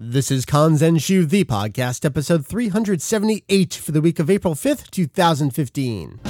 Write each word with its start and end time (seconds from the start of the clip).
This 0.00 0.30
is 0.30 0.46
Kanzenshuu, 0.46 1.28
the 1.28 1.42
podcast, 1.44 2.04
episode 2.04 2.46
378 2.46 3.74
for 3.74 3.90
the 3.90 4.00
week 4.00 4.20
of 4.20 4.30
April 4.30 4.54
5th, 4.54 4.90
2015. 4.92 6.20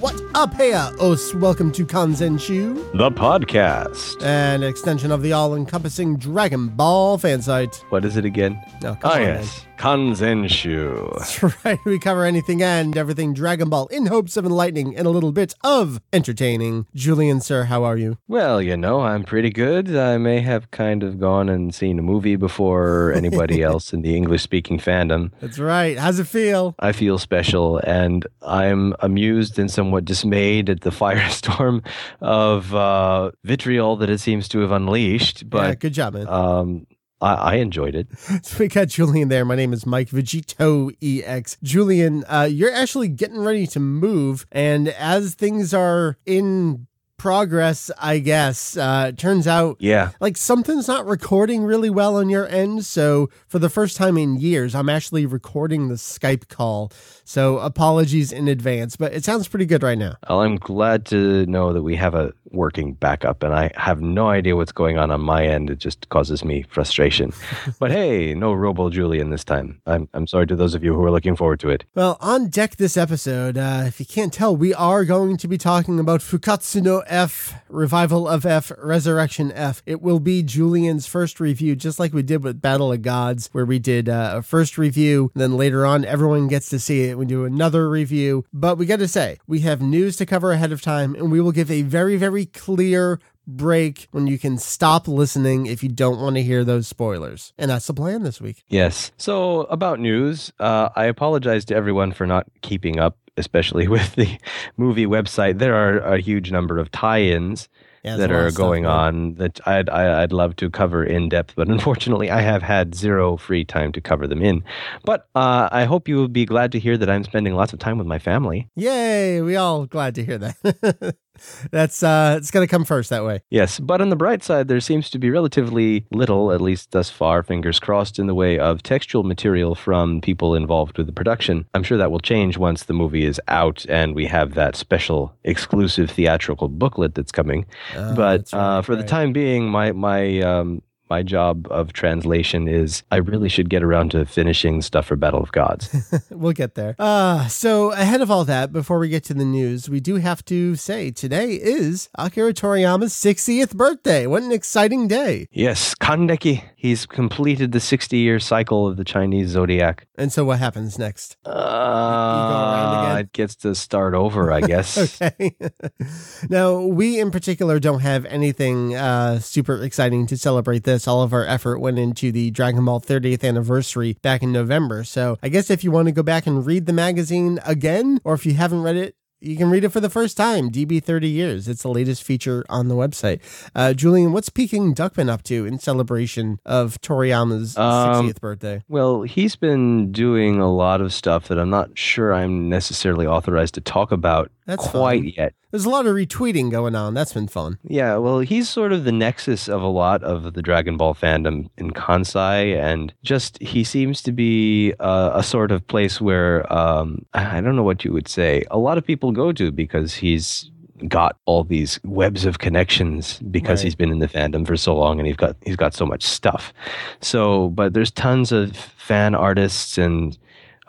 What 0.00 0.18
up, 0.34 0.54
hey, 0.54 0.72
os? 0.72 1.34
Welcome 1.34 1.70
to 1.72 1.84
Kanzenshuu, 1.84 2.92
The 2.96 3.10
podcast. 3.10 4.22
an 4.24 4.62
extension 4.62 5.12
of 5.12 5.20
the 5.22 5.32
all-encompassing 5.34 6.16
Dragon 6.16 6.68
Ball 6.68 7.18
fan 7.18 7.42
site. 7.42 7.84
What 7.90 8.04
is 8.06 8.16
it 8.16 8.24
again? 8.24 8.60
No, 8.82 8.94
come 8.94 9.10
Ah, 9.12 9.14
on, 9.16 9.20
yes. 9.20 9.66
Kanzenshuu. 9.80 11.18
That's 11.18 11.64
right. 11.64 11.78
We 11.86 11.98
cover 11.98 12.24
anything 12.24 12.62
and 12.62 12.96
everything 12.96 13.32
Dragon 13.32 13.70
Ball 13.70 13.86
in 13.86 14.06
hopes 14.06 14.36
of 14.36 14.44
enlightening 14.44 14.94
and 14.96 15.06
a 15.06 15.10
little 15.10 15.32
bit 15.32 15.54
of 15.64 16.00
entertaining. 16.12 16.86
Julian, 16.94 17.40
sir, 17.40 17.64
how 17.64 17.84
are 17.84 17.96
you? 17.96 18.18
Well, 18.28 18.60
you 18.60 18.76
know, 18.76 19.00
I'm 19.00 19.24
pretty 19.24 19.50
good. 19.50 19.96
I 19.96 20.18
may 20.18 20.40
have 20.40 20.70
kind 20.70 21.02
of 21.02 21.18
gone 21.18 21.48
and 21.48 21.74
seen 21.74 21.98
a 21.98 22.02
movie 22.02 22.36
before 22.36 23.12
anybody 23.16 23.62
else 23.62 23.92
in 23.92 24.02
the 24.02 24.14
English 24.16 24.42
speaking 24.42 24.78
fandom. 24.78 25.32
That's 25.40 25.58
right. 25.58 25.98
How's 25.98 26.18
it 26.18 26.26
feel? 26.26 26.74
I 26.78 26.92
feel 26.92 27.18
special 27.18 27.78
and 27.78 28.26
I'm 28.42 28.94
amused 29.00 29.58
and 29.58 29.70
somewhat 29.70 30.04
dismayed 30.04 30.68
at 30.68 30.82
the 30.82 30.90
firestorm 31.00 31.84
of 32.20 32.74
uh, 32.74 33.30
vitriol 33.44 33.96
that 33.96 34.10
it 34.10 34.18
seems 34.20 34.46
to 34.48 34.58
have 34.60 34.72
unleashed. 34.72 35.42
yeah, 35.42 35.48
But 35.48 35.80
good 35.80 35.94
job, 35.94 36.14
man. 36.14 36.28
um, 36.28 36.86
I, 37.20 37.34
I 37.34 37.54
enjoyed 37.56 37.94
it. 37.94 38.08
So 38.42 38.58
we 38.58 38.68
got 38.68 38.88
Julian 38.88 39.28
there. 39.28 39.44
My 39.44 39.54
name 39.54 39.72
is 39.72 39.84
Mike 39.84 40.08
Vegito 40.08 40.90
EX. 41.02 41.56
Julian, 41.62 42.24
uh, 42.24 42.48
you're 42.50 42.72
actually 42.72 43.08
getting 43.08 43.38
ready 43.38 43.66
to 43.68 43.80
move, 43.80 44.46
and 44.50 44.88
as 44.88 45.34
things 45.34 45.74
are 45.74 46.16
in 46.24 46.86
progress, 47.20 47.90
I 48.00 48.18
guess, 48.18 48.78
uh, 48.78 49.12
turns 49.14 49.46
out 49.46 49.76
Yeah. 49.78 50.08
like 50.20 50.38
something's 50.38 50.88
not 50.88 51.04
recording 51.06 51.64
really 51.64 51.90
well 51.90 52.16
on 52.16 52.30
your 52.30 52.48
end. 52.48 52.86
So 52.86 53.28
for 53.46 53.58
the 53.58 53.68
first 53.68 53.98
time 53.98 54.16
in 54.16 54.36
years, 54.40 54.74
I'm 54.74 54.88
actually 54.88 55.26
recording 55.26 55.88
the 55.88 55.96
Skype 55.96 56.48
call. 56.48 56.90
So 57.24 57.58
apologies 57.58 58.32
in 58.32 58.48
advance, 58.48 58.96
but 58.96 59.12
it 59.12 59.22
sounds 59.22 59.46
pretty 59.48 59.66
good 59.66 59.82
right 59.82 59.98
now. 59.98 60.16
Well, 60.28 60.40
I'm 60.40 60.56
glad 60.56 61.04
to 61.06 61.44
know 61.46 61.74
that 61.74 61.82
we 61.82 61.94
have 61.96 62.14
a 62.14 62.32
working 62.52 62.94
backup, 62.94 63.44
and 63.44 63.54
I 63.54 63.70
have 63.76 64.00
no 64.00 64.28
idea 64.28 64.56
what's 64.56 64.72
going 64.72 64.98
on 64.98 65.12
on 65.12 65.20
my 65.20 65.44
end. 65.46 65.70
It 65.70 65.78
just 65.78 66.08
causes 66.08 66.44
me 66.44 66.62
frustration. 66.68 67.32
but 67.78 67.92
hey, 67.92 68.34
no 68.34 68.52
Robo 68.52 68.90
Julian 68.90 69.30
this 69.30 69.44
time. 69.44 69.80
I'm, 69.86 70.08
I'm 70.14 70.26
sorry 70.26 70.48
to 70.48 70.56
those 70.56 70.74
of 70.74 70.82
you 70.82 70.92
who 70.94 71.04
are 71.04 71.10
looking 71.12 71.36
forward 71.36 71.60
to 71.60 71.68
it. 71.68 71.84
Well, 71.94 72.16
on 72.20 72.48
deck 72.48 72.76
this 72.76 72.96
episode, 72.96 73.56
uh, 73.56 73.84
if 73.86 74.00
you 74.00 74.06
can't 74.06 74.32
tell, 74.32 74.56
we 74.56 74.74
are 74.74 75.04
going 75.04 75.36
to 75.36 75.46
be 75.46 75.56
talking 75.58 76.00
about 76.00 76.20
Fukkatsu 76.20 76.82
no 76.82 77.02
F, 77.10 77.54
Revival 77.68 78.28
of 78.28 78.46
F, 78.46 78.72
Resurrection 78.78 79.52
F. 79.52 79.82
It 79.84 80.00
will 80.00 80.20
be 80.20 80.42
Julian's 80.42 81.06
first 81.06 81.40
review, 81.40 81.76
just 81.76 81.98
like 81.98 82.12
we 82.12 82.22
did 82.22 82.44
with 82.44 82.62
Battle 82.62 82.92
of 82.92 83.02
Gods, 83.02 83.48
where 83.52 83.66
we 83.66 83.78
did 83.78 84.08
uh, 84.08 84.34
a 84.36 84.42
first 84.42 84.78
review, 84.78 85.30
then 85.34 85.56
later 85.56 85.84
on, 85.84 86.04
everyone 86.04 86.48
gets 86.48 86.68
to 86.70 86.78
see 86.78 87.04
it. 87.04 87.18
We 87.18 87.26
do 87.26 87.44
another 87.44 87.90
review. 87.90 88.44
But 88.52 88.78
we 88.78 88.86
got 88.86 89.00
to 89.00 89.08
say, 89.08 89.38
we 89.46 89.60
have 89.60 89.82
news 89.82 90.16
to 90.18 90.26
cover 90.26 90.52
ahead 90.52 90.72
of 90.72 90.80
time, 90.80 91.14
and 91.14 91.30
we 91.30 91.40
will 91.40 91.52
give 91.52 91.70
a 91.70 91.82
very, 91.82 92.16
very 92.16 92.46
clear 92.46 93.18
break 93.46 94.08
when 94.12 94.26
you 94.26 94.38
can 94.38 94.58
stop 94.58 95.08
listening 95.08 95.66
if 95.66 95.82
you 95.82 95.88
don't 95.88 96.20
want 96.20 96.36
to 96.36 96.42
hear 96.42 96.64
those 96.64 96.86
spoilers. 96.86 97.52
And 97.58 97.70
that's 97.70 97.86
the 97.86 97.94
plan 97.94 98.22
this 98.22 98.40
week. 98.40 98.64
Yes. 98.68 99.10
So, 99.16 99.62
about 99.62 100.00
news, 100.00 100.52
uh, 100.60 100.90
I 100.94 101.06
apologize 101.06 101.64
to 101.66 101.74
everyone 101.74 102.12
for 102.12 102.26
not 102.26 102.46
keeping 102.62 102.98
up, 102.98 103.16
especially 103.40 103.88
with 103.96 104.14
the 104.14 104.38
movie 104.76 105.06
website. 105.06 105.58
There 105.58 105.74
are 105.74 105.98
a 106.14 106.20
huge 106.20 106.52
number 106.52 106.78
of 106.78 106.92
tie 106.92 107.22
ins. 107.22 107.68
Yeah, 108.02 108.16
that 108.16 108.32
are 108.32 108.48
stuff, 108.48 108.56
going 108.56 108.84
man. 108.84 108.92
on 108.92 109.34
that 109.34 109.60
I'd 109.68 109.90
I, 109.90 110.22
I'd 110.22 110.32
love 110.32 110.56
to 110.56 110.70
cover 110.70 111.04
in 111.04 111.28
depth, 111.28 111.52
but 111.54 111.68
unfortunately 111.76 112.30
I 112.30 112.40
have 112.40 112.62
had 112.62 112.94
zero 112.94 113.36
free 113.36 113.62
time 113.62 113.92
to 113.92 114.00
cover 114.00 114.26
them 114.26 114.40
in. 114.40 114.64
But 115.04 115.28
uh, 115.34 115.68
I 115.70 115.84
hope 115.84 116.08
you 116.08 116.16
will 116.16 116.28
be 116.28 116.46
glad 116.46 116.72
to 116.72 116.78
hear 116.78 116.96
that 116.96 117.10
I'm 117.10 117.24
spending 117.24 117.54
lots 117.54 117.74
of 117.74 117.78
time 117.78 117.98
with 117.98 118.06
my 118.06 118.18
family. 118.18 118.70
Yay! 118.74 119.42
We 119.42 119.54
all 119.56 119.84
glad 119.84 120.14
to 120.14 120.24
hear 120.24 120.38
that. 120.38 121.14
That's 121.70 122.02
uh 122.02 122.34
it's 122.38 122.50
gonna 122.50 122.66
come 122.66 122.84
first 122.84 123.10
that 123.10 123.24
way. 123.24 123.42
Yes, 123.50 123.80
but 123.80 124.00
on 124.00 124.10
the 124.10 124.16
bright 124.16 124.42
side, 124.42 124.68
there 124.68 124.80
seems 124.80 125.08
to 125.10 125.18
be 125.18 125.30
relatively 125.30 126.06
little, 126.10 126.52
at 126.52 126.60
least 126.60 126.90
thus 126.90 127.08
far, 127.10 127.42
fingers 127.42 127.80
crossed, 127.80 128.18
in 128.18 128.26
the 128.26 128.34
way 128.34 128.58
of 128.58 128.82
textual 128.82 129.22
material 129.22 129.74
from 129.74 130.20
people 130.20 130.54
involved 130.54 130.98
with 130.98 131.06
the 131.06 131.12
production. 131.12 131.66
I'm 131.74 131.82
sure 131.82 131.98
that 131.98 132.10
will 132.10 132.20
change 132.20 132.58
once 132.58 132.84
the 132.84 132.92
movie 132.94 133.24
is 133.24 133.40
out 133.48 133.86
and 133.88 134.14
we 134.14 134.26
have 134.26 134.54
that 134.54 134.76
special 134.76 135.34
exclusive 135.44 136.10
theatrical 136.10 136.68
booklet 136.68 137.14
that's 137.14 137.32
coming. 137.32 137.64
Uh, 137.96 138.14
but 138.14 138.36
that's 138.38 138.52
right, 138.52 138.78
uh, 138.78 138.82
for 138.82 138.96
the 138.96 139.04
time 139.04 139.32
being, 139.32 139.68
my 139.68 139.92
my 139.92 140.40
um, 140.40 140.82
my 141.10 141.22
job 141.22 141.66
of 141.70 141.92
translation 141.92 142.68
is 142.68 143.02
I 143.10 143.16
really 143.16 143.48
should 143.48 143.68
get 143.68 143.82
around 143.82 144.12
to 144.12 144.24
finishing 144.24 144.80
stuff 144.80 145.06
for 145.06 145.16
Battle 145.16 145.42
of 145.42 145.50
Gods. 145.52 145.90
we'll 146.30 146.52
get 146.52 146.76
there. 146.76 146.94
Uh 146.98 147.48
so 147.48 147.90
ahead 147.92 148.20
of 148.20 148.30
all 148.30 148.44
that, 148.44 148.72
before 148.72 148.98
we 148.98 149.08
get 149.08 149.24
to 149.24 149.34
the 149.34 149.44
news, 149.44 149.88
we 149.90 150.00
do 150.00 150.16
have 150.16 150.44
to 150.46 150.76
say 150.76 151.10
today 151.10 151.54
is 151.54 152.08
Akira 152.16 152.54
Toriyama's 152.54 153.12
60th 153.12 153.74
birthday. 153.76 154.26
What 154.26 154.42
an 154.42 154.52
exciting 154.52 155.08
day. 155.08 155.48
yes, 155.50 155.94
Kanreki. 155.96 156.62
He's 156.76 157.04
completed 157.04 157.72
the 157.72 157.80
60 157.80 158.16
year 158.16 158.38
cycle 158.38 158.86
of 158.86 158.96
the 158.96 159.04
Chinese 159.04 159.48
zodiac. 159.50 160.06
And 160.16 160.32
so 160.32 160.44
what 160.44 160.58
happens 160.58 160.98
next? 160.98 161.36
Uh, 161.44 163.16
it 163.20 163.32
gets 163.32 163.54
to 163.56 163.74
start 163.74 164.14
over, 164.14 164.52
I 164.52 164.60
guess. 164.60 164.96
Okay. 165.20 165.56
now, 166.48 166.80
we 166.80 167.18
in 167.20 167.30
particular 167.30 167.78
don't 167.78 168.00
have 168.00 168.24
anything 168.26 168.94
uh, 168.94 169.38
super 169.40 169.82
exciting 169.82 170.26
to 170.28 170.36
celebrate 170.38 170.84
this. 170.84 170.99
All 171.08 171.22
of 171.22 171.32
our 171.32 171.44
effort 171.46 171.78
went 171.80 171.98
into 171.98 172.32
the 172.32 172.50
Dragon 172.50 172.84
Ball 172.84 173.00
30th 173.00 173.44
anniversary 173.46 174.16
back 174.22 174.42
in 174.42 174.52
November. 174.52 175.04
So 175.04 175.38
I 175.42 175.48
guess 175.48 175.70
if 175.70 175.82
you 175.84 175.90
want 175.90 176.06
to 176.06 176.12
go 176.12 176.22
back 176.22 176.46
and 176.46 176.64
read 176.64 176.86
the 176.86 176.92
magazine 176.92 177.58
again, 177.64 178.20
or 178.24 178.34
if 178.34 178.44
you 178.46 178.54
haven't 178.54 178.82
read 178.82 178.96
it, 178.96 179.14
you 179.42 179.56
can 179.56 179.70
read 179.70 179.84
it 179.84 179.88
for 179.88 180.00
the 180.00 180.10
first 180.10 180.36
time. 180.36 180.70
DB 180.70 181.02
30 181.02 181.26
years. 181.26 181.66
It's 181.66 181.82
the 181.82 181.88
latest 181.88 182.22
feature 182.22 182.62
on 182.68 182.88
the 182.88 182.94
website. 182.94 183.40
Uh, 183.74 183.94
Julian, 183.94 184.32
what's 184.32 184.50
Peking 184.50 184.94
Duckman 184.94 185.30
up 185.30 185.42
to 185.44 185.64
in 185.64 185.78
celebration 185.78 186.58
of 186.66 187.00
Toriyama's 187.00 187.74
Um, 187.78 188.26
60th 188.28 188.40
birthday? 188.42 188.82
Well, 188.86 189.22
he's 189.22 189.56
been 189.56 190.12
doing 190.12 190.60
a 190.60 190.70
lot 190.70 191.00
of 191.00 191.14
stuff 191.14 191.48
that 191.48 191.58
I'm 191.58 191.70
not 191.70 191.96
sure 191.96 192.34
I'm 192.34 192.68
necessarily 192.68 193.26
authorized 193.26 193.72
to 193.76 193.80
talk 193.80 194.12
about 194.12 194.50
That's 194.70 194.86
quite 194.88 195.22
fine. 195.22 195.32
yet. 195.36 195.54
There's 195.70 195.84
a 195.84 195.90
lot 195.90 196.06
of 196.06 196.14
retweeting 196.14 196.70
going 196.70 196.94
on. 196.94 197.14
That's 197.14 197.32
been 197.32 197.46
fun. 197.48 197.78
Yeah, 197.84 198.16
well, 198.16 198.40
he's 198.40 198.68
sort 198.68 198.92
of 198.92 199.04
the 199.04 199.12
nexus 199.12 199.68
of 199.68 199.82
a 199.82 199.86
lot 199.86 200.22
of 200.24 200.54
the 200.54 200.62
Dragon 200.62 200.96
Ball 200.96 201.14
fandom 201.14 201.68
in 201.76 201.90
Kansai, 201.92 202.76
and 202.76 203.12
just 203.22 203.60
he 203.62 203.84
seems 203.84 204.22
to 204.22 204.32
be 204.32 204.94
uh, 204.98 205.30
a 205.34 205.42
sort 205.42 205.70
of 205.70 205.86
place 205.86 206.20
where 206.20 206.70
um, 206.72 207.24
I 207.34 207.58
I 207.58 207.60
don't 207.60 207.76
know 207.76 207.82
what 207.84 208.04
you 208.04 208.12
would 208.12 208.28
say. 208.28 208.64
A 208.70 208.78
lot 208.78 208.96
of 208.98 209.04
people 209.04 209.30
go 209.32 209.52
to 209.52 209.70
because 209.70 210.14
he's 210.14 210.70
got 211.08 211.36
all 211.46 211.64
these 211.64 211.98
webs 212.04 212.44
of 212.44 212.58
connections 212.58 213.38
because 213.50 213.78
Right. 213.80 213.84
he's 213.84 213.94
been 213.94 214.10
in 214.10 214.18
the 214.18 214.28
fandom 214.28 214.66
for 214.66 214.76
so 214.76 214.94
long 214.94 215.18
and 215.18 215.26
he's 215.26 215.36
got 215.36 215.56
he's 215.64 215.76
got 215.76 215.94
so 215.94 216.04
much 216.04 216.22
stuff. 216.22 216.74
So, 217.22 217.68
but 217.70 217.94
there's 217.94 218.10
tons 218.10 218.52
of 218.52 218.76
fan 218.76 219.34
artists 219.34 219.96
and 219.96 220.36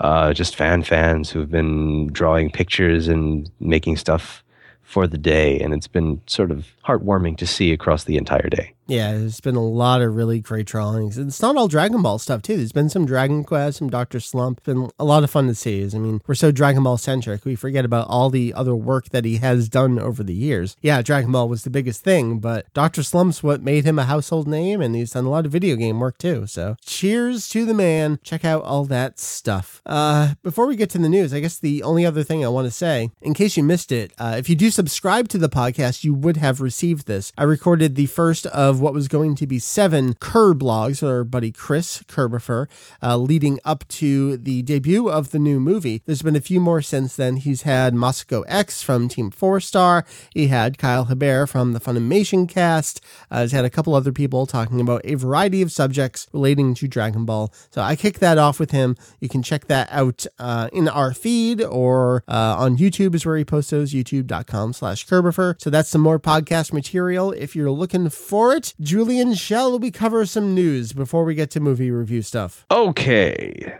uh, 0.01 0.33
just 0.33 0.55
fan 0.55 0.83
fans 0.83 1.29
who've 1.29 1.49
been 1.49 2.07
drawing 2.07 2.51
pictures 2.51 3.07
and 3.07 3.49
making 3.59 3.97
stuff 3.97 4.43
for 4.81 5.07
the 5.07 5.17
day, 5.17 5.59
and 5.59 5.73
it's 5.73 5.87
been 5.87 6.21
sort 6.27 6.51
of 6.51 6.67
heartwarming 6.85 7.37
to 7.37 7.47
see 7.47 7.71
across 7.71 8.03
the 8.03 8.17
entire 8.17 8.49
day. 8.49 8.73
Yeah, 8.91 9.13
there's 9.13 9.39
been 9.39 9.55
a 9.55 9.63
lot 9.63 10.01
of 10.01 10.13
really 10.17 10.41
great 10.41 10.65
drawings. 10.65 11.17
It's 11.17 11.41
not 11.41 11.55
all 11.55 11.69
Dragon 11.69 12.01
Ball 12.01 12.19
stuff 12.19 12.41
too. 12.41 12.57
There's 12.57 12.73
been 12.73 12.89
some 12.89 13.05
Dragon 13.05 13.45
Quest, 13.45 13.77
some 13.77 13.89
Doctor 13.89 14.19
Slump, 14.19 14.61
been 14.65 14.91
a 14.99 15.05
lot 15.05 15.23
of 15.23 15.31
fun 15.31 15.47
to 15.47 15.55
see. 15.55 15.81
I 15.81 15.97
mean, 15.97 16.19
we're 16.27 16.35
so 16.35 16.51
Dragon 16.51 16.83
Ball 16.83 16.97
centric, 16.97 17.45
we 17.45 17.55
forget 17.55 17.85
about 17.85 18.09
all 18.09 18.29
the 18.29 18.53
other 18.53 18.75
work 18.75 19.07
that 19.11 19.23
he 19.23 19.37
has 19.37 19.69
done 19.69 19.97
over 19.97 20.23
the 20.23 20.33
years. 20.33 20.75
Yeah, 20.81 21.01
Dragon 21.01 21.31
Ball 21.31 21.47
was 21.47 21.63
the 21.63 21.69
biggest 21.69 22.03
thing, 22.03 22.39
but 22.39 22.65
Doctor 22.73 23.01
Slump's 23.01 23.41
what 23.41 23.63
made 23.63 23.85
him 23.85 23.97
a 23.97 24.03
household 24.03 24.45
name, 24.45 24.81
and 24.81 24.93
he's 24.93 25.11
done 25.11 25.23
a 25.23 25.29
lot 25.29 25.45
of 25.45 25.53
video 25.53 25.77
game 25.77 26.01
work 26.01 26.17
too. 26.17 26.45
So, 26.45 26.75
cheers 26.85 27.47
to 27.47 27.63
the 27.63 27.73
man. 27.73 28.19
Check 28.23 28.43
out 28.43 28.63
all 28.63 28.83
that 28.85 29.19
stuff. 29.19 29.81
Uh, 29.85 30.33
before 30.43 30.67
we 30.67 30.75
get 30.75 30.89
to 30.89 30.97
the 30.97 31.07
news, 31.07 31.33
I 31.33 31.39
guess 31.39 31.57
the 31.57 31.81
only 31.83 32.05
other 32.05 32.23
thing 32.23 32.43
I 32.43 32.49
want 32.49 32.65
to 32.65 32.71
say, 32.71 33.11
in 33.21 33.33
case 33.33 33.55
you 33.55 33.63
missed 33.63 33.93
it, 33.93 34.11
uh, 34.17 34.35
if 34.37 34.49
you 34.49 34.57
do 34.57 34.69
subscribe 34.69 35.29
to 35.29 35.37
the 35.37 35.47
podcast, 35.47 36.03
you 36.03 36.13
would 36.13 36.35
have 36.35 36.59
received 36.59 37.07
this. 37.07 37.31
I 37.37 37.43
recorded 37.43 37.95
the 37.95 38.07
first 38.07 38.45
of 38.47 38.80
what 38.81 38.93
was 38.93 39.07
going 39.07 39.35
to 39.35 39.47
be 39.47 39.59
seven 39.59 40.15
Kerr 40.15 40.53
blogs, 40.53 41.03
or 41.03 41.23
buddy 41.23 41.51
Chris 41.51 42.03
Kerbifer, 42.03 42.67
uh, 43.01 43.17
leading 43.17 43.59
up 43.63 43.87
to 43.89 44.37
the 44.37 44.61
debut 44.63 45.09
of 45.09 45.31
the 45.31 45.39
new 45.39 45.59
movie. 45.59 46.01
There's 46.05 46.21
been 46.21 46.35
a 46.35 46.41
few 46.41 46.59
more 46.59 46.81
since 46.81 47.15
then. 47.15 47.37
He's 47.37 47.61
had 47.61 47.93
Masako 47.93 48.43
X 48.47 48.81
from 48.83 49.07
Team 49.07 49.31
Four 49.31 49.59
Star. 49.59 50.05
He 50.33 50.47
had 50.47 50.77
Kyle 50.77 51.05
Hebert 51.05 51.49
from 51.49 51.73
the 51.73 51.79
Funimation 51.79 52.49
cast. 52.49 53.01
Uh, 53.29 53.41
he's 53.41 53.51
had 53.51 53.65
a 53.65 53.69
couple 53.69 53.93
other 53.93 54.11
people 54.11 54.45
talking 54.45 54.81
about 54.81 55.01
a 55.05 55.15
variety 55.15 55.61
of 55.61 55.71
subjects 55.71 56.27
relating 56.33 56.73
to 56.75 56.87
Dragon 56.87 57.25
Ball. 57.25 57.53
So 57.69 57.81
I 57.81 57.95
kicked 57.95 58.19
that 58.19 58.37
off 58.37 58.59
with 58.59 58.71
him. 58.71 58.95
You 59.19 59.29
can 59.29 59.43
check 59.43 59.67
that 59.67 59.87
out 59.91 60.25
uh, 60.39 60.69
in 60.73 60.87
our 60.87 61.13
feed 61.13 61.61
or 61.61 62.23
uh, 62.27 62.55
on 62.57 62.77
YouTube 62.77 63.15
is 63.15 63.25
where 63.25 63.37
he 63.37 63.45
posts 63.45 63.71
those, 63.71 63.93
youtube.com 63.93 64.73
slash 64.73 65.05
Kerbifer. 65.05 65.61
So 65.61 65.69
that's 65.69 65.89
some 65.89 66.01
more 66.01 66.19
podcast 66.19 66.73
material 66.73 67.31
if 67.31 67.55
you're 67.55 67.71
looking 67.71 68.09
for 68.09 68.53
it. 68.53 68.70
Julian, 68.79 69.33
shall 69.33 69.77
we 69.77 69.91
cover 69.91 70.25
some 70.25 70.55
news 70.55 70.93
before 70.93 71.23
we 71.23 71.35
get 71.35 71.51
to 71.51 71.59
movie 71.59 71.91
review 71.91 72.21
stuff? 72.21 72.65
Okay. 72.71 73.77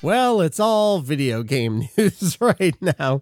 Well, 0.00 0.40
it's 0.40 0.60
all 0.60 1.00
video 1.00 1.42
game 1.42 1.88
news 1.98 2.38
right 2.40 2.76
now. 2.80 3.20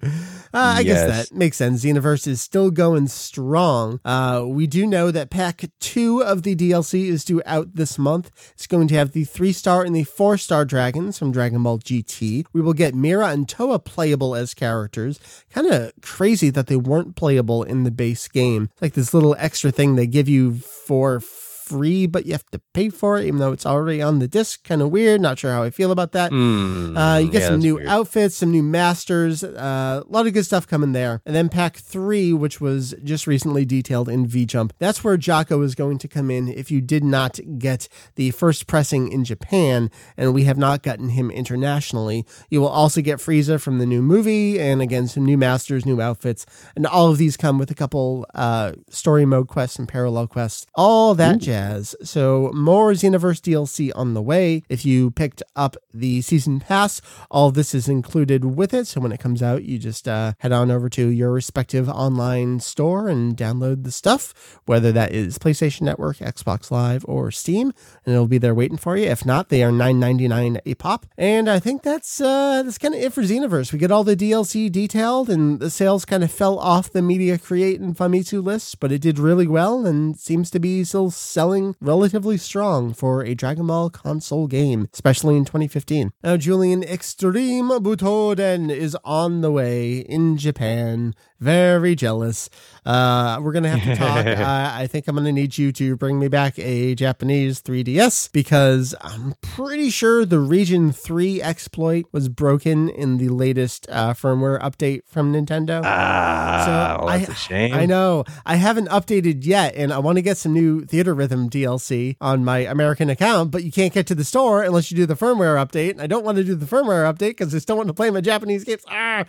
Uh, 0.55 0.77
I 0.77 0.81
yes. 0.81 1.07
guess 1.07 1.29
that 1.29 1.37
makes 1.37 1.57
sense. 1.57 1.85
Xenoverse 1.85 2.27
is 2.27 2.41
still 2.41 2.71
going 2.71 3.09
strong. 3.09 4.01
Uh, 4.05 4.45
we 4.47 4.67
do 4.67 4.87
know 4.87 5.11
that 5.11 5.31
pack 5.31 5.65
two 5.81 6.23
of 6.23 6.43
the 6.43 6.55
DLC 6.55 7.07
is 7.07 7.25
due 7.25 7.43
out 7.47 7.75
this 7.75 7.99
month. 7.99 8.31
It's 8.55 8.67
going 8.67 8.89
to 8.89 8.95
have 8.95 9.13
the 9.13 9.25
three 9.25 9.53
star 9.53 9.83
and 9.83 9.95
the 9.95 10.05
four 10.05 10.39
star 10.39 10.65
dragons 10.65 11.19
from 11.19 11.33
Dragon 11.33 11.63
Ball 11.63 11.79
GT. 11.79 12.47
We 12.53 12.61
will 12.61 12.75
get 12.75 12.95
Mira 12.95 13.29
and 13.29 13.47
Towa 13.47 13.83
playable 13.85 14.35
as 14.35 14.55
characters. 14.55 15.21
Kind 15.51 15.67
of 15.67 15.93
crazy 16.03 16.51
that 16.51 16.67
they 16.67 16.77
weren't 16.77 17.17
playable 17.17 17.63
in 17.63 17.85
the 17.85 17.91
base 17.91 18.29
game. 18.29 18.71
Like 18.81 18.95
this 18.95 19.15
little 19.15 19.37
extra 19.39 19.71
thing 19.71 19.97
they 19.97 20.07
give 20.07 20.29
you 20.29 20.57
for 20.57 21.21
free, 21.67 22.07
but 22.07 22.27
you 22.27 22.33
have 22.33 22.47
to 22.53 22.61
pay 22.73 22.89
for 22.89 23.19
it, 23.19 23.27
even 23.27 23.41
though 23.41 23.53
it's 23.53 23.67
already 23.67 24.01
on 24.01 24.21
the 24.21 24.29
disc. 24.29 24.63
Kind 24.65 24.81
of 24.81 24.91
weird. 24.91 25.21
Not 25.21 25.39
sure 25.39 25.53
how 25.53 25.63
I 25.63 25.71
feel 25.71 25.91
about 25.91 26.13
that. 26.13 26.31
Mm, 26.31 26.97
uh, 26.97 27.19
you 27.19 27.31
get 27.31 27.43
yeah, 27.43 27.49
some 27.49 27.61
new 27.61 27.77
weird. 27.77 27.89
outfits, 27.89 28.37
some 28.37 28.53
new 28.53 28.63
masters, 28.63 29.43
uh, 29.43 30.03
a 30.07 30.13
lot 30.13 30.27
of 30.27 30.33
good 30.33 30.45
stuff 30.45 30.67
coming 30.67 30.93
there. 30.93 31.21
And 31.27 31.35
then 31.35 31.49
pack 31.49 31.77
three, 31.77 32.33
which 32.33 32.61
was 32.61 32.95
just 33.03 33.27
recently 33.27 33.65
detailed 33.65 34.09
in 34.09 34.27
V 34.27 34.47
Jump. 34.47 34.73
That's 34.79 35.03
where 35.03 35.19
Jaco 35.19 35.65
is 35.65 35.75
going 35.75 35.99
to 35.99 36.09
come 36.09 36.31
in 36.31 36.49
if 36.49 36.71
you 36.71 36.81
did 36.81 37.03
not 37.03 37.41
get 37.59 37.89
the 38.15 38.31
first 38.31 38.67
pressing 38.67 39.11
in 39.11 39.25
Japan, 39.25 39.91
and 40.17 40.33
we 40.33 40.45
have 40.45 40.59
not 40.59 40.83
gotten 40.83 41.11
him 41.11 41.31
internationally. 41.31 42.25
You 42.49 42.61
will 42.61 42.69
also 42.69 43.01
get 43.01 43.19
Frieza 43.19 43.61
from 43.61 43.79
the 43.79 43.87
new 43.87 44.03
movie, 44.03 44.61
and 44.61 44.81
again, 44.81 45.09
some 45.09 45.25
new 45.25 45.37
masters, 45.37 45.85
new 45.85 46.01
outfits, 46.01 46.47
and 46.77 46.87
all 46.87 47.11
of 47.11 47.19
these 47.19 47.37
come 47.37 47.59
with 47.59 47.71
a 47.71 47.75
couple 47.75 48.27
uh, 48.35 48.73
story 48.89 49.27
mode 49.27 49.49
quests 49.49 49.79
and 49.79 49.89
parallel 49.89 50.29
quests. 50.29 50.67
All 50.75 51.15
that 51.17 51.37
Ooh. 51.37 51.39
jazz 51.41 51.56
So 52.03 52.51
more 52.55 52.93
Xenoverse 52.93 53.41
DLC 53.41 53.91
on 53.95 54.15
the 54.15 54.23
way. 54.23 54.63
If 54.69 54.85
you 54.85 55.11
picked 55.11 55.43
up 55.55 55.77
the 55.93 56.21
season 56.23 56.61
pass, 56.61 57.01
all 57.31 57.51
this 57.51 57.75
is 57.75 57.89
included 57.89 58.45
with 58.45 58.75
it. 58.75 58.87
So 58.87 59.01
when 59.01 59.13
it 59.13 59.21
comes 59.21 59.43
out, 59.43 59.65
you 59.65 59.79
just 59.79 60.07
uh, 60.09 60.33
head 60.39 60.53
on 60.53 60.71
over 60.71 60.89
to 60.91 61.09
your 61.09 61.33
respective 61.33 61.89
online 61.89 62.61
store 62.61 63.09
and 63.09 63.37
download 63.37 63.85
the 63.85 63.91
stuff, 63.91 64.61
whether 64.67 64.93
that 64.93 65.13
is 65.13 65.39
PlayStation 65.39 65.83
Network, 65.83 66.19
Xbox 66.19 66.71
Live, 66.71 67.05
or 67.09 67.31
Steam, 67.31 67.73
and 68.05 68.15
it'll 68.15 68.27
be 68.27 68.39
there 68.39 68.55
waiting 68.55 68.77
for 68.77 68.97
you. 68.97 69.07
If 69.07 69.25
not, 69.25 69.49
they 69.49 69.63
are 69.63 69.71
$9.99 69.71 70.61
a 70.65 70.75
pop. 70.75 71.07
And 71.17 71.49
I 71.49 71.59
think 71.59 71.83
that's 71.83 72.21
uh, 72.21 72.63
that's 72.63 72.79
kind 72.79 72.95
of 72.95 73.01
it 73.01 73.13
for 73.13 73.23
Xenoverse. 73.23 73.73
We 73.73 73.79
get 73.79 73.91
all 73.91 74.05
the 74.05 74.17
DLC 74.17 74.71
detailed, 74.71 75.31
and 75.31 75.61
the 75.61 75.71
sales 75.71 76.05
kind 76.05 76.23
of 76.23 76.31
fell 76.31 76.59
off 76.59 76.91
the 76.91 77.03
Media 77.03 77.39
Create 77.39 77.81
and 77.81 77.97
Famitsu 77.97 78.43
lists, 78.43 78.75
but 78.75 78.93
it 78.93 79.01
did 79.01 79.19
really 79.19 79.47
well 79.47 79.87
and 79.87 80.19
seems 80.19 80.51
to 80.51 80.59
be 80.59 80.85
still 80.85 81.11
selling 81.11 81.46
selling 81.47 81.77
relatively 81.81 82.37
strong 82.37 82.93
for 82.93 83.23
a 83.23 83.33
Dragon 83.33 83.69
Ball 83.69 83.89
console 83.89 84.49
game, 84.49 84.89
especially 84.93 85.37
in 85.37 85.45
2015. 85.45 86.11
Now, 86.25 86.37
Julian, 86.37 86.83
Extreme 86.83 87.69
Butoden 87.69 88.69
is 88.69 88.97
on 89.05 89.43
the 89.43 89.53
way 89.53 89.99
in 89.99 90.39
Japan 90.39 91.15
very 91.41 91.95
jealous. 91.95 92.49
Uh, 92.85 93.41
we're 93.43 93.53
gonna 93.53 93.69
have 93.69 93.83
to 93.83 93.97
talk. 93.97 94.27
uh, 94.27 94.71
I 94.75 94.87
think 94.87 95.09
I'm 95.09 95.17
gonna 95.17 95.33
need 95.33 95.59
you 95.59 95.73
to 95.73 95.97
bring 95.97 96.19
me 96.19 96.29
back 96.29 96.59
a 96.59 96.95
Japanese 96.95 97.61
3DS 97.63 98.31
because 98.33 98.95
I'm 99.01 99.35
pretty 99.41 99.91
sure 99.91 100.25
the 100.25 100.39
Region 100.39 100.93
3 100.93 101.43
exploit 101.43 102.07
was 102.13 102.29
broken 102.29 102.89
in 102.89 103.19
the 103.19 103.29
latest 103.29 103.87
uh, 103.91 104.15
firmware 104.15 104.61
update 104.61 105.03
from 105.07 105.33
Nintendo. 105.33 105.83
Ah, 105.85 106.63
so 106.65 107.05
well, 107.05 107.19
that's 107.19 107.29
I, 107.29 107.33
a 107.33 107.37
shame. 107.37 107.75
I 107.75 107.87
know. 107.87 108.25
I 108.45 108.57
haven't 108.57 108.89
updated 108.89 109.45
yet, 109.45 109.75
and 109.75 109.93
I 109.93 109.99
want 109.99 110.17
to 110.17 110.23
get 110.23 110.37
some 110.37 110.53
new 110.53 110.83
Theatrhythm 110.83 111.51
DLC 111.51 112.17
on 112.21 112.45
my 112.45 112.59
American 112.59 113.11
account, 113.11 113.51
but 113.51 113.65
you 113.65 113.73
can't 113.73 113.93
get 113.93 114.07
to 114.07 114.15
the 114.15 114.25
store 114.25 114.63
unless 114.63 114.91
you 114.91 114.97
do 114.97 115.07
the 115.07 115.17
firmware 115.17 115.57
update. 115.57 115.91
And 115.91 116.01
I 116.01 116.07
don't 116.07 116.25
want 116.25 116.39
to 116.39 116.45
do 116.45 116.55
the 116.55 116.67
firmware 116.67 117.13
update 117.13 117.31
because 117.31 117.55
I 117.55 117.59
still 117.59 117.77
want 117.77 117.89
to 117.89 117.95
play 117.95 118.11
my 118.11 118.21
Japanese 118.21 118.63
games. 118.65 118.85
Ah, 118.89 119.25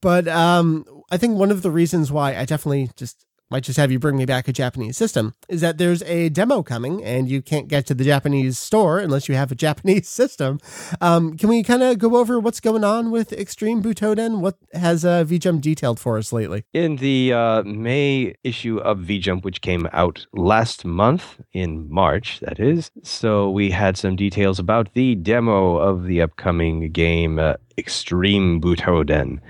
but 0.00 0.28
um, 0.28 0.84
I 1.10 1.16
think 1.16 1.36
one 1.36 1.50
of 1.50 1.62
the 1.62 1.70
reasons 1.70 2.12
why 2.12 2.36
I 2.36 2.44
definitely 2.44 2.90
just 2.96 3.24
might 3.50 3.64
just 3.64 3.78
have 3.78 3.90
you 3.90 3.98
bring 3.98 4.16
me 4.16 4.24
back 4.24 4.46
a 4.46 4.52
Japanese 4.52 4.96
system 4.96 5.34
is 5.48 5.60
that 5.60 5.76
there's 5.76 6.02
a 6.04 6.28
demo 6.28 6.62
coming 6.62 7.02
and 7.02 7.28
you 7.28 7.42
can't 7.42 7.66
get 7.66 7.84
to 7.86 7.94
the 7.94 8.04
Japanese 8.04 8.58
store 8.58 9.00
unless 9.00 9.28
you 9.28 9.34
have 9.34 9.50
a 9.50 9.54
Japanese 9.60 10.08
system. 10.08 10.60
Um, 11.00 11.36
can 11.36 11.48
we 11.48 11.62
kind 11.62 11.82
of 11.82 11.98
go 11.98 12.16
over 12.16 12.38
what's 12.38 12.60
going 12.60 12.84
on 12.84 13.10
with 13.10 13.32
Extreme 13.32 13.82
Butoden? 13.82 14.40
What 14.40 14.56
has 14.72 15.04
uh, 15.04 15.24
VJump 15.24 15.60
detailed 15.60 15.98
for 15.98 16.16
us 16.16 16.32
lately? 16.32 16.64
In 16.72 16.96
the 16.96 17.32
uh, 17.32 17.62
May 17.64 18.34
issue 18.44 18.78
of 18.78 18.98
VJump, 18.98 19.42
which 19.42 19.60
came 19.60 19.88
out 19.92 20.26
last 20.32 20.84
month 20.84 21.40
in 21.52 21.92
March, 21.92 22.38
that 22.40 22.60
is, 22.60 22.90
so 23.02 23.50
we 23.50 23.70
had 23.70 23.96
some 23.96 24.14
details 24.14 24.58
about 24.60 24.94
the 24.94 25.16
demo 25.16 25.76
of 25.76 26.04
the 26.04 26.22
upcoming 26.22 26.92
game 26.92 27.38
uh, 27.38 27.54
Extreme 27.76 28.60
Butoden. 28.60 29.40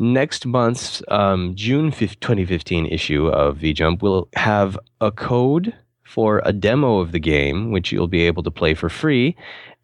Next 0.00 0.46
month's 0.46 1.02
um, 1.08 1.54
June 1.54 1.90
5th, 1.90 2.20
2015 2.20 2.86
issue 2.86 3.28
of 3.28 3.58
VJump 3.58 4.00
will 4.00 4.30
have 4.34 4.78
a 5.02 5.12
code 5.12 5.74
for 6.04 6.40
a 6.46 6.54
demo 6.54 7.00
of 7.00 7.12
the 7.12 7.18
game, 7.20 7.70
which 7.70 7.92
you'll 7.92 8.08
be 8.08 8.22
able 8.22 8.42
to 8.44 8.50
play 8.50 8.72
for 8.72 8.88
free. 8.88 9.36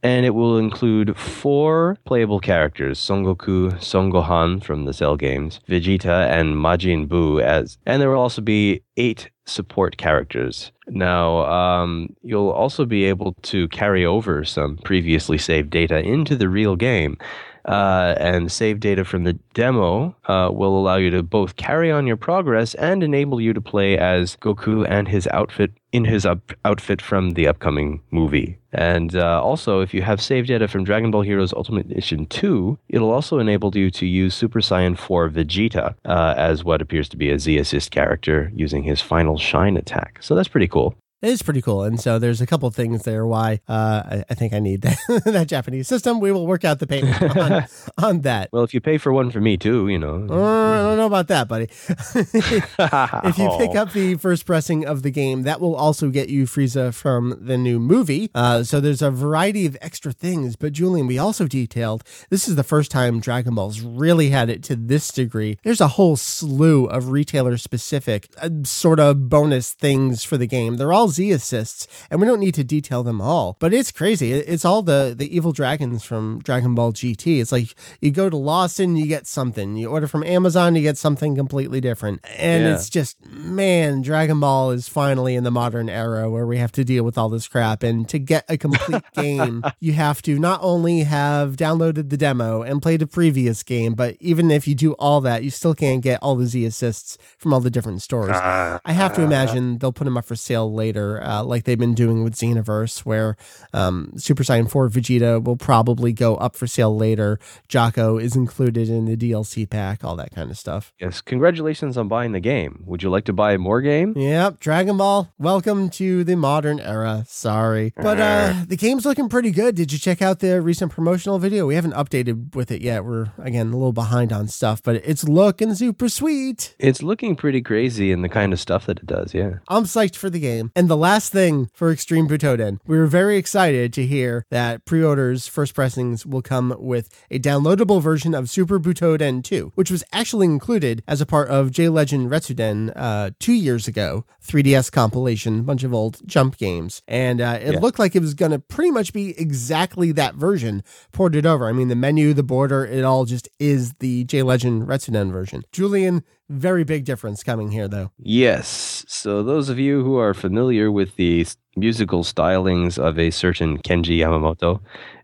And 0.03 0.25
it 0.25 0.31
will 0.31 0.57
include 0.57 1.19
four 1.19 1.99
playable 2.07 2.41
characters 2.41 2.99
Son 2.99 3.25
Goku, 3.25 3.79
Son 3.83 4.11
Gohan 4.11 4.65
from 4.65 4.87
the 4.87 4.95
Cell 4.95 5.17
games, 5.17 5.61
Vegeta, 5.69 6.31
and 6.31 6.55
Majin 6.55 7.07
Buu 7.07 7.43
as. 7.43 7.77
And 7.85 8.01
there 8.01 8.09
will 8.09 8.21
also 8.21 8.41
be 8.41 8.83
eight 8.97 9.29
support 9.45 9.99
characters. 9.99 10.73
Now, 10.89 11.45
um, 11.45 12.17
you'll 12.23 12.51
also 12.51 12.87
be 12.87 13.05
able 13.05 13.35
to 13.43 13.69
carry 13.69 14.07
over 14.07 14.45
some 14.45 14.79
previously 14.79 15.37
saved 15.37 15.69
data 15.69 15.99
into 15.99 16.37
the 16.37 16.49
real 16.49 16.75
game 16.75 17.19
uh, 17.67 18.15
and 18.19 18.51
save 18.51 18.81
data 18.81 19.05
from 19.05 19.25
the 19.25 19.35
demo 19.55 20.15
uh, 20.27 20.49
will 20.53 20.79
allow 20.79 20.97
you 20.97 21.11
to 21.11 21.23
both 21.23 21.57
carry 21.57 21.91
on 21.91 22.07
your 22.07 22.17
progress 22.17 22.75
and 22.75 23.03
enable 23.03 23.41
you 23.41 23.53
to 23.53 23.61
play 23.61 23.99
as 23.99 24.37
Goku 24.37 24.87
and 24.89 25.09
his 25.09 25.27
outfit 25.29 25.73
in 25.93 26.05
his 26.05 26.27
up- 26.27 26.53
outfit 26.65 27.01
from 27.01 27.31
the 27.31 27.49
upcoming 27.49 28.01
movie. 28.11 28.59
And 28.73 29.17
uh, 29.17 29.43
also, 29.43 29.81
if 29.81 29.95
you 29.95 30.03
have 30.03 30.21
saved 30.21 30.49
data 30.49 30.69
from 30.69 30.85
Dragon 30.85 31.11
Ball 31.11 31.23
Heroes 31.23 31.55
Ultimate 31.55 31.91
Edition 31.91 32.27
2, 32.27 32.79
it'll 32.91 33.11
also 33.11 33.39
enable 33.39 33.75
you 33.77 33.91
to 33.93 34.07
use 34.07 34.35
Super 34.35 34.61
Saiyan 34.61 34.99
4 34.99 35.31
Vegeta 35.31 35.95
uh, 36.05 36.35
as 36.37 36.63
what 36.63 36.83
appears 36.83 37.09
to 37.09 37.17
be 37.17 37.31
a 37.31 37.39
Z 37.39 37.57
Assist 37.57 37.91
character 37.91 38.53
using 38.55 38.83
his 38.83 39.01
final 39.01 39.39
shine 39.39 39.77
attack. 39.77 40.19
So 40.21 40.35
that's 40.35 40.49
pretty 40.49 40.69
cool. 40.69 40.95
It 41.23 41.31
is 41.31 41.43
pretty 41.43 41.63
cool. 41.63 41.83
And 41.83 41.99
so 41.99 42.19
there's 42.19 42.43
a 42.43 42.47
couple 42.47 42.71
things 42.71 43.05
there 43.05 43.27
why 43.27 43.61
uh, 43.67 44.03
I, 44.07 44.25
I, 44.29 44.35
think 44.35 44.53
I 44.53 44.59
need 44.59 44.83
that, 44.83 44.99
that 45.25 45.49
Japanese 45.49 45.89
system. 45.89 46.21
We 46.21 46.31
will 46.31 46.47
work 46.47 46.63
out 46.63 46.79
the 46.79 46.87
payment 46.87 47.23
on, 47.37 47.65
on, 47.97 48.21
that. 48.21 48.51
Well, 48.53 48.65
if 48.65 48.75
you 48.75 48.83
pay 48.83 48.99
for 48.99 49.13
one 49.13 49.31
for 49.31 49.41
me 49.41 49.57
too, 49.57 49.89
you 49.89 49.99
know. 49.99 50.27
Uh, 50.29 50.81
I 50.81 50.83
don't 50.83 50.99
know 50.99 51.07
about 51.07 51.29
that, 51.29 51.49
buddy. 51.49 51.65
if 51.89 53.39
you 53.39 53.51
pick 53.59 53.75
up 53.75 53.93
the 53.93 54.17
first 54.17 54.45
pressing 54.45 54.85
of 54.85 55.03
the 55.03 55.11
game, 55.11 55.43
that 55.43 55.59
will 55.59 55.75
also 55.75 56.11
get 56.11 56.29
you 56.29 56.45
Frieza 56.45 56.93
from 56.93 57.39
the 57.41 57.57
new 57.57 57.81
movie. 57.81 58.31
Uh, 58.35 58.63
so 58.63 58.79
there's 58.79 59.03
a 59.03 59.11
variety 59.11 59.65
of 59.65 59.77
extra 59.81 60.13
things. 60.13 60.55
But 60.55 60.75
Julian, 60.75 61.07
we 61.07 61.19
also 61.19 61.47
detailed 61.47 62.05
this 62.29 62.47
is 62.47 62.57
the 62.57 62.63
first 62.63 62.91
time 62.91 63.21
Dragon 63.21 63.55
Ball's 63.55 63.81
really 63.81 64.31
had 64.31 64.51
it 64.51 64.63
to 64.65 64.77
this 64.77 65.09
degree. 65.09 65.59
There's 65.65 65.81
a 65.81 65.89
whole 65.89 66.17
slew 66.17 66.85
of 66.87 67.09
retailer 67.09 67.57
specific 67.57 68.29
uh, 68.37 68.51
sort 68.65 69.01
of 69.01 69.31
bonus 69.31 69.73
things 69.73 70.23
for 70.23 70.37
the 70.37 70.47
game. 70.47 70.77
They're 70.77 70.93
all 70.93 71.06
Z 71.09 71.31
assists, 71.33 71.87
and 72.11 72.21
we 72.21 72.27
don't 72.27 72.41
need 72.41 72.55
to 72.55 72.65
detail 72.65 73.03
them 73.03 73.21
all, 73.21 73.57
but 73.61 73.73
it's 73.75 73.93
crazy. 73.93 74.33
It's 74.33 74.65
all 74.65 74.83
the, 74.83 75.15
the 75.17 75.35
evil 75.35 75.53
dragons 75.53 76.05
from 76.05 76.41
Dragon 76.43 76.75
Ball 76.75 76.93
GT. 76.93 77.41
It's 77.41 77.53
like 77.53 77.75
you 78.01 78.11
go 78.11 78.31
to 78.31 78.37
Lawson, 78.37 78.97
you 78.97 79.07
get 79.07 79.27
something. 79.27 79.77
You 79.77 79.89
order 79.91 80.07
from 80.07 80.25
Amazon, 80.25 80.75
you 80.75 80.83
get 80.83 80.97
something 80.99 81.35
completely 81.37 81.81
different. 81.81 82.21
And 82.39 82.65
Yeah. 82.65 82.75
it's 82.75 82.89
just, 82.89 83.17
man, 83.27 84.03
Dragon 84.03 84.41
Ball 84.41 84.71
is 84.71 84.89
finally 84.89 85.35
in 85.35 85.45
the 85.45 85.51
modern 85.51 85.89
era 85.89 86.31
where 86.31 86.47
we 86.47 86.59
have 86.59 86.73
to 86.73 86.85
deal 86.85 87.05
with 87.05 87.19
all 87.19 87.29
this 87.29 87.49
crap. 87.49 87.83
And 87.83 88.09
to 88.09 88.19
get 88.19 88.45
a 88.49 88.57
complete 88.57 89.03
game, 89.15 89.63
you 89.81 89.93
have 89.93 90.23
to 90.23 90.39
not 90.39 90.61
only 90.63 91.01
have 91.05 91.57
downloaded 91.57 92.11
the 92.11 92.17
demo 92.17 92.63
and 92.63 92.81
played 92.83 93.03
a 93.03 93.07
previous 93.07 93.63
game, 93.63 93.95
but 93.95 94.17
even 94.21 94.51
if 94.51 94.67
you 94.69 94.75
do 94.75 94.93
all 94.95 95.21
that, 95.23 95.43
you 95.45 95.51
still 95.51 95.75
can't 95.75 96.03
get 96.03 96.19
all 96.23 96.37
the 96.37 96.47
Z 96.47 96.65
assists 96.65 97.19
from 97.39 97.53
all 97.53 97.61
the 97.61 97.71
different 97.71 98.03
stores. 98.03 98.31
Ah, 98.35 98.81
I 98.85 98.93
have 98.93 99.15
to 99.17 99.23
imagine 99.23 99.79
they'll 99.79 99.93
put 99.93 100.05
them 100.05 100.17
up 100.17 100.25
for 100.25 100.37
sale 100.37 100.73
later, 100.73 100.96
uh, 101.01 101.45
like 101.45 101.65
they've 101.65 101.79
been 101.79 101.95
doing 101.95 102.25
with 102.25 102.35
Xenoverse, 102.35 103.01
where 103.01 103.37
um, 103.73 104.13
Super 104.17 104.43
Saiyan 104.43 104.71
4 104.71 104.89
Vegeta 104.89 105.43
will 105.43 105.57
probably 105.57 106.13
go 106.13 106.37
up 106.37 106.57
for 106.57 106.67
sale 106.67 106.97
later. 106.97 107.39
Jaco 107.69 108.21
is 108.21 108.35
included 108.37 108.89
in 108.89 109.05
the 109.05 109.17
DLC 109.17 109.69
pack, 109.69 110.05
all 110.05 110.17
that 110.17 110.35
kind 110.35 110.51
of 110.51 110.59
stuff. 110.59 110.93
yes. 111.01 111.21
Congratulations 111.21 111.97
on 111.99 112.09
buying 112.09 112.33
the 112.33 112.41
game. 112.41 112.83
Would 112.87 113.03
you 113.03 113.11
like 113.11 113.25
to 113.25 113.33
buy 113.33 113.57
more 113.57 113.81
game? 113.81 114.15
Yep, 114.17 114.61
Dragon 114.61 114.97
Ball, 114.97 115.31
welcome 115.39 115.91
to 115.91 116.25
the 116.25 116.37
modern 116.37 116.81
era. 116.81 117.25
Sorry. 117.29 117.93
But 117.97 118.19
uh, 118.21 118.65
the 118.67 118.77
game's 118.77 119.05
looking 119.05 119.29
pretty 119.29 119.51
good. 119.51 119.75
Did 119.75 119.93
you 119.93 119.99
check 119.99 120.23
out 120.23 120.39
the 120.41 120.61
recent 120.63 120.93
promotional 120.93 121.39
video? 121.39 121.67
We 121.67 121.75
haven't 121.75 121.93
updated 121.95 122.55
with 122.55 122.71
it 122.71 122.81
yet. 122.83 123.05
We're, 123.05 123.33
again, 123.39 123.69
a 123.69 123.77
little 123.77 123.93
behind 123.93 124.33
on 124.33 124.49
stuff, 124.49 124.83
but 124.83 124.97
it's 124.97 125.25
looking 125.25 125.75
super 125.75 126.09
sweet. 126.09 126.75
It's 126.79 127.03
looking 127.03 127.37
pretty 127.37 127.61
crazy 127.63 128.13
in 128.13 128.23
the 128.23 128.29
kind 128.29 128.53
of 128.53 128.61
stuff 128.61 128.87
that 128.87 128.99
it 128.99 129.07
does. 129.07 129.35
Yeah. 129.35 129.59
I'm 129.69 129.85
psyched 129.85 130.17
for 130.17 130.31
the 130.31 130.41
game. 130.41 130.73
And 130.75 130.86
the 130.89 130.97
last 130.97 131.33
thing 131.33 131.71
for 131.73 131.91
Extreme 131.91 132.29
Butoden, 132.29 132.79
we 132.87 132.97
were 132.99 133.07
very 133.07 133.37
excited 133.37 133.93
to 133.95 134.07
hear 134.07 134.45
that 134.51 134.85
pre-orders, 134.85 135.47
first 135.47 135.75
pressings 135.75 136.25
will 136.27 136.43
come 136.43 136.75
with 136.79 137.09
a 137.31 137.39
downloadable 137.39 138.01
version 138.03 138.35
of 138.35 138.49
Super 138.51 138.79
Butoden 138.79 139.43
2, 139.43 139.73
which 139.75 139.91
was 139.91 140.05
actually 140.13 140.47
included 140.47 141.03
as 141.09 141.21
a 141.21 141.27
part 141.27 141.49
of 141.49 141.71
J 141.71 141.89
Legend 141.89 142.31
Retsuden 142.31 142.93
uh, 142.97 143.31
two 143.41 143.53
years 143.53 143.89
ago, 143.89 144.25
3DS 144.45 144.91
compilation, 144.93 145.63
bunch 145.63 145.83
of 145.85 145.93
old 145.95 146.21
jump 146.27 146.57
games, 146.59 147.03
and 147.09 147.41
uh, 147.41 147.59
it 147.61 147.75
Yeah. 147.75 147.81
looked 147.81 147.99
like 147.99 148.15
it 148.15 148.23
was 148.23 148.35
going 148.35 148.53
to 148.53 148.59
pretty 148.59 148.91
much 148.91 149.13
be 149.13 149.39
exactly 149.39 150.13
that 150.13 150.35
version 150.35 150.83
ported 151.13 151.47
over. 151.47 151.67
I 151.67 151.73
mean, 151.73 151.89
the 151.89 151.97
menu, 151.97 152.33
the 152.33 152.43
border, 152.43 152.85
it 152.85 153.03
all 153.05 153.25
just 153.25 153.49
is 153.59 153.95
the 153.95 154.25
J 154.25 154.43
Legend 154.43 154.87
Retsuden 154.87 155.33
version. 155.33 155.65
Julian, 155.73 156.23
very 156.49 156.85
big 156.85 157.05
difference 157.05 157.43
coming 157.43 157.71
here 157.71 157.89
though. 157.89 158.11
Yes. 158.19 159.05
So 159.09 159.43
those 159.43 159.69
of 159.69 159.79
you 159.79 160.03
who 160.05 160.17
are 160.17 160.35
familiar 160.35 160.91
with 160.93 161.17
the 161.17 161.47
musical 161.77 162.23
stylings 162.25 162.99
of 162.99 163.19
a 163.19 163.31
certain 163.31 163.79
Kenji 163.79 164.19
Yamamoto, 164.19 164.81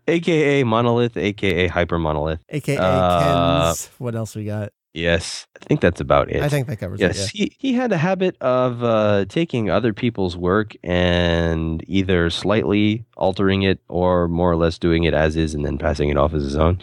aka 0.07 0.63
Monolith, 0.63 1.17
aka 1.17 1.67
Hyper 1.67 1.97
Monolith. 1.99 2.41
aka 2.49 2.77
Uh, 2.77 3.65
Ken's. 3.67 3.89
What 3.97 4.15
else 4.15 4.35
we 4.35 4.45
got? 4.45 4.71
Yes, 4.95 5.47
I 5.59 5.65
think 5.65 5.81
that's 5.81 5.99
about 6.01 6.29
it. 6.29 6.43
I 6.43 6.49
think 6.49 6.67
that 6.67 6.77
covers 6.77 6.99
Yes, 6.99 7.25
it. 7.25 7.31
he, 7.33 7.55
he 7.57 7.73
had 7.73 7.91
a 7.91 7.97
habit 7.97 8.37
of 8.41 8.83
uh, 8.83 9.25
taking 9.27 9.67
other 9.71 9.91
people's 9.91 10.37
work 10.37 10.75
and 10.83 11.83
either 11.87 12.29
slightly 12.29 13.03
altering 13.17 13.63
it 13.63 13.79
or 13.89 14.27
more 14.27 14.51
or 14.51 14.55
less 14.55 14.77
doing 14.77 15.03
it 15.05 15.15
as 15.15 15.35
is 15.35 15.55
and 15.55 15.65
then 15.65 15.79
passing 15.79 16.09
it 16.09 16.17
off 16.17 16.35
as 16.35 16.43
his 16.43 16.55
own, 16.55 16.77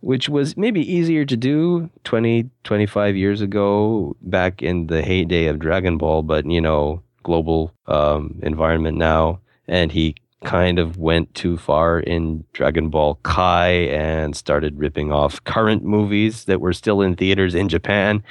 which 0.00 0.28
was 0.28 0.56
maybe 0.56 0.80
easier 0.80 1.24
to 1.24 1.36
do 1.36 1.90
20, 2.04 2.48
25 2.64 3.16
years 3.16 3.40
ago 3.40 4.16
back 4.22 4.62
in 4.62 4.86
the 4.86 5.02
heyday 5.02 5.46
of 5.46 5.58
Dragon 5.58 5.98
Ball, 5.98 6.22
but 6.22 6.46
you 6.46 6.60
know, 6.60 7.02
global 7.22 7.72
um, 7.86 8.38
environment 8.42 8.96
now. 8.96 9.40
And 9.68 9.92
he 9.92 10.16
kind 10.44 10.78
of 10.78 10.96
went 10.96 11.34
too 11.34 11.56
far 11.56 12.00
in 12.00 12.44
Dragon 12.52 12.88
Ball 12.88 13.18
Kai 13.22 13.68
and 13.68 14.34
started 14.34 14.78
ripping 14.78 15.12
off 15.12 15.42
current 15.44 15.84
movies 15.84 16.44
that 16.46 16.60
were 16.60 16.72
still 16.72 17.02
in 17.02 17.14
theaters 17.14 17.54
in 17.54 17.68
Japan. 17.68 18.22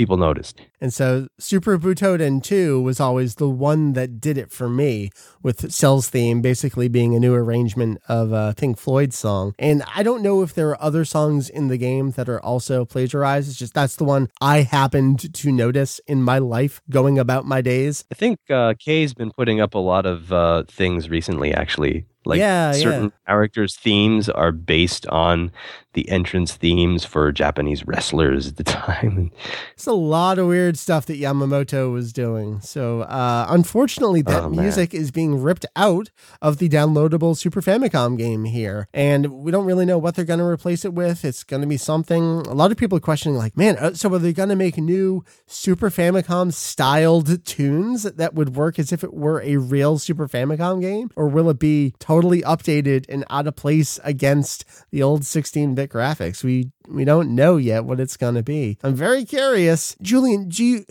People 0.00 0.16
noticed. 0.16 0.62
And 0.80 0.94
so 0.94 1.28
Super 1.38 1.78
Butoden 1.78 2.42
2 2.42 2.80
was 2.80 3.00
always 3.00 3.34
the 3.34 3.50
one 3.50 3.92
that 3.92 4.18
did 4.18 4.38
it 4.38 4.50
for 4.50 4.66
me, 4.66 5.10
with 5.42 5.70
Cell's 5.70 6.08
theme 6.08 6.40
basically 6.40 6.88
being 6.88 7.14
a 7.14 7.20
new 7.20 7.34
arrangement 7.34 8.00
of 8.08 8.32
a 8.32 8.54
Pink 8.56 8.78
Floyd 8.78 9.12
song. 9.12 9.54
And 9.58 9.82
I 9.94 10.02
don't 10.02 10.22
know 10.22 10.40
if 10.42 10.54
there 10.54 10.70
are 10.70 10.82
other 10.82 11.04
songs 11.04 11.50
in 11.50 11.68
the 11.68 11.76
game 11.76 12.12
that 12.12 12.30
are 12.30 12.40
also 12.40 12.86
plagiarized. 12.86 13.50
It's 13.50 13.58
just 13.58 13.74
that's 13.74 13.96
the 13.96 14.04
one 14.04 14.30
I 14.40 14.62
happened 14.62 15.34
to 15.34 15.52
notice 15.52 16.00
in 16.06 16.22
my 16.22 16.38
life 16.38 16.80
going 16.88 17.18
about 17.18 17.44
my 17.44 17.60
days. 17.60 18.06
I 18.10 18.14
think 18.14 18.38
uh, 18.48 18.72
Kay's 18.78 19.12
been 19.12 19.32
putting 19.32 19.60
up 19.60 19.74
a 19.74 19.78
lot 19.78 20.06
of 20.06 20.32
uh, 20.32 20.62
things 20.66 21.10
recently, 21.10 21.52
actually. 21.52 22.06
Like 22.24 22.38
Yeah, 22.38 22.72
certain 22.72 23.12
characters' 23.26 23.76
themes 23.76 24.28
are 24.28 24.52
based 24.52 25.06
on 25.08 25.52
the 25.92 26.08
entrance 26.08 26.54
themes 26.54 27.04
for 27.04 27.32
Japanese 27.32 27.86
wrestlers 27.86 28.46
at 28.48 28.56
the 28.56 28.64
time. 28.64 29.32
It's 29.74 29.86
a 29.86 29.92
lot 29.92 30.38
of 30.38 30.46
weird 30.46 30.78
stuff 30.78 31.06
that 31.06 31.20
Yamamoto 31.20 31.92
was 31.92 32.12
doing. 32.12 32.60
So, 32.60 33.00
uh, 33.02 33.46
unfortunately, 33.48 34.22
that 34.22 34.44
Oh, 34.44 34.48
music 34.50 34.94
is 34.94 35.10
being 35.10 35.40
ripped 35.42 35.66
out 35.74 36.10
of 36.40 36.58
the 36.58 36.68
downloadable 36.68 37.36
Super 37.36 37.60
Famicom 37.60 38.16
game 38.16 38.44
here. 38.44 38.88
And 38.94 39.26
we 39.42 39.50
don't 39.50 39.66
really 39.66 39.84
know 39.84 39.98
what 39.98 40.14
they're 40.14 40.24
going 40.24 40.38
to 40.38 40.44
replace 40.44 40.84
it 40.84 40.94
with. 40.94 41.24
It's 41.24 41.42
going 41.44 41.62
to 41.62 41.66
be 41.66 41.76
something. 41.76 42.22
A 42.46 42.54
lot 42.54 42.70
of 42.70 42.76
people 42.76 42.98
are 42.98 43.00
questioning, 43.00 43.36
like, 43.36 43.56
man, 43.56 43.76
uh, 43.78 43.94
so 43.94 44.12
are 44.14 44.18
they 44.18 44.32
going 44.32 44.48
to 44.48 44.56
make 44.56 44.76
new 44.78 45.24
Super 45.46 45.90
Famicom 45.90 46.52
styled 46.52 47.44
tunes 47.44 48.04
that 48.04 48.34
would 48.34 48.54
work 48.54 48.78
as 48.78 48.92
if 48.92 49.02
it 49.02 49.12
were 49.12 49.40
a 49.42 49.56
real 49.56 49.98
Super 49.98 50.28
Famicom 50.28 50.80
game? 50.80 51.10
Or 51.16 51.26
will 51.28 51.50
it 51.50 51.58
be 51.58 51.94
totally 51.98 52.42
updated 52.42 53.06
and 53.08 53.24
out 53.28 53.46
of 53.46 53.56
place 53.56 53.98
against 54.04 54.64
the 54.90 55.02
old 55.02 55.24
16 55.24 55.74
bit 55.74 55.79
graphics? 55.88 56.44
We 56.44 56.70
we 56.90 57.04
don't 57.04 57.34
know 57.34 57.56
yet 57.56 57.84
what 57.84 58.00
it's 58.00 58.16
going 58.16 58.34
to 58.34 58.42
be. 58.42 58.76
I'm 58.82 58.94
very 58.94 59.24
curious. 59.24 59.96
Julian, 60.02 60.48
do 60.48 60.64
you, 60.64 60.84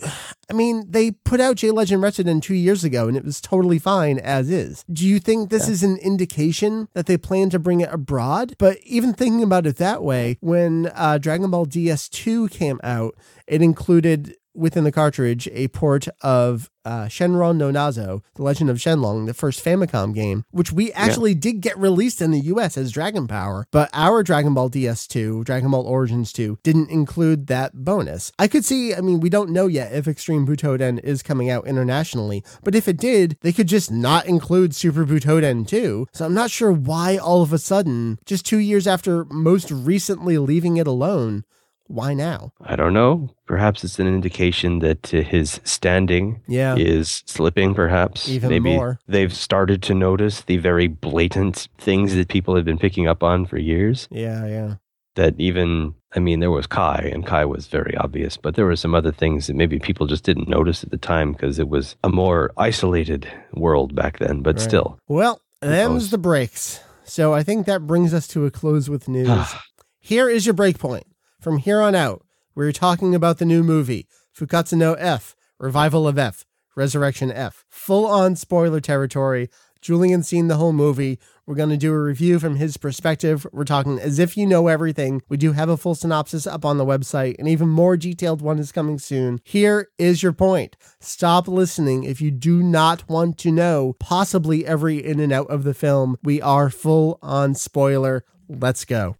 I 0.50 0.54
mean, 0.54 0.90
they 0.90 1.10
put 1.10 1.40
out 1.40 1.56
J 1.56 1.70
Legend 1.70 2.02
Retsuden 2.02 2.40
two 2.42 2.54
years 2.54 2.84
ago 2.84 3.06
and 3.06 3.16
it 3.16 3.24
was 3.24 3.40
totally 3.40 3.78
fine 3.78 4.18
as 4.18 4.50
is. 4.50 4.84
Do 4.90 5.06
you 5.06 5.20
think 5.20 5.50
this 5.50 5.68
is 5.68 5.82
an 5.82 5.98
indication 5.98 6.88
that 6.94 7.06
they 7.06 7.18
plan 7.18 7.50
to 7.50 7.58
bring 7.58 7.80
it 7.80 7.92
abroad? 7.92 8.54
But 8.58 8.78
even 8.84 9.12
thinking 9.12 9.42
about 9.42 9.66
it 9.66 9.76
that 9.76 10.02
way, 10.02 10.38
when 10.40 10.90
uh, 10.94 11.18
Dragon 11.18 11.50
Ball 11.50 11.66
DS2 11.66 12.50
came 12.50 12.80
out, 12.82 13.14
it 13.46 13.62
included 13.62 14.36
within 14.54 14.84
the 14.84 14.92
cartridge 14.92 15.48
a 15.52 15.68
port 15.68 16.08
of 16.22 16.70
uh, 16.84 17.04
Shenron 17.06 17.56
no 17.56 17.70
Nazo, 17.70 18.22
The 18.34 18.42
Legend 18.42 18.70
of 18.70 18.78
Shenlong, 18.78 19.26
the 19.26 19.34
first 19.34 19.64
Famicom 19.64 20.14
game, 20.14 20.44
which 20.50 20.72
we 20.72 20.92
actually 20.92 21.34
did 21.34 21.60
get 21.60 21.78
released 21.78 22.22
in 22.22 22.30
the 22.30 22.40
US 22.40 22.76
as 22.76 22.92
Dragon 22.92 23.26
Power, 23.26 23.66
but 23.70 23.90
our 23.92 24.22
Dragon 24.22 24.54
Ball 24.54 24.70
DS2, 24.70 25.44
Dragon 25.44 25.70
Ball 25.70 25.86
Origins 25.86 26.32
2, 26.32 26.58
didn't 26.62 26.90
include 26.90 27.46
that 27.48 27.84
bonus. 27.84 28.32
I 28.38 28.48
could 28.48 28.64
see, 28.64 28.94
I 28.94 29.00
mean, 29.00 29.20
we 29.20 29.30
don't 29.30 29.50
know 29.50 29.66
yet 29.66 29.92
if 29.92 30.08
Extreme 30.08 30.46
Butoden 30.46 31.02
is 31.04 31.22
coming 31.22 31.50
out 31.50 31.66
internationally, 31.66 32.42
but 32.62 32.74
if 32.74 32.88
it 32.88 32.96
did, 32.96 33.36
they 33.42 33.52
could 33.52 33.68
just 33.68 33.90
not 33.90 34.26
include 34.26 34.74
Super 34.74 35.04
Butoden 35.04 35.66
2. 35.66 36.08
So 36.12 36.24
I'm 36.24 36.34
not 36.34 36.50
sure 36.50 36.72
why 36.72 37.16
all 37.16 37.42
of 37.42 37.52
a 37.52 37.58
sudden, 37.58 38.18
just 38.24 38.46
two 38.46 38.58
years 38.58 38.86
after 38.86 39.24
most 39.26 39.70
recently 39.70 40.38
leaving 40.38 40.76
it 40.76 40.86
alone, 40.86 41.44
why 41.90 42.14
now? 42.14 42.52
I 42.60 42.76
don't 42.76 42.92
know. 42.94 43.30
Perhaps 43.46 43.82
it's 43.84 43.98
an 43.98 44.06
indication 44.06 44.78
that 44.78 45.12
uh, 45.12 45.22
his 45.22 45.60
standing 45.64 46.40
Yeah. 46.46 46.76
is 46.76 47.22
slipping, 47.26 47.74
perhaps. 47.74 48.28
Even 48.28 48.48
Maybe 48.50 48.76
more. 48.76 48.98
they've 49.08 49.34
started 49.34 49.82
to 49.84 49.94
notice 49.94 50.42
the 50.42 50.56
very 50.58 50.86
blatant 50.88 51.68
things 51.78 52.14
that 52.14 52.28
people 52.28 52.54
have 52.56 52.64
been 52.64 52.78
picking 52.78 53.08
up 53.08 53.22
on 53.22 53.44
for 53.46 53.58
years. 53.58 54.06
Yeah, 54.10 54.46
yeah. 54.46 54.74
That 55.16 55.34
even, 55.38 55.94
I 56.14 56.20
mean, 56.20 56.38
there 56.38 56.52
was 56.52 56.68
Kai, 56.68 57.10
and 57.12 57.26
Kai 57.26 57.44
was 57.44 57.66
very 57.66 57.96
obvious, 57.96 58.36
but 58.36 58.54
there 58.54 58.64
were 58.66 58.76
some 58.76 58.94
other 58.94 59.10
things 59.10 59.48
that 59.48 59.56
maybe 59.56 59.80
people 59.80 60.06
just 60.06 60.22
didn't 60.22 60.48
notice 60.48 60.84
at 60.84 60.90
the 60.92 60.96
time 60.96 61.32
because 61.32 61.58
it 61.58 61.68
was 61.68 61.96
a 62.04 62.08
more 62.08 62.52
isolated 62.56 63.26
world 63.52 63.94
back 63.96 64.20
then, 64.20 64.40
but 64.42 64.54
Right. 64.56 64.62
still. 64.62 64.98
Well, 65.08 65.40
them's 65.60 66.10
the 66.10 66.18
breaks. 66.18 66.78
So 67.04 67.34
I 67.34 67.42
think 67.42 67.66
that 67.66 67.88
brings 67.88 68.14
us 68.14 68.28
to 68.28 68.46
a 68.46 68.50
close 68.52 68.88
with 68.88 69.08
news. 69.08 69.28
Here 69.98 70.30
is 70.30 70.46
your 70.46 70.54
break 70.54 70.78
point. 70.78 71.04
From 71.40 71.56
here 71.56 71.80
on 71.80 71.94
out, 71.94 72.22
we're 72.54 72.70
talking 72.70 73.14
about 73.14 73.38
the 73.38 73.46
new 73.46 73.62
movie, 73.62 74.06
Fukkatsu 74.36 74.74
no 74.74 74.92
F, 74.92 75.34
Revival 75.58 76.06
of 76.06 76.18
F, 76.18 76.44
Resurrection 76.76 77.32
F. 77.32 77.64
Full 77.70 78.04
on 78.04 78.36
spoiler 78.36 78.78
territory. 78.78 79.48
Julian's 79.80 80.28
seen 80.28 80.48
the 80.48 80.56
whole 80.56 80.74
movie. 80.74 81.18
We're 81.46 81.54
going 81.54 81.70
to 81.70 81.78
do 81.78 81.94
a 81.94 81.98
review 81.98 82.38
from 82.38 82.56
his 82.56 82.76
perspective. 82.76 83.46
We're 83.52 83.64
talking 83.64 83.98
as 83.98 84.18
if 84.18 84.36
you 84.36 84.46
know 84.46 84.68
everything. 84.68 85.22
We 85.30 85.38
do 85.38 85.52
have 85.52 85.70
a 85.70 85.78
full 85.78 85.94
synopsis 85.94 86.46
up 86.46 86.66
on 86.66 86.76
the 86.76 86.84
website. 86.84 87.38
An 87.38 87.48
even 87.48 87.70
more 87.70 87.96
detailed 87.96 88.42
one 88.42 88.58
is 88.58 88.70
coming 88.70 88.98
soon. 88.98 89.40
Here 89.42 89.88
is 89.96 90.22
your 90.22 90.34
point. 90.34 90.76
Stop 91.00 91.48
listening 91.48 92.04
if 92.04 92.20
you 92.20 92.30
do 92.30 92.62
not 92.62 93.08
want 93.08 93.38
to 93.38 93.50
know 93.50 93.96
possibly 93.98 94.66
every 94.66 95.02
in 95.02 95.18
and 95.18 95.32
out 95.32 95.50
of 95.50 95.64
the 95.64 95.72
film. 95.72 96.18
We 96.22 96.42
are 96.42 96.68
full 96.68 97.18
on 97.22 97.54
spoiler. 97.54 98.26
Let's 98.46 98.84
go. 98.84 99.16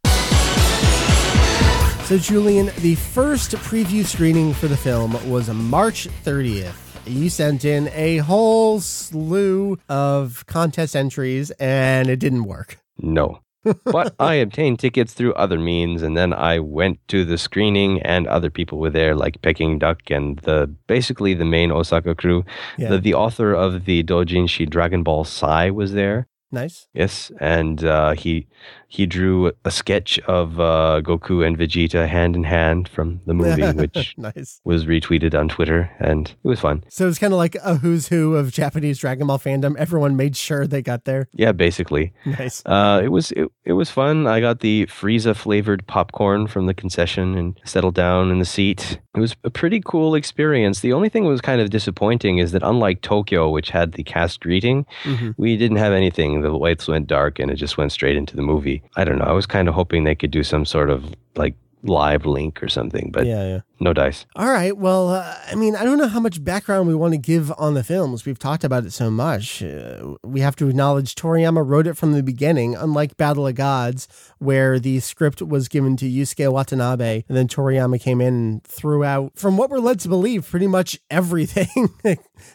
So, 2.11 2.19
Julian, 2.19 2.73
the 2.79 2.97
first 2.97 3.53
preview 3.53 4.05
screening 4.05 4.53
for 4.53 4.67
the 4.67 4.77
film 4.77 5.13
was 5.31 5.49
March 5.49 6.09
30th. 6.25 6.75
You 7.07 7.31
sent 7.31 7.65
in 7.65 7.89
a 7.93 8.17
whole 8.17 8.81
slew 8.81 9.79
of 9.89 10.45
contest 10.47 10.97
entries 10.97 11.53
and 11.61 12.09
it 12.11 12.17
didn't 12.17 12.47
work. 12.47 12.79
No. 12.99 13.43
but 13.85 14.13
I 14.19 14.35
obtained 14.35 14.81
tickets 14.81 15.13
through 15.13 15.35
other 15.35 15.61
means, 15.61 16.03
and 16.03 16.17
then 16.17 16.33
I 16.33 16.59
went 16.59 16.99
to 17.09 17.25
the 17.25 17.39
screening, 17.39 18.03
and 18.03 18.27
other 18.27 18.51
people 18.51 18.79
were 18.79 18.91
there, 18.91 19.15
like 19.15 19.41
Peking 19.43 19.79
Duck 19.79 20.01
and 20.11 20.37
the 20.41 20.69
basically 20.89 21.35
the 21.35 21.45
main 21.45 21.71
Osaka 21.71 22.17
crew. 22.17 22.45
Yeah. 22.77 22.89
The, 22.89 22.99
the 22.99 23.15
author 23.15 23.55
of 23.55 23.85
the 23.85 24.03
Dojinshi 24.03 24.69
Dragon 24.69 25.05
Ball 25.05 25.23
Sai 25.23 25.71
was 25.71 25.93
there. 25.93 26.27
Nice. 26.53 26.89
Yes, 26.95 27.31
and 27.41 27.85
uh, 27.85 28.13
he 28.13 28.47
he 28.89 29.07
drew 29.07 29.53
a 29.65 29.71
sketch 29.71 30.19
of 30.21 30.59
uh, 30.59 31.01
Goku 31.05 31.47
and 31.47 31.57
Vegeta 31.57 32.09
hand 32.09 32.35
in 32.35 32.43
hand 32.43 32.89
from 32.89 33.21
the 33.25 33.35
movie, 33.41 33.63
which 33.71 34.15
nice. 34.19 34.61
was 34.65 34.85
retweeted 34.85 35.39
on 35.39 35.49
Twitter, 35.49 35.89
and 36.01 36.29
it 36.29 36.49
was 36.49 36.59
fun. 36.59 36.83
So 36.89 37.07
it's 37.09 37.19
kind 37.21 37.33
of 37.33 37.37
like 37.39 37.55
a 37.63 37.77
who's 37.77 38.09
who 38.09 38.35
of 38.35 38.51
Japanese 38.51 38.99
Dragon 38.99 39.29
Ball 39.29 39.39
fandom. 39.39 39.77
Everyone 39.77 40.17
made 40.17 40.37
sure 40.37 40.67
they 40.67 40.83
got 40.83 41.05
there. 41.05 41.29
Yeah, 41.33 41.53
basically. 41.53 42.13
Nice. 42.27 42.63
Uh, 42.67 43.01
it 43.05 43.09
was 43.09 43.31
it, 43.33 43.49
it 43.65 43.75
was 43.75 43.91
fun. 43.91 44.27
I 44.27 44.41
got 44.41 44.59
the 44.61 44.87
Frieza 44.87 45.37
flavored 45.37 45.87
popcorn 45.87 46.49
from 46.49 46.67
the 46.67 46.75
concession 46.75 47.39
and 47.39 47.59
settled 47.65 47.95
down 47.95 48.31
in 48.33 48.41
the 48.41 48.45
seat. 48.45 48.99
It 49.15 49.21
was 49.21 49.37
a 49.45 49.51
pretty 49.51 49.81
cool 49.85 50.15
experience. 50.17 50.81
The 50.81 50.93
only 50.93 51.09
thing 51.09 51.25
that 51.25 51.31
was 51.31 51.41
kind 51.41 51.61
of 51.61 51.71
disappointing 51.71 52.39
is 52.39 52.51
that 52.53 52.63
unlike 52.65 53.03
Tokyo, 53.03 53.51
which 53.51 53.71
had 53.71 53.93
the 53.93 54.03
cast 54.05 54.41
greeting, 54.41 54.85
Mhm. 55.05 55.35
we 55.37 55.57
didn't 55.57 55.77
have 55.79 55.93
anything. 55.93 56.40
The 56.41 56.51
lights 56.51 56.89
went 56.89 57.07
dark 57.07 57.39
and 57.39 57.51
it 57.51 57.57
just 57.57 57.79
went 57.79 57.93
straight 57.93 58.17
into 58.17 58.37
the 58.37 58.43
movie. 58.43 58.83
I 58.97 59.05
don't 59.05 59.19
know. 59.19 59.25
I 59.25 59.33
was 59.33 59.47
kind 59.47 59.69
of 59.69 59.75
hoping 59.75 60.05
they 60.05 60.15
could 60.15 60.31
do 60.31 60.43
some 60.43 60.65
sort 60.65 60.91
of 60.91 61.15
like 61.37 61.55
live 61.83 62.27
link 62.27 62.63
or 62.63 62.69
something, 62.69 63.11
but 63.11 63.27
yeah, 63.27 63.47
yeah. 63.47 63.61
No 63.81 63.93
dice. 63.93 64.27
All 64.37 64.51
right. 64.51 64.77
Well, 64.77 65.09
uh, 65.09 65.35
I 65.51 65.55
mean, 65.55 65.75
I 65.75 65.85
don't 65.85 65.99
know 65.99 66.09
how 66.09 66.21
much 66.21 66.45
background 66.45 66.87
we 66.89 66.95
want 66.95 67.13
to 67.15 67.19
give 67.19 67.51
on 67.59 67.75
the 67.75 67.83
films. 67.83 68.25
We've 68.27 68.39
talked 68.39 68.63
about 68.63 68.85
it 68.85 68.93
so 68.93 69.11
much. 69.11 69.63
Uh, 69.63 70.15
we 70.23 70.41
have 70.41 70.55
to 70.57 70.69
acknowledge 70.69 71.15
Toriyama 71.15 71.67
wrote 71.67 71.87
it 71.87 71.97
from 71.97 72.13
the 72.13 72.23
beginning, 72.23 72.75
unlike 72.77 73.17
Battle 73.17 73.47
of 73.47 73.55
Gods, 73.55 74.07
where 74.39 74.79
the 74.79 75.01
script 75.01 75.41
was 75.43 75.69
given 75.69 75.97
to 75.97 76.05
Yusuke 76.05 76.53
Watanabe, 76.53 77.25
and 77.29 77.37
then 77.37 77.49
Toriyama 77.49 78.01
came 78.01 78.21
in 78.21 78.35
and 78.35 78.65
threw 78.65 79.03
out, 79.05 79.33
from 79.37 79.57
what 79.57 79.71
we're 79.71 79.79
led 79.79 79.99
to 80.01 80.09
believe, 80.09 80.49
pretty 80.49 80.67
much 80.67 80.99
everything, 81.11 81.89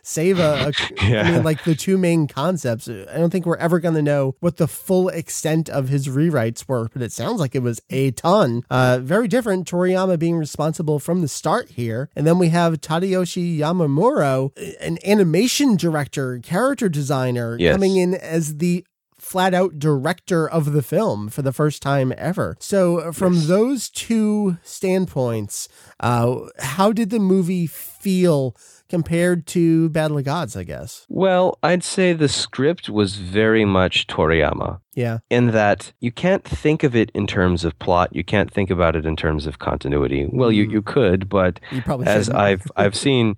save 0.03 0.39
a, 0.39 0.41
a 0.67 0.73
I 1.01 1.07
Yeah. 1.07 1.31
mean, 1.31 1.43
like 1.43 1.63
the 1.63 1.75
two 1.75 1.97
main 1.97 2.27
concepts. 2.27 2.87
I 2.87 3.17
don't 3.17 3.29
think 3.31 3.45
we're 3.45 3.57
ever 3.57 3.79
going 3.79 3.95
to 3.95 4.01
know 4.01 4.35
what 4.39 4.57
the 4.57 4.67
full 4.67 5.09
extent 5.09 5.69
of 5.69 5.89
his 5.89 6.07
rewrites 6.07 6.67
were, 6.67 6.89
but 6.93 7.01
it 7.01 7.11
sounds 7.11 7.39
like 7.39 7.55
it 7.55 7.63
was 7.63 7.81
a 7.89 8.11
ton. 8.11 8.63
Uh, 8.69 8.99
very 9.01 9.27
different. 9.27 9.67
Toriyama 9.67 10.17
being 10.19 10.37
responsible 10.37 10.99
from 10.99 11.14
the 11.21 11.27
start 11.27 11.69
here. 11.71 12.09
And 12.15 12.25
then 12.25 12.37
we 12.37 12.49
have 12.49 12.79
Tadayoshi 12.81 13.57
Yamamuro, 13.57 14.51
an 14.79 14.97
animation 15.05 15.75
director, 15.77 16.39
character 16.39 16.89
designer, 16.89 17.57
Yes. 17.59 17.73
coming 17.73 17.97
in 17.97 18.13
as 18.15 18.57
the 18.57 18.85
flat 19.17 19.53
out 19.55 19.79
director 19.79 20.47
of 20.47 20.71
the 20.73 20.83
film 20.83 21.29
for 21.29 21.41
the 21.41 21.51
first 21.53 21.81
time 21.81 22.13
ever. 22.17 22.55
So, 22.59 22.99
uh, 22.99 23.11
from 23.11 23.33
Yes. 23.33 23.47
those 23.47 23.89
two 23.89 24.57
standpoints, 24.63 25.67
uh, 25.99 26.35
how 26.59 26.91
did 26.91 27.09
the 27.09 27.19
movie 27.19 27.65
feel 27.65 28.55
compared 28.89 29.47
to 29.47 29.89
Battle 29.89 30.17
of 30.17 30.23
Gods, 30.25 30.55
I 30.55 30.63
guess? 30.63 31.05
Well, 31.09 31.57
I'd 31.63 31.83
say 31.83 32.13
the 32.13 32.27
script 32.29 32.89
was 32.89 33.15
very 33.15 33.65
much 33.65 34.07
Toriyama. 34.07 34.79
Yeah. 34.93 35.17
in 35.29 35.47
that 35.51 35.91
you 35.99 36.09
can't 36.11 36.43
think 36.45 36.83
of 36.83 36.95
it 36.95 37.11
in 37.13 37.27
terms 37.27 37.65
of 37.65 37.77
plot. 37.79 38.15
You 38.15 38.23
can't 38.23 38.49
think 38.49 38.69
about 38.69 38.95
it 38.95 39.05
in 39.05 39.17
terms 39.17 39.45
of 39.45 39.59
continuity. 39.59 40.29
Well, 40.31 40.53
you, 40.53 40.65
Mm. 40.67 40.71
you 40.71 40.81
could, 40.81 41.27
but 41.27 41.59
You 41.71 41.81
probably 41.81 42.07
as 42.07 42.27
shouldn't. 42.27 42.41
I've 42.41 42.63
I've 42.77 42.95
seen, 42.95 43.35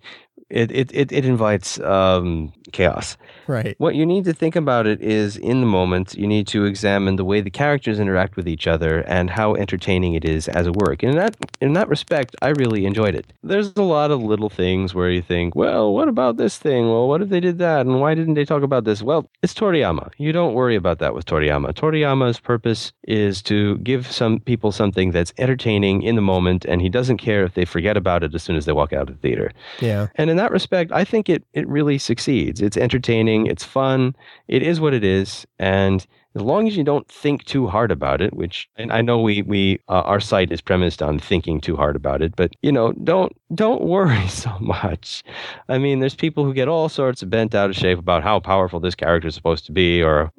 it 0.52 0.72
it 0.72 0.92
it, 0.94 1.12
it 1.12 1.26
invites 1.26 1.80
um, 1.80 2.54
chaos. 2.72 3.18
right. 3.48 3.76
What 3.78 3.96
you 3.96 4.06
need 4.06 4.26
to 4.26 4.34
think 4.34 4.56
about 4.56 4.88
it 4.88 5.02
is 5.02 5.38
in 5.38 5.62
the 5.62 5.68
moment. 5.68 6.16
You 6.16 6.28
need 6.28 6.48
to 6.48 6.66
examine 6.66 7.16
the 7.16 7.26
way 7.26 7.42
the 7.42 7.50
characters 7.50 8.00
interact 8.00 8.36
with 8.36 8.48
each 8.48 8.68
other 8.68 9.02
and 9.02 9.30
how 9.30 9.56
entertaining 9.56 10.14
it 10.14 10.26
is 10.26 10.48
as 10.48 10.68
a 10.68 10.72
work. 10.72 11.04
And 11.04 11.12
in 11.12 11.18
that 11.18 11.36
in 11.62 11.74
that 11.74 11.90
respect, 11.90 12.36
I 12.42 12.50
really 12.50 12.86
enjoyed 12.86 13.16
it. 13.16 13.34
There's 13.44 13.74
a 13.76 13.82
lot 13.82 14.12
of 14.12 14.22
little 14.22 14.50
things 14.50 14.94
where 14.94 15.10
you 15.10 15.22
think, 15.22 15.56
well, 15.56 15.94
what 15.94 16.08
about 16.08 16.38
this 16.38 16.58
thing? 16.58 16.90
Well, 16.90 17.08
what 17.08 17.22
if 17.22 17.30
they 17.30 17.40
did 17.40 17.60
that? 17.60 17.86
And 17.86 18.00
why 18.00 18.16
didn't 18.16 18.36
they 18.36 18.46
talk 18.46 18.64
about 18.64 18.84
this? 18.84 19.02
Well, 19.02 19.30
it's 19.42 19.54
Toriyama. 19.54 20.12
You 20.18 20.32
don't 20.32 20.54
worry 20.54 20.76
about 20.76 21.00
that 21.00 21.14
with 21.14 21.26
Toriyama. 21.26 21.74
Toriyama's 21.74 22.40
purpose 22.40 22.94
is 23.04 23.42
to 23.44 23.78
give 23.80 24.12
some 24.12 24.40
people 24.40 24.72
something 24.72 25.12
that's 25.12 25.34
entertaining 25.38 26.04
in 26.04 26.16
the 26.16 26.22
moment, 26.22 26.66
and 26.66 26.82
he 26.82 26.90
doesn't 26.90 27.18
care 27.18 27.44
if 27.44 27.54
they 27.54 27.66
forget 27.66 27.98
about 27.98 28.24
it 28.24 28.34
as 28.36 28.44
soon 28.44 28.56
as 28.56 28.66
they 28.66 28.72
walk 28.72 28.94
out 28.94 29.10
of 29.10 29.16
the 29.16 29.22
theater. 29.22 29.52
Yeah. 29.80 30.08
And 30.16 30.30
in 30.30 30.38
that 30.38 30.52
respect, 30.52 30.92
I 30.92 31.04
think 31.04 31.30
it 31.30 31.44
it 31.54 31.68
really 31.68 31.98
succeeds. 31.98 32.57
It's 32.62 32.78
entertaining, 32.78 33.48
it's 33.48 33.64
fun, 33.64 34.16
it 34.48 34.64
is 34.64 34.80
what 34.80 34.94
it 34.94 35.04
is, 35.04 35.46
and 35.60 36.06
as 36.38 36.44
long 36.44 36.68
as 36.68 36.78
you 36.78 36.84
don't 36.84 37.08
think 37.08 37.46
too 37.46 37.66
hard 37.66 37.92
about 37.92 38.22
it, 38.22 38.34
which 38.36 38.70
and 38.78 38.92
I 38.92 39.02
know 39.02 39.20
we 39.20 39.42
we 39.42 39.80
uh, 39.90 40.02
our 40.02 40.20
site 40.20 40.52
is 40.52 40.62
premised 40.62 41.02
on 41.02 41.18
thinking 41.18 41.60
too 41.60 41.76
hard 41.76 41.96
about 41.96 42.22
it, 42.22 42.36
but 42.36 42.52
you 42.62 42.72
know, 42.72 42.92
don't 43.04 43.36
don't 43.56 43.82
worry 43.96 44.28
so 44.28 44.56
much. 44.60 45.24
I 45.68 45.80
mean, 45.80 46.00
there's 46.00 46.16
people 46.16 46.46
who 46.46 46.54
get 46.54 46.68
all 46.68 46.90
sorts 46.90 47.24
of 47.24 47.30
bent 47.30 47.56
out 47.56 47.72
of 47.72 47.76
shape 47.76 47.98
about 47.98 48.22
how 48.22 48.40
powerful 48.40 48.80
this 48.80 48.96
character 48.96 49.28
is 49.28 49.36
supposed 49.36 49.66
to 49.66 49.72
be, 49.72 50.04
or 50.04 50.32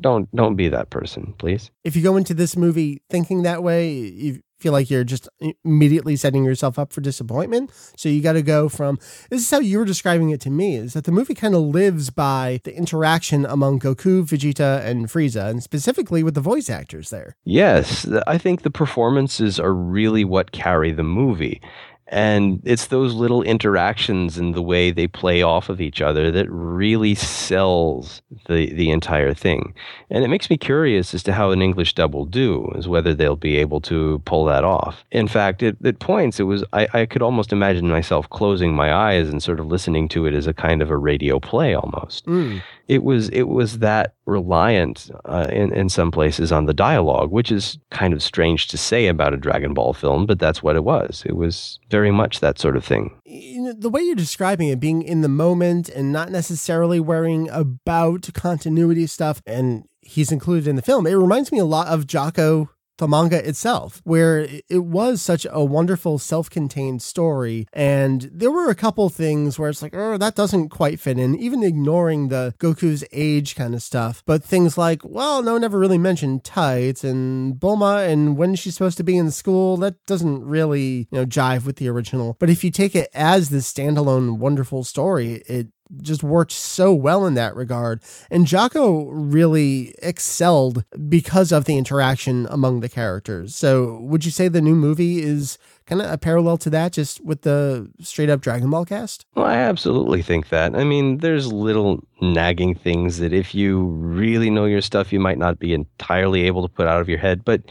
don't 0.00 0.30
don't 0.36 0.56
be 0.56 0.68
that 0.68 0.90
person, 0.90 1.34
please. 1.38 1.70
If 1.82 1.96
you 1.96 2.02
go 2.02 2.16
into 2.16 2.34
this 2.34 2.56
movie 2.56 3.02
thinking 3.08 3.42
that 3.44 3.62
way, 3.62 3.90
you 3.90 4.42
feel 4.58 4.72
like 4.72 4.90
you're 4.90 5.04
just 5.04 5.28
immediately 5.64 6.16
setting 6.16 6.44
yourself 6.44 6.78
up 6.78 6.92
for 6.92 7.00
disappointment. 7.00 7.70
So 7.96 8.08
you 8.08 8.20
got 8.20 8.32
to 8.32 8.42
go 8.42 8.68
from 8.68 8.98
this 9.30 9.42
is 9.42 9.50
how 9.50 9.60
you 9.60 9.78
were 9.78 9.84
describing 9.84 10.30
it 10.30 10.40
to 10.42 10.50
me 10.50 10.76
is 10.76 10.94
that 10.94 11.04
the 11.04 11.12
movie 11.12 11.34
kind 11.34 11.54
of 11.54 11.62
lives 11.62 12.10
by 12.10 12.60
the 12.64 12.74
interaction 12.76 13.46
among 13.46 13.80
Goku, 13.80 14.22
Vegeta, 14.24 14.84
and 14.84 15.06
Frieza, 15.06 15.48
and 15.48 15.62
specifically 15.62 16.22
with 16.22 16.34
the 16.34 16.40
voice 16.40 16.68
actors 16.68 17.10
there. 17.10 17.36
Yes, 17.44 18.06
I 18.26 18.38
think 18.38 18.62
the 18.62 18.70
performances 18.70 19.60
are 19.60 19.74
really 19.74 20.24
what 20.24 20.52
carry 20.52 20.92
the 20.92 21.02
movie. 21.04 21.60
And 22.10 22.60
it's 22.64 22.86
those 22.86 23.14
little 23.14 23.42
interactions 23.42 24.38
and 24.38 24.54
the 24.54 24.62
way 24.62 24.90
they 24.90 25.06
play 25.06 25.42
off 25.42 25.68
of 25.68 25.80
each 25.80 26.00
other 26.00 26.30
that 26.30 26.48
really 26.50 27.14
sells 27.14 28.22
the, 28.46 28.72
the 28.72 28.90
entire 28.90 29.34
thing. 29.34 29.74
And 30.10 30.24
it 30.24 30.28
makes 30.28 30.48
me 30.48 30.56
curious 30.56 31.12
as 31.12 31.22
to 31.24 31.32
how 31.32 31.50
an 31.50 31.60
English 31.60 31.94
dub 31.94 32.14
will 32.14 32.24
do, 32.24 32.72
is 32.76 32.88
whether 32.88 33.12
they'll 33.12 33.36
be 33.36 33.56
able 33.56 33.80
to 33.82 34.22
pull 34.24 34.44
that 34.46 34.64
off. 34.64 35.04
In 35.10 35.28
fact, 35.28 35.62
at, 35.62 35.76
at 35.84 35.98
points, 35.98 36.40
it 36.40 36.44
was 36.44 36.64
I, 36.72 36.88
I 36.94 37.06
could 37.06 37.22
almost 37.22 37.52
imagine 37.52 37.88
myself 37.88 38.28
closing 38.30 38.74
my 38.74 38.92
eyes 38.92 39.28
and 39.28 39.42
sort 39.42 39.60
of 39.60 39.66
listening 39.66 40.08
to 40.08 40.26
it 40.26 40.34
as 40.34 40.46
a 40.46 40.54
kind 40.54 40.80
of 40.80 40.90
a 40.90 40.96
radio 40.96 41.38
play 41.38 41.74
almost 41.74 42.08
Mm. 42.26 42.62
It 42.88 43.04
was 43.04 43.28
it 43.28 43.44
was 43.44 43.80
that 43.80 44.14
reliant 44.26 45.10
uh, 45.26 45.46
in 45.50 45.72
in 45.74 45.88
some 45.88 46.10
places 46.10 46.50
on 46.50 46.64
the 46.66 46.74
dialogue, 46.74 47.30
which 47.30 47.52
is 47.52 47.78
kind 47.90 48.14
of 48.14 48.22
strange 48.22 48.68
to 48.68 48.78
say 48.78 49.06
about 49.06 49.34
a 49.34 49.36
Dragon 49.36 49.74
Ball 49.74 49.92
film, 49.92 50.26
but 50.26 50.38
that's 50.38 50.62
what 50.62 50.74
it 50.74 50.84
was. 50.84 51.22
It 51.26 51.36
was 51.36 51.78
very 51.90 52.10
much 52.10 52.40
that 52.40 52.58
sort 52.58 52.76
of 52.76 52.84
thing. 52.84 53.20
The 53.26 53.90
way 53.90 54.00
you're 54.00 54.14
describing 54.14 54.68
it, 54.68 54.80
being 54.80 55.02
in 55.02 55.20
the 55.20 55.28
moment 55.28 55.88
and 55.90 56.12
not 56.12 56.30
necessarily 56.30 56.98
worrying 56.98 57.50
about 57.50 58.30
continuity 58.32 59.06
stuff, 59.06 59.42
and 59.46 59.84
he's 60.00 60.32
included 60.32 60.66
in 60.66 60.76
the 60.76 60.82
film, 60.82 61.06
it 61.06 61.12
reminds 61.12 61.52
me 61.52 61.58
a 61.58 61.64
lot 61.66 61.88
of 61.88 62.06
Jaco 62.06 62.70
the 62.98 63.08
manga 63.08 63.46
itself, 63.46 64.00
where 64.04 64.46
it 64.68 64.84
was 64.84 65.22
such 65.22 65.46
a 65.50 65.64
wonderful 65.64 66.18
self-contained 66.18 67.02
story. 67.02 67.66
And 67.72 68.30
there 68.32 68.50
were 68.50 68.68
a 68.68 68.74
couple 68.74 69.08
things 69.08 69.58
where 69.58 69.70
it's 69.70 69.82
like, 69.82 69.94
oh, 69.96 70.16
that 70.18 70.34
doesn't 70.34 70.68
quite 70.68 71.00
fit 71.00 71.18
in, 71.18 71.34
even 71.36 71.62
ignoring 71.62 72.28
the 72.28 72.54
Goku's 72.58 73.04
age 73.12 73.56
kind 73.56 73.74
of 73.74 73.82
stuff. 73.82 74.22
But 74.26 74.44
things 74.44 74.76
like, 74.76 75.02
well, 75.04 75.42
no 75.42 75.54
one 75.54 75.64
ever 75.64 75.78
really 75.78 75.98
mentioned 75.98 76.44
tights 76.44 77.04
and 77.04 77.54
Bulma 77.54 78.08
and 78.08 78.36
when 78.36 78.54
she's 78.54 78.74
supposed 78.74 78.98
to 78.98 79.04
be 79.04 79.16
in 79.16 79.30
school, 79.30 79.76
that 79.78 80.04
doesn't 80.06 80.44
really, 80.44 81.08
you 81.10 81.18
know, 81.18 81.26
jive 81.26 81.64
with 81.64 81.76
the 81.76 81.88
original. 81.88 82.36
But 82.38 82.50
if 82.50 82.64
you 82.64 82.70
take 82.70 82.94
it 82.94 83.08
as 83.14 83.50
this 83.50 83.72
standalone 83.72 84.38
wonderful 84.38 84.84
story, 84.84 85.42
it 85.46 85.68
just 86.00 86.22
worked 86.22 86.52
so 86.52 86.92
well 86.92 87.26
in 87.26 87.34
that 87.34 87.54
regard. 87.56 88.00
And 88.30 88.46
Jaco 88.46 89.08
really 89.10 89.94
excelled 90.02 90.84
because 91.08 91.52
of 91.52 91.64
the 91.64 91.76
interaction 91.76 92.46
among 92.50 92.80
the 92.80 92.88
characters. 92.88 93.54
So, 93.54 93.98
would 94.02 94.24
you 94.24 94.30
say 94.30 94.48
the 94.48 94.60
new 94.60 94.74
movie 94.74 95.22
is 95.22 95.58
kind 95.86 96.02
of 96.02 96.10
a 96.10 96.18
parallel 96.18 96.58
to 96.58 96.70
that, 96.70 96.92
just 96.92 97.24
with 97.24 97.42
the 97.42 97.90
straight 98.00 98.30
up 98.30 98.40
Dragon 98.40 98.70
Ball 98.70 98.84
cast? 98.84 99.24
Well, 99.34 99.46
I 99.46 99.56
absolutely 99.56 100.22
think 100.22 100.50
that. 100.50 100.76
I 100.76 100.84
mean, 100.84 101.18
there's 101.18 101.52
little 101.52 102.04
nagging 102.20 102.74
things 102.74 103.18
that 103.18 103.32
if 103.32 103.54
you 103.54 103.86
really 103.86 104.50
know 104.50 104.66
your 104.66 104.82
stuff, 104.82 105.12
you 105.12 105.20
might 105.20 105.38
not 105.38 105.58
be 105.58 105.72
entirely 105.72 106.42
able 106.42 106.62
to 106.62 106.72
put 106.72 106.86
out 106.86 107.00
of 107.00 107.08
your 107.08 107.18
head, 107.18 107.44
but 107.44 107.62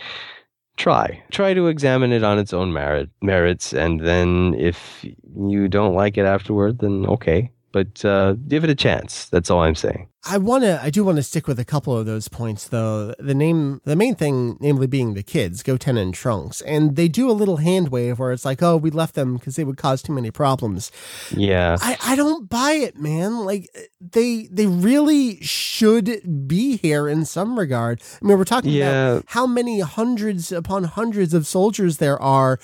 try. 0.78 1.22
Try 1.32 1.54
to 1.54 1.68
examine 1.68 2.12
it 2.12 2.24
on 2.24 2.40
its 2.40 2.54
own 2.54 2.74
merit 2.74 3.10
merits, 3.22 3.74
and 3.74 4.00
then 4.00 4.56
if 4.58 5.06
you 5.36 5.68
don't 5.68 5.94
like 5.94 6.18
it 6.18 6.26
afterward, 6.26 6.80
then 6.80 7.06
okay. 7.06 7.52
But 7.72 8.04
uh, 8.06 8.34
give 8.48 8.64
it 8.64 8.70
a 8.70 8.76
chance. 8.76 9.26
That's 9.30 9.50
all 9.50 9.62
I'm 9.62 9.76
saying. 9.76 10.08
I 10.30 10.38
want 10.38 10.64
to. 10.66 10.82
I 10.84 10.90
do 10.90 11.06
want 11.06 11.18
to 11.18 11.24
stick 11.24 11.48
with 11.48 11.58
a 11.60 11.64
couple 11.64 11.98
of 11.98 12.06
those 12.06 12.28
points, 12.28 12.68
though. 12.68 13.14
The 13.18 13.34
name, 13.34 13.80
the 13.86 13.96
main 13.96 14.16
thing, 14.16 14.58
namely 14.60 14.86
being 14.88 15.14
the 15.14 15.24
kids, 15.24 15.64
Goten 15.64 15.98
and 15.98 16.14
Trunks, 16.14 16.60
and 16.62 16.98
they 16.98 17.08
do 17.08 17.30
a 17.30 17.32
little 17.32 17.58
hand 17.58 17.90
wave 17.90 18.20
where 18.20 18.34
it's 18.34 18.44
like, 18.44 18.62
"Oh, 18.62 18.76
we 18.76 18.90
left 18.90 19.16
them 19.16 19.36
because 19.38 19.56
they 19.56 19.64
would 19.64 19.78
cause 19.78 20.02
too 20.02 20.12
many 20.12 20.30
problems." 20.32 20.92
Yeah, 21.32 21.78
I, 21.82 21.98
I 22.04 22.16
don't 22.18 22.50
buy 22.50 22.72
it, 22.72 22.98
man. 22.98 23.46
Like 23.46 23.70
they 24.02 24.50
they 24.52 24.66
really 24.66 25.42
should 25.42 26.48
be 26.48 26.78
here 26.78 27.08
in 27.08 27.24
some 27.24 27.58
regard. 27.58 28.02
I 28.22 28.26
mean, 28.26 28.38
we're 28.38 28.44
talking 28.44 28.72
Yeah. 28.72 29.12
about 29.12 29.26
how 29.28 29.48
many 29.48 29.80
hundreds 29.80 30.52
upon 30.52 30.84
hundreds 30.86 31.34
of 31.34 31.48
soldiers 31.48 31.98
there 31.98 32.22
are. 32.22 32.60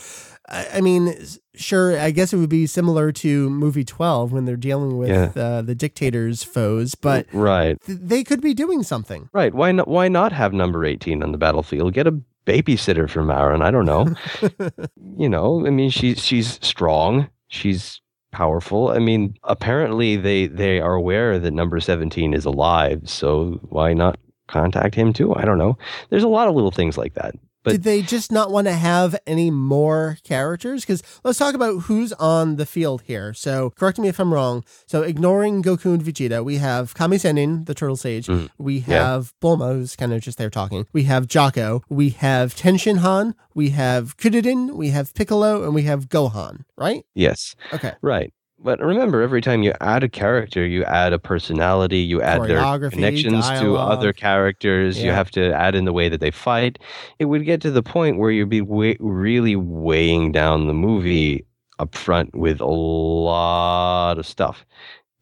I, 0.49 0.67
I 0.75 0.81
mean, 0.81 1.15
sure, 1.55 1.97
I 1.99 2.11
guess 2.11 2.33
it 2.33 2.37
would 2.37 2.49
be 2.49 2.65
similar 2.67 3.11
to 3.13 3.49
movie 3.49 3.85
twelve 3.85 4.31
when 4.31 4.45
they're 4.45 4.55
dealing 4.57 4.97
with 4.97 5.09
Yeah. 5.09 5.31
uh, 5.41 5.61
the 5.61 5.75
dictator's 5.75 6.43
foes, 6.43 6.95
but 6.95 7.27
right, 7.33 7.77
th- 7.85 7.99
they 8.01 8.23
could 8.23 8.41
be 8.41 8.53
doing 8.53 8.83
something. 8.83 9.29
right. 9.33 9.53
Why 9.53 9.71
not? 9.71 9.87
Why 9.87 10.07
not 10.09 10.31
have 10.33 10.51
number 10.53 10.83
eighteen 10.85 11.23
on 11.23 11.31
the 11.31 11.37
battlefield? 11.37 11.93
Get 11.93 12.07
a 12.07 12.19
babysitter 12.45 13.09
for 13.09 13.23
Marron. 13.23 13.61
I 13.61 13.71
don't 13.71 13.85
know. 13.85 14.13
you 15.17 15.29
know, 15.29 15.65
I 15.65 15.69
mean, 15.69 15.89
she's 15.89 16.23
she's 16.23 16.59
strong. 16.65 17.29
She's 17.47 18.01
powerful. 18.33 18.89
I 18.89 18.99
mean, 18.99 19.35
apparently 19.43 20.17
they 20.17 20.47
they 20.47 20.79
are 20.81 20.93
aware 20.95 21.39
that 21.39 21.53
number 21.53 21.79
seventeen 21.79 22.33
is 22.33 22.43
alive. 22.45 23.01
So 23.05 23.59
why 23.69 23.93
not 23.93 24.19
contact 24.47 24.93
him 24.95 25.13
too? 25.13 25.33
I 25.35 25.45
don't 25.45 25.57
know. 25.57 25.77
There's 26.09 26.23
a 26.23 26.27
lot 26.27 26.47
of 26.49 26.55
little 26.55 26.71
things 26.71 26.97
like 26.97 27.13
that. 27.13 27.33
But- 27.63 27.71
Did 27.71 27.83
they 27.83 28.01
just 28.01 28.31
not 28.31 28.51
want 28.51 28.67
to 28.67 28.73
have 28.73 29.15
any 29.25 29.49
more 29.49 30.17
characters? 30.23 30.81
Because 30.81 31.01
let's 31.23 31.39
talk 31.39 31.55
about 31.55 31.83
who's 31.83 32.11
on 32.13 32.57
the 32.57 32.65
field 32.65 33.03
here. 33.05 33.33
So 33.33 33.69
correct 33.71 33.97
me 33.99 34.09
if 34.09 34.19
I'm 34.19 34.33
wrong. 34.33 34.63
So 34.85 35.01
ignoring 35.01 35.63
Goku 35.63 35.93
and 35.93 36.03
Vegeta, 36.03 36.43
we 36.43 36.57
have 36.57 36.93
Kami 36.93 37.17
Sennin, 37.17 37.65
the 37.65 37.73
Turtle 37.73 37.95
Sage. 37.95 38.27
Mhm. 38.27 38.49
We 38.57 38.83
Yeah. 38.87 39.05
have 39.11 39.33
Bulma, 39.41 39.73
who's 39.73 39.95
kind 39.95 40.11
of 40.13 40.21
just 40.21 40.37
there 40.37 40.49
talking. 40.49 40.85
We 40.93 41.03
have 41.03 41.27
Jaco. 41.27 41.81
We 41.89 42.09
have 42.09 42.53
Tenshin 42.55 42.97
Han. 42.97 43.33
We 43.55 43.69
have 43.69 44.17
Kuririn. 44.17 44.75
We 44.75 44.89
have 44.89 45.13
Piccolo, 45.13 45.63
and 45.63 45.73
we 45.73 45.83
have 45.83 46.09
Gohan. 46.09 46.61
Right? 46.77 47.05
Yes. 47.15 47.55
Okay. 47.73 47.93
Right. 48.01 48.33
But 48.59 48.79
remember, 48.79 49.21
every 49.21 49.41
time 49.41 49.61
you 49.61 49.73
add 49.81 50.03
a 50.03 50.09
character, 50.09 50.65
you 50.65 50.85
add 50.85 51.11
a 51.11 51.19
personality, 51.19 51.97
you 51.99 52.21
add 52.21 52.39
their 52.47 52.61
connections 52.91 53.45
to 53.59 53.75
other 53.77 54.13
characters, 54.13 54.97
you 55.03 55.11
have 55.11 55.31
to 55.31 55.53
add 55.53 55.75
in 55.75 55.83
the 55.83 55.91
way 55.91 56.07
that 56.07 56.21
they 56.21 56.31
fight. 56.31 56.79
It 57.19 57.25
would 57.25 57.43
get 57.43 57.59
to 57.61 57.71
the 57.71 57.83
point 57.83 58.19
where 58.19 58.31
you'd 58.31 58.49
be 58.49 58.61
really 58.61 59.55
weighing 59.57 60.31
down 60.31 60.67
the 60.67 60.73
movie 60.73 61.45
up 61.79 61.93
front 61.95 62.33
with 62.35 62.61
a 62.61 62.65
lot 62.65 64.17
of 64.17 64.25
stuff. 64.25 64.65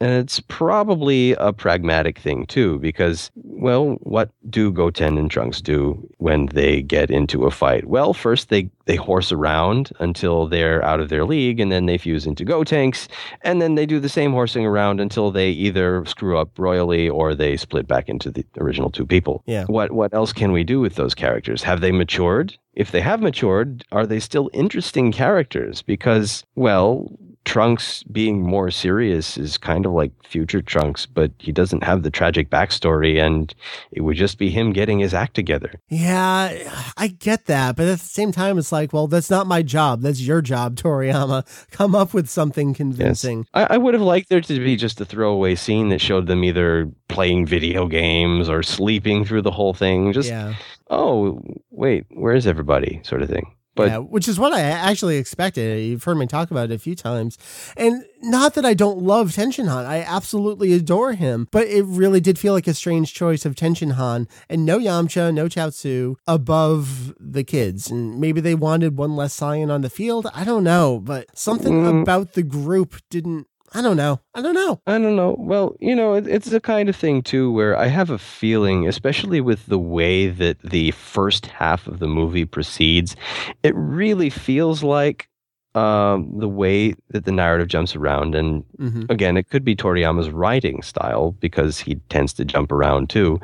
And 0.01 0.11
it's 0.11 0.39
probably 0.39 1.33
a 1.33 1.53
pragmatic 1.53 2.17
thing 2.17 2.47
too, 2.47 2.79
because, 2.79 3.29
well, 3.35 3.97
what 4.01 4.31
do 4.49 4.71
Goten 4.71 5.15
and 5.19 5.29
Trunks 5.29 5.61
do 5.61 6.09
when 6.17 6.47
they 6.47 6.81
get 6.81 7.11
into 7.11 7.45
a 7.45 7.51
fight? 7.51 7.85
Well, 7.85 8.15
first 8.15 8.49
they, 8.49 8.71
they 8.85 8.95
horse 8.95 9.31
around 9.31 9.91
until 9.99 10.47
they're 10.47 10.83
out 10.83 11.01
of 11.01 11.09
their 11.09 11.23
league, 11.23 11.59
and 11.59 11.71
then 11.71 11.85
they 11.85 11.99
fuse 11.99 12.25
into 12.25 12.43
Gotenks, 12.43 13.07
and 13.43 13.61
then 13.61 13.75
they 13.75 13.85
do 13.85 13.99
the 13.99 14.09
same 14.09 14.31
horsing 14.31 14.65
around 14.65 14.99
until 14.99 15.29
they 15.29 15.51
either 15.51 16.03
screw 16.05 16.35
up 16.35 16.57
royally 16.57 17.07
or 17.07 17.35
they 17.35 17.55
split 17.55 17.87
back 17.87 18.09
into 18.09 18.31
the 18.31 18.43
original 18.59 18.89
two 18.89 19.05
people. 19.05 19.43
Yeah. 19.45 19.65
What 19.65 19.91
what 19.91 20.15
else 20.15 20.33
can 20.33 20.51
we 20.51 20.63
do 20.63 20.79
with 20.79 20.95
those 20.95 21.13
characters? 21.13 21.61
Have 21.61 21.81
they 21.81 21.91
matured? 21.91 22.57
If 22.73 22.91
they 22.91 23.01
have 23.01 23.21
matured, 23.21 23.83
are 23.91 24.07
they 24.07 24.19
still 24.19 24.49
interesting 24.53 25.11
characters? 25.11 25.81
Because, 25.81 26.45
well, 26.55 27.11
Trunks 27.45 28.04
being 28.04 28.41
more 28.41 28.71
serious 28.71 29.38
is 29.38 29.58
kind 29.58 29.86
of 29.86 29.91
like 29.91 30.12
future 30.23 30.62
Trunks, 30.62 31.06
but 31.06 31.32
he 31.39 31.51
doesn't 31.51 31.84
have 31.84 32.04
the 32.04 32.12
tragic 32.12 32.49
backstory, 32.49 33.21
and 33.23 33.54
it 33.91 34.01
would 34.01 34.17
just 34.17 34.38
be 34.38 34.49
him 34.49 34.71
getting 34.73 34.99
his 34.99 35.13
act 35.13 35.34
together. 35.34 35.73
Yeah, 35.89 36.91
I 36.97 37.08
get 37.08 37.45
that, 37.47 37.75
but 37.75 37.88
at 37.88 37.99
the 37.99 38.06
same 38.06 38.32
time, 38.32 38.58
it's 38.58 38.71
like, 38.71 38.93
well, 38.93 39.08
that's 39.08 39.30
not 39.30 39.47
my 39.47 39.62
job. 39.62 40.01
That's 40.01 40.21
your 40.21 40.41
job, 40.41 40.75
Toriyama. 40.77 41.45
Come 41.71 41.95
up 41.95 42.13
with 42.13 42.30
something 42.30 42.73
convincing. 42.73 43.45
I, 43.54 43.67
I 43.71 43.77
would 43.77 43.93
have 43.93 44.04
liked 44.04 44.30
there 44.30 44.41
to 44.41 44.60
be 44.60 44.75
just 44.75 45.01
a 45.01 45.06
throwaway 45.06 45.56
scene 45.56 45.89
that 45.89 45.99
showed 45.99 46.27
them 46.27 46.43
either 46.43 46.89
playing 47.08 47.45
video 47.45 47.88
games 47.88 48.49
or 48.49 48.63
sleeping 48.63 49.25
through 49.25 49.41
the 49.41 49.51
whole 49.51 49.73
thing. 49.73 50.13
Just, 50.13 50.30
yeah. 50.30 50.54
oh, 50.89 51.41
wait, 51.69 52.06
where's 52.10 52.47
everybody? 52.47 53.01
sort 53.04 53.21
of 53.21 53.30
thing. 53.30 53.54
But 53.75 53.88
yeah, 53.88 53.97
which 53.99 54.27
is 54.27 54.38
what 54.38 54.51
I 54.53 54.62
actually 54.62 55.17
expected. 55.17 55.81
You've 55.86 56.03
heard 56.03 56.17
me 56.17 56.27
talk 56.27 56.51
about 56.51 56.71
it 56.71 56.73
a 56.75 56.77
few 56.77 56.93
times. 56.95 57.38
And 57.77 58.03
not 58.21 58.53
that 58.55 58.65
I 58.65 58.73
don't 58.73 58.99
love 58.99 59.29
Tenshin 59.31 59.67
Han. 59.69 59.86
I 59.86 60.01
absolutely 60.01 60.73
adore 60.73 61.13
him. 61.13 61.47
But 61.51 61.67
it 61.67 61.84
really 61.86 62.19
did 62.19 62.38
feel 62.38 62.53
like 62.53 62.67
a 62.67 62.73
strange 62.73 63.13
choice 63.13 63.45
of 63.45 63.55
Tenshin 63.55 63.93
Han 63.93 64.27
and 64.49 64.65
no 64.65 64.77
Yamcha, 64.77 65.34
no 65.34 65.45
Chaozu 65.45 66.15
above 66.27 67.13
the 67.19 67.43
kids. 67.45 67.89
And 67.89 68.19
maybe 68.19 68.41
they 68.41 68.55
wanted 68.55 68.97
one 68.97 69.15
less 69.15 69.39
Saiyan 69.39 69.71
on 69.71 69.81
the 69.81 69.89
field. 69.89 70.27
I 70.34 70.43
don't 70.43 70.63
know. 70.65 70.99
But 71.01 71.27
something 71.38 71.71
Mm. 71.81 72.01
about 72.01 72.34
the 72.34 72.43
group 72.43 72.95
didn't. 73.10 73.47
I 73.73 73.81
don't 73.81 73.95
know. 73.95 74.19
I 74.34 74.41
don't 74.41 74.53
know. 74.53 74.81
I 74.86 74.97
don't 74.97 75.15
know. 75.15 75.36
Well, 75.39 75.75
you 75.79 75.95
know, 75.95 76.15
it, 76.15 76.27
it's 76.27 76.49
the 76.49 76.60
kind 76.60 76.89
of 76.89 76.95
thing 76.95 77.21
too 77.21 77.51
where 77.53 77.77
I 77.77 77.88
have 77.88 78.10
a 78.10 78.17
feeling, 78.17 78.86
especially 78.88 79.39
with 79.39 79.65
the 79.67 79.79
way 79.79 80.27
that 80.27 80.60
the 80.62 80.91
first 80.91 81.45
half 81.45 81.88
of 81.88 81.99
the 81.99 82.07
movie 82.07 82.45
proceeds, 82.45 83.15
it 83.63 83.73
really 83.75 84.29
feels 84.29 84.84
like 84.84 85.29
um, 85.73 86.38
the 86.38 86.49
way 86.49 86.95
that 87.12 87.23
the 87.23 87.31
narrative 87.31 87.69
jumps 87.69 87.95
around. 87.95 88.36
And 88.36 88.65
hmm 88.77 89.05
again, 89.10 89.38
it 89.38 89.49
could 89.49 89.63
be 89.63 89.75
Toriyama's 89.75 90.29
writing 90.29 90.81
style 90.81 91.31
because 91.39 91.79
he 91.79 91.95
tends 92.10 92.34
to 92.34 92.45
jump 92.45 92.71
around 92.73 93.10
too. 93.10 93.39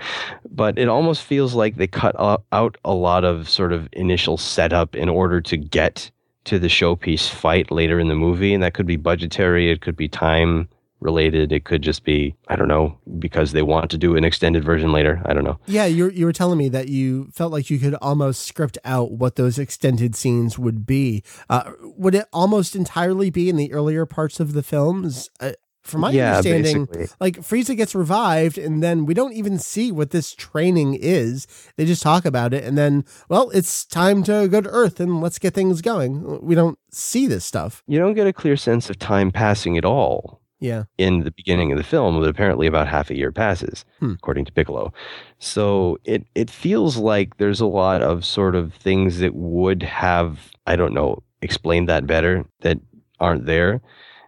But 0.50 0.78
it 0.78 0.90
almost 0.90 1.24
feels 1.24 1.54
like 1.54 1.78
they 1.78 1.88
cut 1.88 2.16
out 2.52 2.78
a 2.84 2.94
lot 2.94 3.24
of 3.24 3.50
sort 3.50 3.72
of 3.72 3.88
initial 3.94 4.38
setup 4.38 4.96
in 4.96 5.08
order 5.10 5.40
to 5.42 5.58
get 5.58 6.12
to 6.48 6.60
the 6.60 6.68
showpiece 6.68 7.30
fight 7.30 7.72
later 7.72 8.00
in 8.00 8.08
the 8.08 8.16
movie. 8.16 8.54
And 8.54 8.64
that 8.64 8.74
could 8.74 8.88
be 8.88 8.98
budgetary, 8.98 9.72
it 9.72 9.82
could 9.82 9.96
be 9.96 10.08
time 10.08 10.68
related, 11.00 11.52
it 11.52 11.64
could 11.64 11.82
just 11.82 12.04
be, 12.04 12.36
I 12.48 12.56
don't 12.56 12.68
know, 12.68 12.98
because 13.20 13.52
they 13.52 13.62
want 13.62 13.92
to 13.92 13.98
do 13.98 14.16
an 14.16 14.24
extended 14.24 14.64
version 14.64 14.92
later. 14.92 15.22
I 15.26 15.34
don't 15.34 15.44
know. 15.44 15.60
Yeah, 15.68 15.86
you 15.86 16.10
you 16.10 16.26
were 16.26 16.34
telling 16.34 16.58
me 16.58 16.70
that 16.70 16.88
you 16.88 17.30
felt 17.34 17.52
like 17.52 17.70
you 17.70 17.78
could 17.78 17.94
almost 17.96 18.48
script 18.48 18.78
out 18.84 19.12
what 19.12 19.36
those 19.36 19.60
extended 19.60 20.16
scenes 20.16 20.58
would 20.58 20.86
be. 20.86 21.24
Uh, 21.50 21.72
would 21.82 22.16
it 22.16 22.26
almost 22.34 22.76
entirely 22.76 23.30
be 23.30 23.50
in 23.50 23.58
the 23.58 23.72
earlier 23.74 24.06
parts 24.06 24.40
of 24.40 24.54
the 24.54 24.64
films? 24.64 25.30
Uh, 25.40 25.52
from 25.88 26.02
my 26.02 26.12
yeah, 26.12 26.38
understanding, 26.38 26.86
basically. 26.86 27.16
like 27.20 27.38
Frieza 27.38 27.76
gets 27.76 27.96
revived, 27.96 28.58
and 28.58 28.84
then 28.84 29.06
we 29.06 29.14
don't 29.14 29.34
even 29.34 29.58
see 29.58 29.92
what 29.92 30.12
this 30.12 30.34
training 30.36 30.98
is. 31.00 31.48
They 31.78 31.86
just 31.86 32.02
talk 32.04 32.26
about 32.26 32.54
it, 32.54 32.64
and 32.64 32.78
then, 32.78 33.06
well, 33.30 33.50
it's 33.52 33.86
time 33.86 34.24
to 34.24 34.48
go 34.48 34.62
to 34.62 34.70
Earth 34.70 35.00
and 35.00 35.22
let's 35.22 35.40
get 35.40 35.54
things 35.54 35.82
going. 35.82 36.42
We 36.46 36.54
don't 36.56 36.78
see 36.92 37.28
this 37.28 37.46
stuff. 37.46 37.84
You 37.88 38.00
don't 38.00 38.14
get 38.14 38.28
a 38.28 38.34
clear 38.34 38.58
sense 38.58 38.90
of 38.90 39.00
time 39.00 39.32
passing 39.32 39.78
at 39.78 39.86
all. 39.86 40.42
Yeah, 40.60 40.86
in 40.98 41.20
the 41.24 41.30
beginning 41.30 41.72
of 41.72 41.78
the 41.78 41.84
film, 41.84 42.20
but 42.20 42.28
apparently 42.28 42.66
about 42.66 42.88
half 42.88 43.12
a 43.12 43.16
year 43.16 43.32
passes, 43.32 43.86
Hmm. 44.00 44.14
according 44.14 44.46
to 44.46 44.52
Piccolo. 44.52 44.92
So 45.38 46.00
it 46.04 46.26
it 46.34 46.50
feels 46.50 46.98
like 46.98 47.38
there's 47.38 47.62
a 47.62 47.68
lot 47.68 48.02
of 48.02 48.26
sort 48.26 48.56
of 48.56 48.74
things 48.74 49.20
that 49.20 49.36
would 49.36 49.84
have 49.84 50.52
I 50.66 50.76
don't 50.76 50.96
know 50.96 51.22
explained 51.44 51.88
that 51.90 52.08
better 52.08 52.44
that 52.62 52.80
aren't 53.20 53.46
there, 53.46 53.82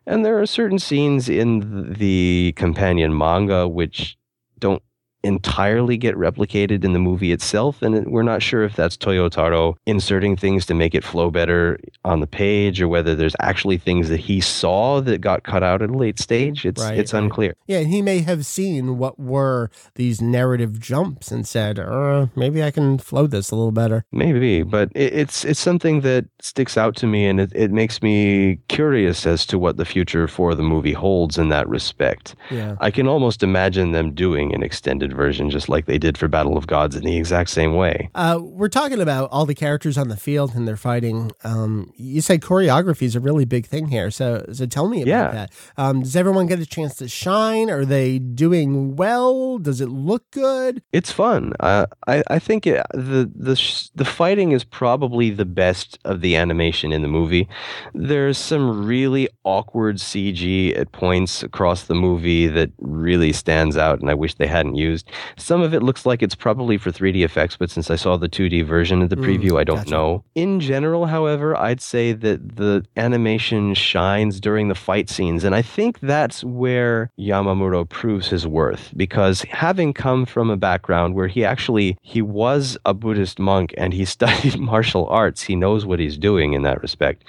and 0.10 0.26
there 0.26 0.42
are 0.42 0.46
certain 0.46 0.80
scenes 0.80 1.30
in 1.30 1.94
the 1.94 2.54
companion 2.56 3.16
manga 3.16 3.68
which 3.68 4.18
don't 4.58 4.82
entirely 5.24 5.98
get 5.98 6.16
replicated 6.16 6.84
in 6.84 6.94
the 6.94 7.00
movie 7.00 7.32
itself 7.32 7.82
and 7.82 7.96
it- 7.96 8.10
we're 8.10 8.24
not 8.24 8.42
sure 8.42 8.64
if 8.64 8.76
that's 8.76 8.96
Toyotaro 8.98 9.76
inserting 9.86 10.36
things 10.36 10.66
to 10.68 10.74
make 10.74 10.96
it 10.96 11.04
flow 11.04 11.30
better 11.30 11.78
on 12.06 12.20
the 12.22 12.28
page 12.28 12.82
or 12.82 12.88
whether 12.88 13.16
there's 13.16 13.36
actually 13.42 13.78
things 13.78 14.10
that 14.10 14.20
he 14.22 14.40
saw 14.40 15.02
that 15.02 15.20
got 15.22 15.44
cut 15.44 15.62
out 15.64 15.82
at 15.82 15.90
a 15.90 15.94
late 15.98 16.20
stage 16.20 16.66
it's 16.66 16.82
Right, 16.82 16.98
it's 16.98 17.14
right. 17.14 17.24
unclear 17.24 17.56
yeah. 17.68 17.80
He 17.82 18.02
may 18.02 18.20
have 18.20 18.46
seen 18.46 18.98
what 18.98 19.20
were 19.20 19.70
these 19.96 20.22
narrative 20.22 20.80
jumps 20.80 21.32
and 21.32 21.46
said, 21.48 21.78
uh, 21.80 22.28
maybe 22.36 22.64
I 22.64 22.72
can 22.72 22.98
flow 22.98 23.28
this 23.28 23.52
a 23.52 23.56
little 23.56 23.72
better. 23.72 24.06
maybe 24.12 24.64
but 24.64 24.90
it, 24.96 25.14
it's 25.14 25.44
it's 25.46 25.60
something 25.60 26.02
that 26.02 26.26
sticks 26.42 26.78
out 26.78 26.96
to 26.98 27.08
me 27.08 27.26
and 27.28 27.40
it, 27.40 27.52
it 27.56 27.72
makes 27.72 28.02
me 28.02 28.60
curious 28.70 29.26
as 29.26 29.46
to 29.48 29.60
what 29.60 29.78
the 29.78 29.86
future 29.86 30.28
for 30.28 30.56
the 30.56 30.64
movie 30.64 30.94
holds 30.94 31.38
in 31.38 31.50
that 31.50 31.68
respect 31.68 32.36
Yeah. 32.50 32.76
I 32.80 32.92
can 32.92 33.08
almost 33.08 33.44
imagine 33.44 33.92
them 33.92 34.14
doing 34.14 34.54
an 34.56 34.64
extended 34.64 35.09
version, 35.14 35.50
just 35.50 35.70
like 35.70 35.86
they 35.86 35.98
did 35.98 36.18
for 36.18 36.28
Battle 36.28 36.58
of 36.58 36.68
Gods 36.68 36.96
in 36.96 37.04
the 37.04 37.18
exact 37.18 37.50
same 37.50 37.76
way. 37.76 38.10
Uh, 38.16 38.40
we're 38.42 38.70
talking 38.70 39.02
about 39.02 39.30
all 39.32 39.46
the 39.46 39.56
characters 39.56 39.98
on 39.98 40.08
the 40.10 40.18
field 40.18 40.56
and 40.56 40.68
they're 40.68 40.78
fighting. 40.78 41.32
Um, 41.44 41.92
you 41.96 42.22
said 42.22 42.42
choreography 42.42 43.04
is 43.04 43.16
a 43.16 43.20
really 43.20 43.46
big 43.46 43.66
thing 43.66 43.88
here, 43.88 44.12
so 44.12 44.46
so 44.52 44.66
tell 44.66 44.88
me 44.90 45.02
about 45.04 45.10
Yeah. 45.10 45.32
that. 45.32 45.52
Um, 45.78 46.02
does 46.02 46.16
everyone 46.16 46.48
get 46.48 46.60
a 46.60 46.66
chance 46.66 46.96
to 46.96 47.08
shine? 47.08 47.70
Are 47.70 47.86
they 47.86 48.20
doing 48.20 48.96
well? 48.96 49.58
Does 49.58 49.82
it 49.82 49.90
look 49.90 50.30
good? 50.32 50.82
It's 50.92 51.12
fun. 51.12 51.54
Uh, 51.60 51.86
I 52.08 52.24
I 52.30 52.40
think 52.40 52.66
it, 52.68 52.86
the 52.94 53.30
the 53.36 53.56
sh- 53.56 53.90
the 53.96 54.06
fighting 54.06 54.52
is 54.52 54.64
probably 54.64 55.30
the 55.30 55.46
best 55.46 55.98
of 56.06 56.22
the 56.22 56.36
animation 56.36 56.92
in 56.92 57.02
the 57.02 57.08
movie. 57.08 57.48
There's 57.94 58.38
some 58.38 58.86
really 58.86 59.28
awkward 59.44 59.98
CG 59.98 60.78
at 60.78 60.92
points 60.92 61.44
across 61.44 61.84
the 61.84 61.96
movie 61.96 62.48
that 62.48 62.72
really 62.80 63.34
stands 63.34 63.78
out, 63.78 64.00
and 64.00 64.10
I 64.10 64.14
wish 64.14 64.36
they 64.36 64.48
hadn't 64.48 64.76
used. 64.76 64.99
Some 65.38 65.62
of 65.62 65.74
it 65.74 65.84
looks 65.84 66.06
like 66.06 66.22
it's 66.24 66.36
probably 66.36 66.78
for 66.78 66.92
3D 66.92 67.24
effects, 67.24 67.56
but 67.58 67.70
since 67.70 67.90
I 67.92 67.96
saw 67.96 68.18
the 68.18 68.30
2D 68.30 68.66
version 68.66 69.02
of 69.02 69.10
the 69.10 69.16
Mm, 69.16 69.26
preview, 69.26 69.60
I 69.60 69.64
don't 69.64 69.78
gotcha. 69.78 69.90
know. 69.92 70.24
In 70.36 70.60
general, 70.60 71.06
however, 71.08 71.56
I'd 71.56 71.82
say 71.82 72.14
that 72.14 72.56
the 72.56 72.86
animation 72.98 73.74
shines 73.74 74.40
during 74.40 74.68
the 74.68 74.76
fight 74.76 75.10
scenes, 75.10 75.44
and 75.44 75.54
I 75.54 75.62
think 75.62 76.00
that's 76.00 76.44
where 76.44 77.12
Yamamuro 77.20 77.88
proves 77.88 78.28
his 78.30 78.48
worth 78.48 78.92
because 78.96 79.42
having 79.50 79.94
come 79.94 80.26
from 80.26 80.50
a 80.50 80.58
background 80.58 81.16
where 81.16 81.28
he 81.28 81.44
actually 81.46 81.98
he 82.02 82.22
was 82.22 82.78
a 82.86 82.94
Buddhist 82.94 83.40
monk 83.40 83.74
and 83.78 83.94
he 83.94 84.06
studied 84.18 84.60
martial 84.60 85.08
arts, 85.08 85.44
he 85.44 85.56
knows 85.56 85.86
what 85.86 86.00
he's 86.00 86.18
doing 86.18 86.54
in 86.54 86.64
that 86.64 86.82
respect. 86.82 87.24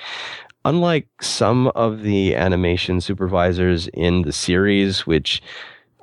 Unlike 0.66 1.08
some 1.22 1.68
of 1.68 2.02
the 2.02 2.34
animation 2.36 3.00
supervisors 3.00 3.88
in 3.94 4.22
the 4.22 4.32
series, 4.32 5.06
which 5.06 5.40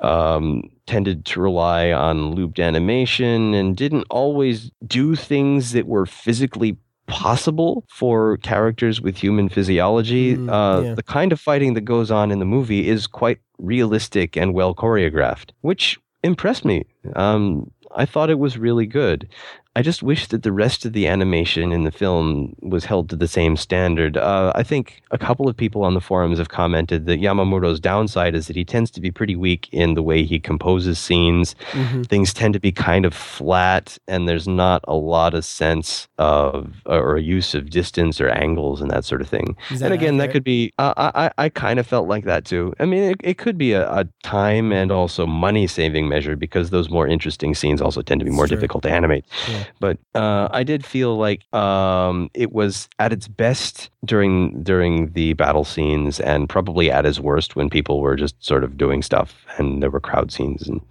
um, 0.01 0.63
tended 0.85 1.25
to 1.25 1.41
rely 1.41 1.91
on 1.91 2.35
looped 2.35 2.59
animation 2.59 3.53
and 3.53 3.75
didn't 3.75 4.05
always 4.09 4.71
do 4.85 5.15
things 5.15 5.71
that 5.71 5.87
were 5.87 6.05
physically 6.05 6.77
possible 7.07 7.85
for 7.89 8.37
characters 8.37 9.01
with 9.01 9.17
human 9.17 9.49
physiology. 9.49 10.35
Mm, 10.35 10.49
uh, 10.49 10.81
yeah. 10.81 10.93
The 10.93 11.03
kind 11.03 11.31
of 11.31 11.39
fighting 11.39 11.73
that 11.73 11.81
goes 11.81 12.11
on 12.11 12.31
in 12.31 12.39
the 12.39 12.45
movie 12.45 12.87
is 12.87 13.07
quite 13.07 13.39
realistic 13.57 14.37
and 14.37 14.53
well 14.53 14.75
choreographed, 14.75 15.51
which 15.61 15.97
impressed 16.23 16.65
me. 16.65 16.85
Um, 17.15 17.71
I 17.95 18.05
thought 18.05 18.29
it 18.29 18.39
was 18.39 18.57
really 18.57 18.85
good. 18.85 19.29
I 19.77 19.83
just 19.83 20.01
wish 20.01 20.25
that 20.29 20.41
the 20.41 20.51
rest 20.51 20.85
of 20.85 20.93
the 20.93 21.05
animation 21.05 21.71
in 21.71 21.83
the 21.83 21.91
film 21.91 22.55
was 22.63 22.83
held 22.83 23.11
to 23.11 23.15
the 23.15 23.27
same 23.27 23.55
standard. 23.55 24.17
Uh, 24.17 24.51
I 24.55 24.63
think 24.63 25.03
a 25.11 25.19
couple 25.19 25.47
of 25.47 25.55
people 25.55 25.83
on 25.83 25.93
the 25.93 26.01
forums 26.01 26.39
have 26.39 26.49
commented 26.49 27.05
that 27.05 27.21
Yamamuro's 27.21 27.79
downside 27.79 28.33
is 28.33 28.47
that 28.47 28.55
he 28.55 28.65
tends 28.65 28.89
to 28.89 28.99
be 28.99 29.11
pretty 29.11 29.35
weak 29.35 29.69
in 29.71 29.93
the 29.93 30.01
way 30.01 30.23
he 30.23 30.39
composes 30.39 30.97
scenes. 30.97 31.53
Mhm. 31.73 32.07
Things 32.07 32.33
tend 32.33 32.55
to 32.55 32.59
be 32.59 32.71
kind 32.71 33.05
of 33.05 33.13
flat, 33.13 33.99
and 34.07 34.27
there's 34.27 34.47
not 34.47 34.83
a 34.87 34.95
lot 34.95 35.35
of 35.35 35.45
sense 35.45 36.07
of 36.17 36.81
or 36.87 37.19
use 37.19 37.53
of 37.53 37.69
distance 37.69 38.19
or 38.19 38.29
angles 38.29 38.81
and 38.81 38.89
that 38.89 39.05
sort 39.05 39.21
of 39.21 39.29
thing. 39.29 39.55
And 39.69 39.93
again, 39.93 40.17
that 40.17 40.31
could 40.31 40.43
be. 40.43 40.73
Uh, 40.79 41.11
I 41.13 41.29
I, 41.37 41.49
kind 41.49 41.77
of 41.79 41.85
felt 41.85 42.07
like 42.07 42.23
that 42.25 42.45
too. 42.45 42.73
I 42.79 42.85
mean, 42.85 43.11
it, 43.11 43.17
it 43.23 43.37
could 43.37 43.59
be 43.59 43.73
a, 43.73 43.87
a 43.91 44.07
time 44.23 44.71
and 44.71 44.91
also 44.91 45.27
money 45.27 45.67
saving 45.67 46.09
measure 46.09 46.35
because 46.35 46.71
those 46.71 46.89
more 46.89 47.07
interesting 47.07 47.53
scenes 47.53 47.79
also 47.79 48.01
tend 48.01 48.21
to 48.21 48.25
be 48.25 48.31
more 48.31 48.47
difficult 48.47 48.81
to 48.83 48.89
animate. 48.89 49.23
Yeah. 49.47 49.66
But 49.79 49.97
uh, 50.15 50.47
I 50.51 50.63
did 50.63 50.85
feel 50.85 51.17
like 51.17 51.41
um, 51.53 52.29
it 52.33 52.51
was 52.51 52.87
at 52.99 53.13
its 53.13 53.27
best 53.27 53.89
during 54.05 54.63
during 54.63 55.11
the 55.13 55.33
battle 55.33 55.63
scenes, 55.63 56.19
and 56.19 56.49
probably 56.49 56.91
at 56.91 57.05
its 57.05 57.19
worst 57.19 57.55
when 57.55 57.69
people 57.69 58.01
were 58.01 58.15
just 58.15 58.35
sort 58.43 58.63
of 58.63 58.77
doing 58.77 59.01
stuff 59.01 59.45
and 59.57 59.81
there 59.81 59.89
were 59.91 59.99
crowd 59.99 60.31
scenes 60.31 60.67
and 60.67 60.81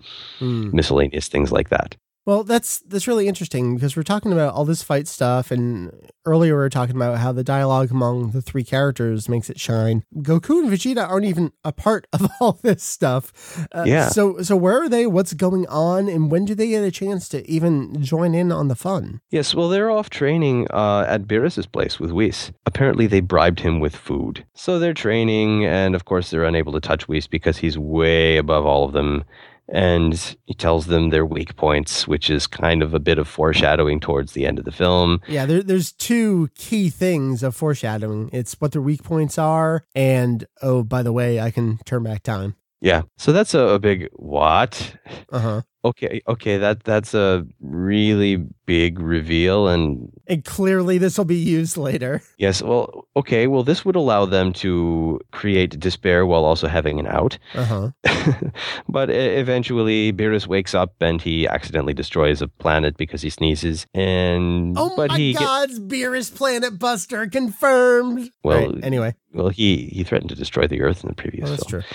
Mm. 0.40 0.72
miscellaneous 0.72 1.28
things 1.28 1.50
like 1.50 1.70
that. 1.70 1.96
Well, 2.26 2.42
that's 2.42 2.80
that's 2.80 3.06
really 3.06 3.28
interesting 3.28 3.76
because 3.76 3.96
we're 3.96 4.02
talking 4.02 4.32
about 4.32 4.52
all 4.52 4.64
this 4.64 4.82
fight 4.82 5.06
stuff, 5.06 5.52
and 5.52 5.92
earlier 6.24 6.54
we 6.54 6.58
were 6.58 6.68
talking 6.68 6.96
about 6.96 7.18
how 7.18 7.30
the 7.30 7.44
dialogue 7.44 7.92
among 7.92 8.32
the 8.32 8.42
three 8.42 8.64
characters 8.64 9.28
makes 9.28 9.48
it 9.48 9.60
shine. 9.60 10.02
Goku 10.16 10.58
and 10.58 10.68
Vegeta 10.68 11.08
aren't 11.08 11.26
even 11.26 11.52
a 11.62 11.72
part 11.72 12.08
of 12.12 12.28
all 12.40 12.58
this 12.62 12.82
stuff. 12.82 13.66
Uh, 13.72 13.84
Yeah. 13.86 14.08
So 14.08 14.42
so 14.42 14.56
where 14.56 14.82
are 14.82 14.88
they? 14.88 15.06
What's 15.06 15.34
going 15.34 15.68
on? 15.68 16.08
And 16.08 16.28
when 16.28 16.44
do 16.44 16.56
they 16.56 16.68
get 16.68 16.82
a 16.82 16.90
chance 16.90 17.28
to 17.28 17.48
even 17.48 18.02
join 18.02 18.34
in 18.34 18.50
on 18.50 18.66
the 18.66 18.74
fun? 18.74 19.20
Yes, 19.30 19.54
well, 19.54 19.68
they're 19.68 19.90
off 19.90 20.10
training 20.10 20.66
uh, 20.72 21.04
at 21.06 21.28
Beerus's 21.28 21.66
place 21.66 22.00
with 22.00 22.10
Whis. 22.10 22.50
Apparently, 22.66 23.06
they 23.06 23.20
bribed 23.20 23.60
him 23.60 23.78
with 23.78 23.94
food. 23.94 24.44
So 24.54 24.80
they're 24.80 24.94
training, 24.94 25.64
and 25.64 25.94
of 25.94 26.06
course, 26.06 26.30
they're 26.30 26.44
unable 26.44 26.72
to 26.72 26.80
touch 26.80 27.06
Whis 27.06 27.28
because 27.28 27.58
he's 27.58 27.78
way 27.78 28.36
above 28.36 28.66
all 28.66 28.84
of 28.84 28.92
them. 28.92 29.24
And 29.68 30.36
he 30.46 30.54
tells 30.54 30.86
them 30.86 31.10
their 31.10 31.26
weak 31.26 31.56
points, 31.56 32.06
which 32.06 32.30
is 32.30 32.46
kind 32.46 32.82
of 32.82 32.94
a 32.94 33.00
bit 33.00 33.18
of 33.18 33.26
foreshadowing 33.26 34.00
towards 34.00 34.32
the 34.32 34.46
end 34.46 34.58
of 34.58 34.64
the 34.64 34.72
film. 34.72 35.20
Yeah, 35.26 35.44
there, 35.44 35.62
there's 35.62 35.92
two 35.92 36.48
key 36.54 36.88
things 36.88 37.42
of 37.42 37.56
foreshadowing. 37.56 38.30
It's 38.32 38.54
what 38.60 38.72
their 38.72 38.82
weak 38.82 39.02
points 39.02 39.38
are, 39.38 39.84
and 39.94 40.46
oh, 40.62 40.84
by 40.84 41.02
the 41.02 41.12
way, 41.12 41.40
I 41.40 41.50
can 41.50 41.78
turn 41.84 42.04
back 42.04 42.22
time. 42.22 42.54
Yeah, 42.86 43.02
so 43.18 43.32
that's 43.32 43.52
a, 43.52 43.74
a 43.74 43.78
big 43.80 44.08
what? 44.14 44.94
Uh 45.32 45.38
huh. 45.40 45.62
Okay, 45.84 46.20
okay, 46.26 46.56
that 46.58 46.84
that's 46.84 47.14
a 47.14 47.44
really 47.60 48.44
big 48.66 48.98
reveal, 49.00 49.66
and 49.66 50.08
And 50.28 50.44
clearly, 50.44 50.98
this 50.98 51.18
will 51.18 51.24
be 51.26 51.34
used 51.58 51.76
later. 51.76 52.22
yes, 52.38 52.62
well, 52.62 53.06
okay, 53.16 53.46
well, 53.48 53.64
this 53.64 53.84
would 53.84 53.96
allow 53.96 54.24
them 54.26 54.52
to 54.62 55.18
create 55.32 55.78
despair 55.80 56.26
while 56.26 56.44
also 56.44 56.66
having 56.68 57.00
an 57.00 57.06
out. 57.06 57.38
Uh 57.54 57.64
huh. 57.64 57.90
but 58.88 59.10
eventually, 59.10 60.12
Beerus 60.12 60.46
wakes 60.46 60.74
up 60.74 60.94
and 61.00 61.20
he 61.22 61.46
accidentally 61.48 61.94
destroys 61.94 62.42
a 62.42 62.48
planet 62.48 62.96
because 62.96 63.22
he 63.22 63.30
sneezes. 63.30 63.86
And 63.94 64.76
Oh 64.78 64.92
but 64.96 65.10
my 65.10 65.18
he 65.18 65.32
get- 65.32 65.40
God's 65.42 65.80
Beerus 65.80 66.30
Planet 66.34 66.78
Buster 66.78 67.26
confirmed. 67.26 68.30
Well, 68.44 68.72
Right, 68.72 68.84
anyway, 68.84 69.14
well, 69.32 69.48
he 69.50 69.86
he 69.92 70.04
threatened 70.04 70.30
to 70.30 70.36
destroy 70.36 70.66
the 70.68 70.82
Earth 70.82 71.02
in 71.04 71.08
the 71.10 71.14
previous 71.16 71.48
well, 71.48 71.56
that's 71.56 71.70
film. 71.70 71.82
true. 71.82 71.90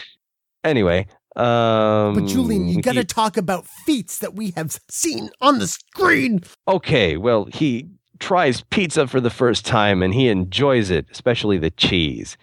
Anyway, 0.64 1.08
um, 1.36 2.14
But 2.16 2.26
Julian, 2.28 2.68
you 2.68 2.82
got 2.82 2.94
to 2.96 3.04
talk 3.04 3.38
about 3.38 3.66
feats 3.86 4.20
that 4.20 4.36
we 4.36 4.52
have 4.56 4.80
seen 4.90 5.30
on 5.42 5.60
the 5.60 5.68
screen. 5.68 6.42
okay. 6.68 7.18
Well, 7.18 7.46
he 7.46 7.90
tries 8.20 8.62
pizza 8.70 9.08
for 9.08 9.20
the 9.20 9.30
first 9.32 9.66
time 9.66 10.04
and 10.04 10.14
he 10.14 10.28
enjoys 10.28 10.92
it, 10.92 11.08
especially 11.12 11.58
the 11.58 11.72
cheese. 11.72 12.38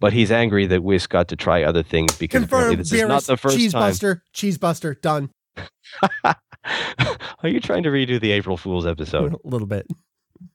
But 0.00 0.12
he's 0.12 0.30
angry 0.30 0.66
that 0.66 0.82
Whis 0.82 1.06
got 1.06 1.28
to 1.28 1.36
try 1.36 1.62
other 1.62 1.82
things 1.82 2.16
because 2.18 2.40
Confirmed. 2.40 2.78
this 2.78 2.92
is 2.92 3.02
not 3.02 3.22
the 3.24 3.36
first 3.36 3.56
Cheese 3.56 3.72
time. 3.72 3.80
Buster. 3.82 4.22
Cheese 4.32 4.58
Buster. 4.58 4.94
Done. 4.94 5.30
Are 6.24 7.48
you 7.48 7.60
trying 7.60 7.84
to 7.84 7.88
redo 7.90 8.20
the 8.20 8.32
April 8.32 8.56
Fool's 8.56 8.86
episode? 8.86 9.32
A 9.44 9.48
little 9.48 9.66
bit. 9.68 9.86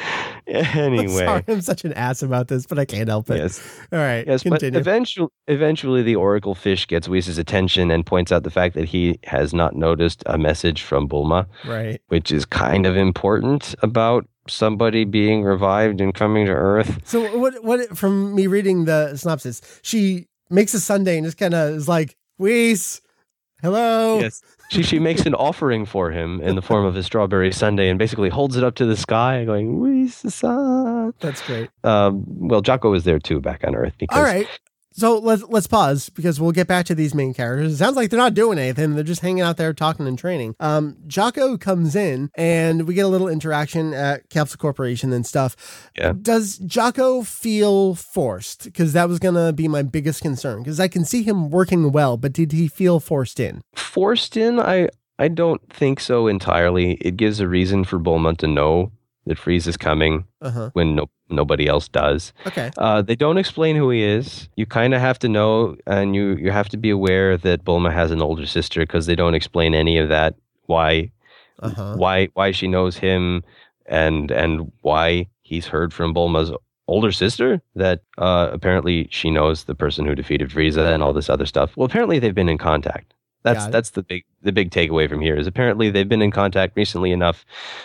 I'm 0.48 0.54
anyway, 0.94 1.24
sorry, 1.24 1.44
I'm 1.48 1.60
such 1.60 1.84
an 1.84 1.92
ass 1.92 2.22
about 2.22 2.48
this, 2.48 2.66
but 2.66 2.78
I 2.78 2.84
can't 2.84 3.08
help 3.08 3.30
it. 3.30 3.36
yes, 3.36 3.80
All 3.92 3.98
right. 3.98 4.26
yes, 4.26 4.42
but 4.42 4.62
eventually, 4.62 5.28
eventually, 5.46 6.02
the 6.02 6.16
Oracle 6.16 6.54
fish 6.54 6.86
gets 6.86 7.08
Whis's 7.08 7.38
attention 7.38 7.90
and 7.90 8.04
points 8.04 8.32
out 8.32 8.42
the 8.42 8.50
fact 8.50 8.74
that 8.74 8.86
he 8.86 9.18
has 9.24 9.54
not 9.54 9.76
noticed 9.76 10.22
a 10.26 10.38
message 10.38 10.82
from 10.82 11.08
Bulma, 11.08 11.46
right. 11.66 12.00
which 12.08 12.32
is 12.32 12.44
kind 12.44 12.86
of 12.86 12.96
important 12.96 13.74
about 13.82 14.26
somebody 14.48 15.04
being 15.04 15.42
revived 15.42 16.00
and 16.00 16.14
coming 16.14 16.46
to 16.46 16.52
Earth. 16.52 17.00
So 17.04 17.38
what? 17.38 17.62
What? 17.62 17.96
From 17.96 18.34
me 18.34 18.46
reading 18.46 18.86
the 18.86 19.16
synopsis, 19.16 19.60
she 19.82 20.26
makes 20.48 20.74
a 20.74 20.80
sundae 20.80 21.16
and 21.18 21.26
just 21.26 21.38
kind 21.38 21.54
of 21.54 21.74
is 21.74 21.88
like, 21.88 22.16
"Whis, 22.38 23.00
hello." 23.62 24.18
Yes. 24.20 24.42
She, 24.70 24.84
she 24.84 25.00
makes 25.00 25.26
an 25.26 25.34
offering 25.34 25.84
for 25.84 26.12
him 26.12 26.40
in 26.40 26.54
the 26.54 26.62
form 26.62 26.84
of 26.86 26.94
a 26.94 27.02
strawberry 27.02 27.50
sundae 27.50 27.88
and 27.88 27.98
basically 27.98 28.28
holds 28.28 28.56
it 28.56 28.62
up 28.62 28.76
to 28.76 28.86
the 28.86 28.96
sky, 28.96 29.44
going, 29.44 29.80
Whis-san. 29.80 31.12
That's 31.18 31.42
great. 31.42 31.70
Um, 31.82 32.22
well, 32.26 32.62
Jaco 32.62 32.96
is 32.96 33.02
there 33.02 33.18
too 33.18 33.40
back 33.40 33.64
on 33.66 33.74
Earth 33.74 33.94
because 33.98 34.16
All 34.16 34.22
right. 34.22 34.46
So 34.92 35.18
let's 35.18 35.42
let's 35.44 35.66
pause 35.68 36.08
because 36.08 36.40
we'll 36.40 36.52
get 36.52 36.66
back 36.66 36.84
to 36.86 36.94
these 36.94 37.14
main 37.14 37.32
characters. 37.32 37.72
It 37.72 37.76
sounds 37.76 37.96
like 37.96 38.10
they're 38.10 38.18
not 38.18 38.34
doing 38.34 38.58
anything; 38.58 38.94
they're 38.94 39.04
just 39.04 39.20
hanging 39.22 39.42
out 39.42 39.56
there 39.56 39.72
talking 39.72 40.06
and 40.08 40.18
training. 40.18 40.56
Um, 40.60 40.96
Jaco 41.06 41.60
comes 41.60 41.94
in, 41.94 42.30
and 42.34 42.88
we 42.88 42.94
get 42.94 43.04
a 43.04 43.08
little 43.08 43.28
interaction 43.28 43.94
at 43.94 44.28
Capsule 44.30 44.58
Corporation 44.58 45.12
and 45.12 45.24
stuff. 45.24 45.90
Yeah. 45.96 46.12
Does 46.20 46.58
Jaco 46.58 47.24
feel 47.24 47.94
forced? 47.94 48.64
Because 48.64 48.92
that 48.92 49.08
was 49.08 49.18
gonna 49.20 49.52
be 49.52 49.68
my 49.68 49.82
biggest 49.82 50.22
concern. 50.22 50.58
Because 50.62 50.80
I 50.80 50.88
can 50.88 51.04
see 51.04 51.22
him 51.22 51.50
working 51.50 51.92
well, 51.92 52.16
but 52.16 52.32
did 52.32 52.52
he 52.52 52.66
feel 52.68 52.98
forced 53.00 53.38
in? 53.40 53.62
forced 53.74 54.36
in 54.36 54.60
i 54.60 54.88
i 55.18 55.26
don't 55.28 55.60
think 55.72 55.98
so 56.00 56.26
entirely 56.28 56.92
it 57.00 57.16
gives 57.16 57.40
a 57.40 57.48
reason 57.48 57.82
for 57.84 57.98
bulma 57.98 58.36
to 58.36 58.46
know 58.46 58.90
that 59.26 59.36
frieza 59.36 59.66
is 59.68 59.76
coming 59.76 60.24
Uh 60.40 60.50
huh. 60.50 60.70
when 60.74 60.94
no, 60.94 61.06
nobody 61.30 61.66
else 61.66 61.88
does 61.88 62.32
Okay. 62.46 62.70
uh, 62.78 63.02
they 63.02 63.14
don't 63.16 63.38
explain 63.38 63.76
who 63.76 63.90
he 63.90 64.02
is 64.02 64.48
you 64.56 64.66
kind 64.66 64.94
of 64.94 65.00
have 65.00 65.18
to 65.20 65.28
know 65.28 65.76
and 65.86 66.14
you 66.14 66.36
you 66.36 66.50
have 66.50 66.68
to 66.68 66.76
be 66.76 66.90
aware 66.90 67.36
that 67.36 67.64
bulma 67.64 67.92
has 67.92 68.10
an 68.10 68.20
older 68.22 68.46
sister 68.46 68.80
because 68.80 69.06
they 69.06 69.14
don't 69.16 69.34
explain 69.34 69.74
any 69.74 69.98
of 69.98 70.08
that 70.08 70.34
why 70.66 71.10
Uh 71.62 71.70
huh. 71.70 71.94
why 71.96 72.26
why 72.34 72.52
she 72.52 72.66
knows 72.68 72.96
him 72.96 73.42
and 73.86 74.30
and 74.30 74.70
why 74.82 75.26
he's 75.42 75.66
heard 75.66 75.92
from 75.92 76.14
bulma's 76.14 76.52
older 76.88 77.12
sister 77.12 77.60
that 77.76 78.00
uh, 78.18 78.48
apparently 78.52 79.06
she 79.10 79.30
knows 79.30 79.64
the 79.64 79.74
person 79.76 80.04
who 80.06 80.14
defeated 80.14 80.50
Frieza 80.50 80.92
and 80.92 81.04
all 81.04 81.12
this 81.12 81.30
other 81.30 81.46
stuff. 81.46 81.76
Well, 81.76 81.86
apparently 81.86 82.18
they've 82.18 82.34
been 82.34 82.48
in 82.48 82.58
contact. 82.58 83.14
That's 83.42 83.66
that's 83.68 83.90
the 83.90 84.02
big 84.02 84.24
the 84.42 84.52
big 84.52 84.70
takeaway 84.70 85.08
from 85.08 85.20
here 85.20 85.36
is 85.36 85.46
apparently 85.46 85.90
they've 85.90 86.08
been 86.08 86.22
in 86.22 86.30
contact 86.30 86.76
recently 86.76 87.10
enough 87.10 87.44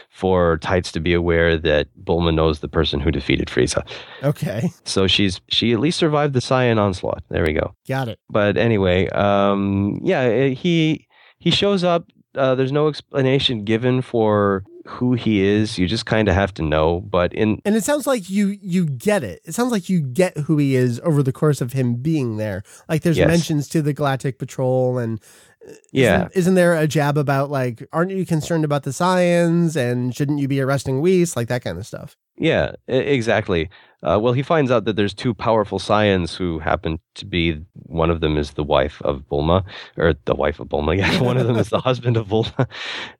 for 0.09 0.57
Tights 0.57 0.91
to 0.93 0.99
be 0.99 1.13
aware 1.13 1.57
that 1.57 1.87
Bulma 2.03 2.33
knows 2.33 2.59
the 2.59 2.67
person 2.67 2.99
who 2.99 3.11
defeated 3.11 3.47
Frieza. 3.47 3.87
Okay. 4.23 4.69
So 4.83 5.07
she's 5.07 5.39
she 5.47 5.71
at 5.71 5.79
least 5.79 5.97
survived 5.97 6.33
the 6.33 6.39
Saiyan 6.39 6.77
onslaught. 6.77 7.23
There 7.29 7.43
we 7.43 7.53
go. 7.53 7.73
Got 7.87 8.09
it. 8.09 8.19
But 8.29 8.57
anyway, 8.57 9.07
um, 9.09 9.99
yeah, 10.03 10.21
eh, 10.21 10.49
he 10.49 11.07
he 11.39 11.51
shows 11.51 11.83
up. 11.83 12.11
Uh, 12.35 12.53
there's 12.55 12.73
no 12.73 12.89
explanation 12.89 13.63
given 13.63 14.01
for 14.01 14.63
who 14.87 15.13
he 15.13 15.41
is. 15.41 15.77
You 15.77 15.87
just 15.87 16.05
kind 16.05 16.27
of 16.29 16.35
have 16.35 16.53
to 16.55 16.61
know. 16.63 17.01
But 17.01 17.33
in 17.33 17.61
and 17.65 17.75
it 17.75 17.83
sounds 17.83 18.05
like 18.07 18.29
you 18.29 18.57
you 18.61 18.85
get 18.85 19.23
it. 19.23 19.41
It 19.45 19.53
sounds 19.55 19.71
like 19.71 19.89
you 19.89 19.99
get 20.01 20.37
who 20.37 20.57
he 20.57 20.75
is 20.75 21.01
over 21.03 21.23
the 21.23 21.33
course 21.33 21.59
of 21.61 21.73
him 21.73 21.95
being 21.95 22.37
there. 22.37 22.63
Like 22.87 23.01
there's 23.01 23.17
Yes. 23.17 23.27
mentions 23.27 23.67
to 23.69 23.81
the 23.81 23.93
Galactic 23.93 24.37
Patrol 24.39 24.97
and. 24.97 25.19
uh, 25.67 25.73
Yeah. 25.91 26.15
Isn't, 26.15 26.31
isn't 26.35 26.55
there 26.55 26.75
a 26.75 26.87
jab 26.87 27.17
about 27.17 27.49
like, 27.49 27.87
aren't 27.91 28.11
you 28.11 28.25
concerned 28.25 28.63
about 28.65 28.83
the 28.83 28.93
science 28.93 29.75
and 29.75 30.15
shouldn't 30.15 30.39
you 30.39 30.47
be 30.47 30.61
arresting 30.61 31.01
Whis? 31.01 31.35
Like 31.35 31.47
that 31.47 31.63
kind 31.63 31.77
of 31.79 31.87
stuff. 31.87 32.15
Yeah, 32.37 32.73
exactly. 32.87 33.69
Uh, 34.03 34.19
well, 34.19 34.33
he 34.33 34.43
finds 34.43 34.69
out 34.69 34.85
that 34.85 34.95
there's 34.95 35.13
two 35.13 35.33
powerful 35.33 35.79
Saiyans 35.79 36.35
who 36.35 36.59
happen 36.59 36.99
to 37.15 37.25
be 37.25 37.61
one 37.73 38.11
of 38.11 38.19
them 38.19 38.37
is 38.37 38.51
the 38.51 38.63
wife 38.63 39.01
of 39.01 39.23
Bulma, 39.31 39.63
or 39.97 40.13
the 40.25 40.35
wife 40.35 40.59
of 40.59 40.67
Bulma. 40.67 40.95
Yeah, 40.97 41.21
one 41.21 41.37
of 41.37 41.47
them 41.47 41.55
is 41.55 41.69
the 41.69 41.79
husband 41.89 42.17
of 42.17 42.27
Bulma, 42.27 42.67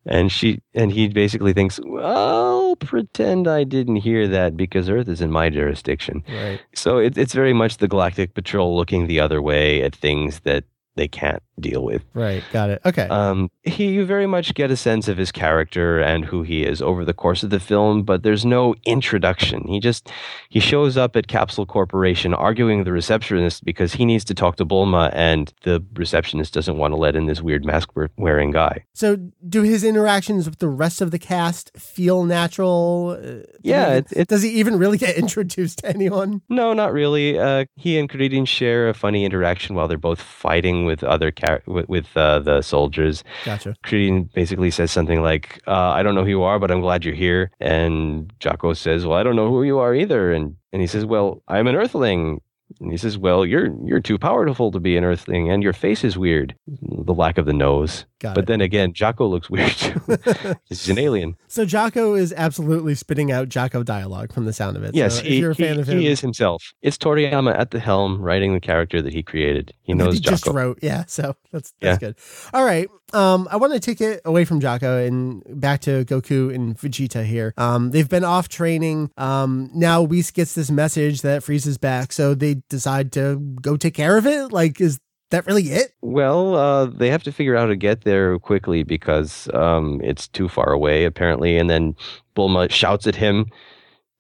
and 0.06 0.32
she 0.32 0.62
and 0.74 0.92
he 0.92 1.08
basically 1.08 1.54
thinks, 1.54 1.80
"Well, 1.84 2.76
pretend 2.76 3.48
I 3.48 3.64
didn't 3.64 3.98
hear 3.98 4.28
that 4.28 4.58
because 4.58 4.90
Earth 4.90 5.08
is 5.08 5.22
in 5.22 5.32
my 5.32 5.50
jurisdiction." 5.50 6.24
Right. 6.28 6.60
So 6.76 6.98
it, 6.98 7.18
it's 7.18 7.34
very 7.34 7.54
much 7.54 7.78
the 7.78 7.88
Galactic 7.88 8.34
Patrol 8.34 8.76
looking 8.76 9.08
the 9.08 9.20
other 9.22 9.42
way 9.42 9.82
at 9.82 9.96
things 9.96 10.42
that 10.42 10.66
they 10.96 11.08
can't 11.08 11.42
deal 11.60 11.84
with. 11.84 12.04
Right. 12.14 12.44
Got 12.52 12.70
it. 12.70 12.82
Okay. 12.86 13.08
Um, 13.08 13.50
he 13.64 13.88
you 13.88 14.06
very 14.06 14.28
much 14.28 14.54
get 14.56 14.72
a 14.72 14.76
sense 14.78 15.08
of 15.08 15.18
his 15.18 15.32
character 15.32 16.00
and 16.00 16.26
who 16.26 16.44
he 16.44 16.64
is 16.64 16.82
over 16.82 17.06
the 17.06 17.14
course 17.14 17.44
of 17.44 17.50
the 17.50 17.60
film, 17.60 18.04
but 18.04 18.24
there's 18.24 18.46
no 18.46 18.76
introduction. 18.86 19.66
He 19.68 19.80
just 19.80 20.10
he 20.50 20.60
shows 20.60 20.98
up 20.98 21.16
at 21.16 21.28
Capsule 21.28 21.66
Corporation 21.66 22.34
arguing 22.34 22.80
with 22.80 22.86
the 22.86 22.92
receptionist 22.92 23.64
because 23.64 23.94
he 23.94 24.06
needs 24.06 24.24
to 24.26 24.34
talk 24.34 24.58
to 24.58 24.66
Bulma, 24.66 25.12
and 25.14 25.54
the 25.64 25.84
receptionist 25.94 26.54
doesn't 26.54 26.78
want 26.78 26.92
to 26.92 26.98
let 26.98 27.16
in 27.16 27.26
this 27.26 27.42
weird 27.42 27.64
mask 27.66 27.90
wearing 28.18 28.52
guy. 28.52 28.84
So, 28.94 29.18
do 29.48 29.62
his 29.64 29.84
interactions 29.84 30.50
with 30.50 30.60
the 30.60 30.68
rest 30.68 31.02
of 31.02 31.12
the 31.12 31.20
cast 31.20 31.72
feel 31.78 32.24
natural? 32.24 33.18
Uh, 33.22 33.44
Yeah, 33.64 33.94
it- 33.96 34.08
it- 34.12 34.28
does 34.28 34.42
he 34.44 34.50
even 34.50 34.78
really 34.78 34.98
get 34.98 35.16
introduced 35.24 35.80
to 35.80 35.90
anyone? 35.90 36.42
No, 36.50 36.74
not 36.74 36.92
really. 36.94 37.38
Uh, 37.40 37.66
he 37.76 37.98
and 38.00 38.10
Kuririn 38.10 38.48
share 38.48 38.90
a 38.90 38.94
funny 38.94 39.26
interaction 39.26 39.76
while 39.76 39.88
they're 39.88 39.98
both 39.98 40.22
fighting 40.22 40.86
with 40.86 41.04
other 41.04 41.32
char- 41.46 41.64
with, 41.68 41.88
with 41.90 42.18
uh, 42.18 42.40
the 42.40 42.62
soldiers. 42.62 43.24
Gotcha. 43.44 43.76
Kuririn 43.84 44.32
basically 44.34 44.72
says 44.72 44.92
something 44.92 45.22
like, 45.22 45.62
uh, 45.68 45.92
"I 45.92 46.04
don't 46.04 46.16
know 46.16 46.24
who 46.24 46.30
you 46.30 46.44
are, 46.44 46.60
but 46.60 46.72
I'm 46.72 46.82
glad 46.82 47.06
you're 47.06 47.16
here." 47.16 47.52
And 47.60 48.34
Jaco 48.40 48.76
says, 48.76 49.06
"Well, 49.06 49.18
I 49.18 49.24
don't 49.24 49.36
know 49.36 49.50
who 49.50 49.64
you 49.64 49.80
are 49.80 49.94
either." 49.96 50.32
And 50.32 50.56
and 50.72 50.82
he 50.82 50.88
says, 50.88 51.06
"Well, 51.06 51.42
I'm 51.48 51.68
an 51.68 51.76
Earthling." 51.76 52.42
And 52.80 52.92
he 52.92 52.98
says, 52.98 53.18
"Well, 53.18 53.46
you're 53.46 53.70
you're 53.86 54.00
too 54.02 54.18
powerful 54.18 54.72
to 54.72 54.80
be 54.80 54.98
an 54.98 55.04
Earthling, 55.04 55.50
and 55.52 55.62
your 55.62 55.74
face 55.74 56.04
is 56.04 56.18
weird. 56.18 56.56
The 56.68 57.14
lack 57.14 57.38
of 57.38 57.46
the 57.46 57.54
nose." 57.54 58.06
Got 58.20 58.36
But 58.36 58.46
it. 58.46 58.48
then 58.48 58.62
again, 58.62 58.94
Jaco 58.94 59.30
looks 59.30 59.50
weird 59.50 59.72
too. 59.72 60.02
He's 60.66 60.90
an 60.90 60.98
alien. 60.98 61.36
So 61.48 61.66
Jaco 61.66 62.18
is 62.18 62.34
absolutely 62.36 62.96
spitting 62.96 63.32
out 63.32 63.50
Jaco 63.50 63.84
dialogue 63.84 64.34
from 64.34 64.46
the 64.46 64.54
sound 64.54 64.78
of 64.78 64.84
it. 64.84 64.96
Yes, 64.96 65.16
so 65.16 65.20
if 65.20 65.26
he, 65.26 65.40
you're 65.40 65.52
a 65.52 65.56
fan 65.56 65.76
he, 65.76 65.82
of 65.82 65.90
him, 65.90 66.00
he 66.00 66.08
is 66.08 66.22
himself. 66.22 66.74
It's 66.82 66.98
Toriyama 66.98 67.58
at 67.58 67.72
the 67.72 67.80
helm, 67.80 68.22
writing 68.22 68.54
the 68.54 68.60
character 68.60 69.02
that 69.02 69.14
he 69.14 69.22
created. 69.22 69.74
He 69.84 69.94
knows 69.94 70.16
he 70.16 70.20
just 70.20 70.48
wrote. 70.48 70.80
Yeah, 70.82 71.06
so 71.08 71.36
that's 71.52 71.74
that's 71.82 72.00
good. 72.00 72.16
All 72.54 72.66
right. 72.66 72.90
Um, 73.16 73.48
I 73.50 73.56
want 73.56 73.72
to 73.72 73.80
take 73.80 74.02
it 74.02 74.20
away 74.26 74.44
from 74.44 74.60
Jaco 74.60 75.08
and 75.08 75.42
back 75.62 75.80
to 75.82 76.04
Goku 76.04 76.54
and 76.54 76.78
Vegeta 76.78 77.24
here. 77.24 77.54
Um, 77.58 77.92
they've 77.92 78.10
been 78.10 78.26
off 78.26 78.50
training. 78.50 79.10
Um, 79.16 79.72
now 79.74 80.02
Whis 80.02 80.32
gets 80.32 80.54
this 80.54 80.70
message 80.70 81.22
that 81.22 81.42
Frieza's 81.42 81.78
back, 81.78 82.12
so 82.12 82.36
they 82.36 82.56
decide 82.70 83.14
to 83.14 83.38
go 83.62 83.78
take 83.78 83.94
care 83.94 84.18
of 84.18 84.28
it. 84.28 84.52
Like, 84.52 84.82
is 84.82 85.00
that 85.32 85.46
really 85.46 85.64
it? 85.64 85.94
Well, 86.02 86.56
uh, 86.56 86.88
they 86.88 87.10
have 87.10 87.24
to 87.24 87.32
figure 87.32 87.56
out 87.56 87.62
how 87.62 87.68
to 87.68 87.78
get 87.78 88.02
there 88.02 88.38
quickly 88.38 88.84
because 88.84 89.48
um, 89.54 90.02
it's 90.04 90.28
too 90.28 90.50
far 90.50 90.74
away, 90.74 91.06
apparently. 91.06 91.58
And 91.58 91.70
then 91.70 91.96
Bulma 92.36 92.70
shouts 92.70 93.08
at 93.08 93.16
him 93.16 93.46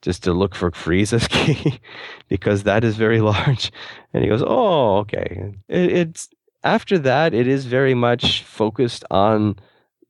just 0.03 0.23
to 0.23 0.31
look 0.31 0.55
for 0.55 0.71
Frieza's 0.71 1.27
ki 1.29 1.81
because 2.29 2.63
that 2.63 2.85
is 2.85 2.95
very 2.95 3.19
large. 3.19 3.73
And 4.13 4.23
he 4.23 4.29
goes, 4.29 4.43
"Oh, 4.45 4.99
okay." 4.99 5.53
It, 5.67 5.91
it's 5.91 6.29
after 6.65 6.97
that, 6.99 7.33
it 7.33 7.47
is 7.47 7.65
very 7.65 7.93
much 7.93 8.43
focused 8.43 9.05
on 9.11 9.55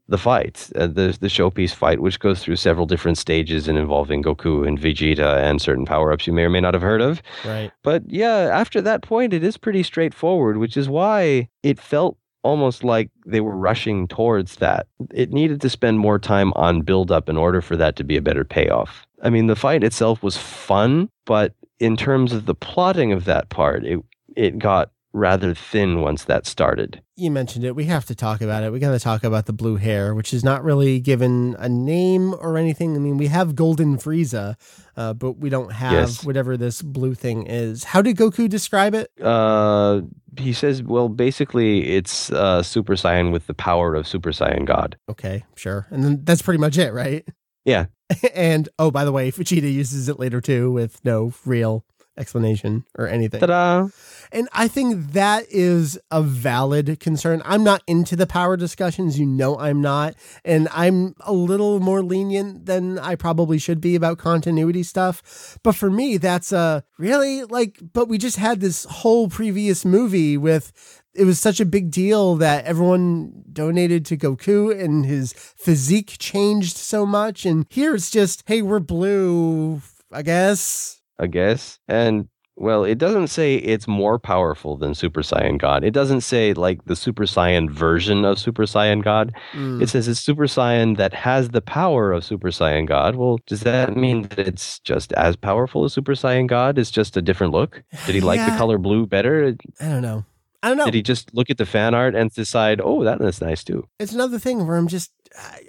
the 0.07 0.17
fight, 0.17 0.69
uh, 0.75 0.87
the 0.87 1.17
the 1.19 1.27
showpiece 1.27 1.73
fight, 1.73 1.99
which 1.99 2.19
goes 2.19 2.43
through 2.43 2.55
several 2.55 2.85
different 2.85 3.17
stages 3.17 3.67
and 3.67 3.77
involving 3.77 4.23
Goku 4.23 4.67
and 4.67 4.79
Vegeta 4.79 5.37
and 5.37 5.59
certain 5.59 5.85
power 5.85 6.11
ups 6.11 6.27
you 6.27 6.33
may 6.33 6.43
or 6.43 6.49
may 6.49 6.61
not 6.61 6.75
have 6.75 6.83
heard 6.83 7.01
of. 7.01 7.21
Right. 7.43 7.71
But 7.83 8.03
yeah, 8.07 8.49
after 8.53 8.81
that 8.81 9.01
point, 9.01 9.33
it 9.33 9.43
is 9.43 9.57
pretty 9.57 9.83
straightforward, 9.83 10.57
which 10.57 10.77
is 10.77 10.87
why 10.87 11.49
it 11.63 11.79
felt 11.79 12.17
almost 12.43 12.83
like 12.83 13.09
they 13.25 13.41
were 13.41 13.57
rushing 13.57 14.07
towards 14.07 14.57
that. 14.57 14.85
It 15.11 15.31
needed 15.31 15.59
to 15.61 15.69
spend 15.69 15.97
more 15.97 16.19
time 16.19 16.53
on 16.55 16.81
build 16.81 17.11
up 17.11 17.27
in 17.27 17.37
order 17.37 17.59
for 17.59 17.75
that 17.75 17.95
to 17.95 18.03
be 18.03 18.15
a 18.15 18.21
better 18.21 18.45
payoff. 18.45 19.07
I 19.23 19.31
mean, 19.31 19.47
the 19.47 19.55
fight 19.55 19.83
itself 19.83 20.21
was 20.21 20.37
fun, 20.37 21.09
but 21.25 21.55
in 21.79 21.97
terms 21.97 22.31
of 22.31 22.45
the 22.45 22.53
plotting 22.53 23.11
of 23.11 23.25
that 23.25 23.49
part, 23.49 23.83
it 23.83 23.99
it 24.35 24.59
got 24.59 24.91
rather 25.15 25.55
thin 25.55 26.01
once 26.01 26.25
that 26.25 26.45
started. 26.45 27.01
You 27.15 27.31
mentioned 27.31 27.63
it. 27.63 27.75
We 27.75 27.85
have 27.85 28.05
to 28.05 28.15
talk 28.15 28.41
about 28.41 28.63
it. 28.63 28.71
We 28.73 28.79
got 28.79 28.91
to 28.91 28.99
talk 28.99 29.23
about 29.23 29.45
the 29.45 29.53
blue 29.53 29.77
hair, 29.77 30.13
which 30.13 30.33
is 30.33 30.43
not 30.43 30.63
really 30.63 30.99
given 30.99 31.55
a 31.57 31.69
name 31.69 32.33
or 32.33 32.57
anything. 32.57 32.95
I 32.95 32.99
mean, 32.99 33.17
we 33.17 33.27
have 33.27 33.55
Golden 33.55 33.97
Frieza, 33.97 34.55
uh, 34.97 35.13
but 35.13 35.37
we 35.39 35.49
don't 35.49 35.71
have 35.71 35.93
Yes. 35.93 36.25
whatever 36.25 36.57
this 36.57 36.81
blue 36.81 37.13
thing 37.15 37.47
is. 37.47 37.85
How 37.85 38.01
did 38.01 38.17
Goku 38.17 38.49
describe 38.49 38.93
it? 38.93 39.09
Uh, 39.21 40.01
he 40.37 40.51
says, 40.51 40.83
well, 40.83 41.07
basically, 41.07 41.95
it's 41.95 42.29
uh, 42.31 42.61
Super 42.61 42.95
Saiyan 42.95 43.31
with 43.31 43.47
the 43.47 43.53
power 43.53 43.95
of 43.95 44.05
Super 44.05 44.31
Saiyan 44.31 44.65
God. 44.65 44.97
Okay, 45.09 45.45
sure. 45.55 45.87
And 45.91 46.03
then 46.03 46.19
that's 46.23 46.41
pretty 46.41 46.59
much 46.59 46.77
it, 46.77 46.93
right? 46.93 47.25
Yeah. 47.63 47.85
and 48.35 48.67
oh, 48.77 48.91
by 48.91 49.05
the 49.05 49.13
way, 49.13 49.31
Vegeta 49.31 49.71
uses 49.71 50.09
it 50.09 50.19
later 50.19 50.41
too 50.41 50.71
with 50.71 51.03
no 51.05 51.33
real 51.45 51.85
explanation 52.17 52.85
or 52.97 53.07
anything. 53.07 53.39
Ta-da! 53.39 53.89
And 54.31 54.49
I 54.53 54.67
think 54.67 55.11
that 55.13 55.45
is 55.49 55.99
a 56.11 56.21
valid 56.21 56.99
concern. 56.99 57.41
I'm 57.45 57.63
not 57.63 57.83
into 57.87 58.15
the 58.15 58.27
power 58.27 58.57
discussions. 58.57 59.19
You 59.19 59.25
know, 59.25 59.57
I'm 59.57 59.81
not. 59.81 60.15
And 60.43 60.67
I'm 60.71 61.15
a 61.21 61.33
little 61.33 61.79
more 61.79 62.03
lenient 62.03 62.65
than 62.65 62.97
I 62.99 63.15
probably 63.15 63.59
should 63.59 63.81
be 63.81 63.95
about 63.95 64.17
continuity 64.17 64.83
stuff. 64.83 65.57
But 65.63 65.75
for 65.75 65.91
me, 65.91 66.17
that's 66.17 66.51
a 66.51 66.83
really 66.97 67.43
like, 67.43 67.79
but 67.93 68.07
we 68.07 68.17
just 68.17 68.37
had 68.37 68.59
this 68.59 68.85
whole 68.85 69.29
previous 69.29 69.85
movie 69.85 70.37
with. 70.37 71.01
It 71.17 71.23
was 71.23 71.39
such 71.39 71.61
a 71.61 71.65
big 71.65 71.91
deal 71.91 72.35
that 72.35 72.65
everyone 72.65 73.45
donated 73.53 74.05
to 74.07 74.17
Goku 74.17 74.77
and 74.77 75.05
his 75.05 75.31
physique 75.31 76.17
changed 76.19 76.75
so 76.75 77.05
much. 77.05 77.45
And 77.45 77.65
here 77.69 77.95
it's 77.95 78.11
just, 78.11 78.43
hey, 78.47 78.61
we're 78.61 78.81
blue, 78.81 79.81
I 80.11 80.23
guess. 80.23 80.99
I 81.19 81.27
guess. 81.27 81.79
And 81.87 82.27
well, 82.57 82.85
it 82.85 82.97
doesn't 82.97 83.27
say 83.27 83.55
it's 83.55 83.87
more 83.87 84.17
powerful 84.17 84.77
than 84.77 84.95
Super 84.95 85.21
Saiyan 85.21 85.57
God. 85.57 85.83
It 85.83 85.91
doesn't 85.91 86.21
say 86.21 86.53
like 86.53 86.85
the 86.85 86.95
Super 86.95 87.25
Saiyan 87.25 87.69
version 87.69 88.23
of 88.23 88.39
Super 88.39 88.63
Saiyan 88.63 89.03
God. 89.03 89.33
Mm. 89.51 89.81
It 89.81 89.89
says 89.89 90.07
it's 90.07 90.21
Super 90.21 90.45
Saiyan 90.45 90.95
that 90.95 91.13
has 91.13 91.49
the 91.49 91.61
power 91.61 92.13
of 92.13 92.23
Super 92.23 92.49
Saiyan 92.49 92.87
God. 92.87 93.15
Well, 93.15 93.39
does 93.45 93.61
that 93.61 93.97
mean 93.97 94.23
that 94.23 94.39
it's 94.39 94.79
just 94.79 95.11
as 95.13 95.35
powerful 95.35 95.83
as 95.83 95.93
Super 95.93 96.13
Saiyan 96.13 96.47
God? 96.47 96.77
It's 96.77 96.91
just 96.91 97.17
a 97.17 97.21
different 97.21 97.51
look? 97.51 97.83
Did 98.05 98.15
he 98.15 98.21
like 98.21 98.39
the 98.39 98.57
color 98.57 98.77
blue 98.77 99.05
better? 99.05 99.53
I 99.81 99.89
don't 99.89 100.01
know. 100.01 100.23
I 100.65 100.69
don't 100.69 100.77
know. 100.77 100.85
Did 100.85 100.95
he 100.95 101.03
just 101.03 101.31
look 101.35 101.51
at 101.51 101.59
the 101.59 101.65
fan 101.65 101.93
art 101.93 102.15
and 102.15 102.31
decide, 102.31 102.81
oh, 102.83 103.03
that 103.03 103.21
is 103.21 103.39
nice 103.39 103.63
too? 103.63 103.87
it's 103.99 104.13
another 104.13 104.39
thing 104.39 104.65
where 104.65 104.77
I'm 104.77 104.87
just, 104.87 105.11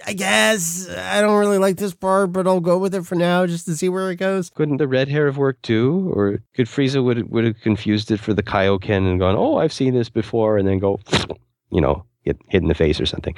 I- 0.06 0.14
guess 0.14 0.88
I 0.88 1.20
don't 1.20 1.38
really 1.38 1.58
like 1.58 1.76
this 1.76 1.92
part, 1.92 2.32
but 2.32 2.46
I'll 2.46 2.60
go 2.60 2.78
with 2.78 2.94
it 2.94 3.04
for 3.04 3.14
now 3.14 3.46
just 3.46 3.66
to 3.66 3.76
see 3.76 3.90
where 3.90 4.10
it 4.10 4.16
goes. 4.16 4.48
Couldn't 4.48 4.78
the 4.78 4.88
red 4.88 5.08
hair 5.08 5.26
have 5.26 5.36
worked 5.36 5.64
too? 5.64 6.10
Or 6.14 6.38
could 6.54 6.66
Frieza 6.66 7.04
would 7.04 7.30
would 7.30 7.44
have 7.44 7.60
confused 7.60 8.10
it 8.10 8.20
for 8.20 8.32
the 8.32 8.42
Kaioken 8.42 9.06
and 9.10 9.20
gone, 9.20 9.36
oh, 9.36 9.58
I've 9.58 9.72
seen 9.72 9.92
this 9.92 10.08
before, 10.08 10.56
and 10.56 10.66
then 10.66 10.78
go, 10.78 10.98
you 11.70 11.82
know, 11.82 12.04
get 12.26 12.36
hit 12.48 12.60
in 12.60 12.68
the 12.68 12.74
face 12.74 13.00
or 13.00 13.06
something. 13.06 13.34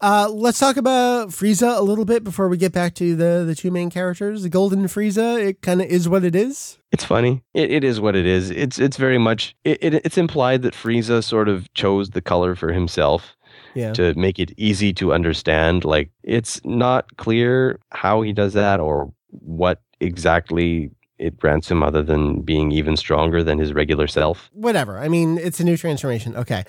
Uh, 0.00 0.28
let's 0.32 0.58
talk 0.58 0.76
about 0.76 1.28
Frieza 1.28 1.78
a 1.78 1.82
little 1.82 2.04
bit 2.06 2.24
before 2.24 2.48
we 2.48 2.56
get 2.56 2.72
back 2.72 2.94
to 2.94 3.14
the 3.14 3.44
the 3.46 3.54
two 3.54 3.70
main 3.70 3.90
characters. 3.90 4.42
The 4.42 4.48
Golden 4.48 4.84
Frieza, 4.86 5.40
it 5.40 5.62
kind 5.62 5.80
of 5.80 5.86
is 5.88 6.08
what 6.08 6.24
it 6.24 6.34
is. 6.34 6.78
It's 6.90 7.04
funny. 7.04 7.42
It, 7.54 7.70
it 7.70 7.84
is 7.84 8.00
what 8.00 8.16
it 8.16 8.26
is. 8.26 8.50
It's 8.50 8.78
it's 8.78 8.96
very 8.96 9.18
much. 9.18 9.54
It, 9.64 9.78
it, 9.82 9.94
it's 10.06 10.18
implied 10.18 10.62
that 10.62 10.74
Frieza 10.74 11.22
sort 11.22 11.48
of 11.48 11.72
chose 11.74 12.10
the 12.10 12.22
color 12.22 12.56
for 12.56 12.72
himself 12.72 13.36
Yeah. 13.74 13.92
to 13.92 14.14
make 14.14 14.38
it 14.40 14.52
easy 14.56 14.92
to 14.94 15.12
understand. 15.12 15.84
Like 15.84 16.10
it's 16.24 16.60
not 16.64 17.16
clear 17.16 17.78
how 17.90 18.22
he 18.22 18.32
does 18.32 18.54
that 18.54 18.80
or 18.80 19.12
what 19.28 19.82
exactly 20.00 20.90
it 21.20 21.38
grants 21.38 21.70
him 21.70 21.82
other 21.82 22.02
than 22.02 22.40
being 22.40 22.72
even 22.72 22.96
stronger 22.96 23.44
than 23.44 23.58
his 23.58 23.72
regular 23.72 24.06
self? 24.08 24.50
Whatever. 24.52 24.98
I 24.98 25.08
mean, 25.08 25.38
it's 25.38 25.60
a 25.60 25.64
new 25.64 25.76
transformation. 25.76 26.34
Okay. 26.36 26.64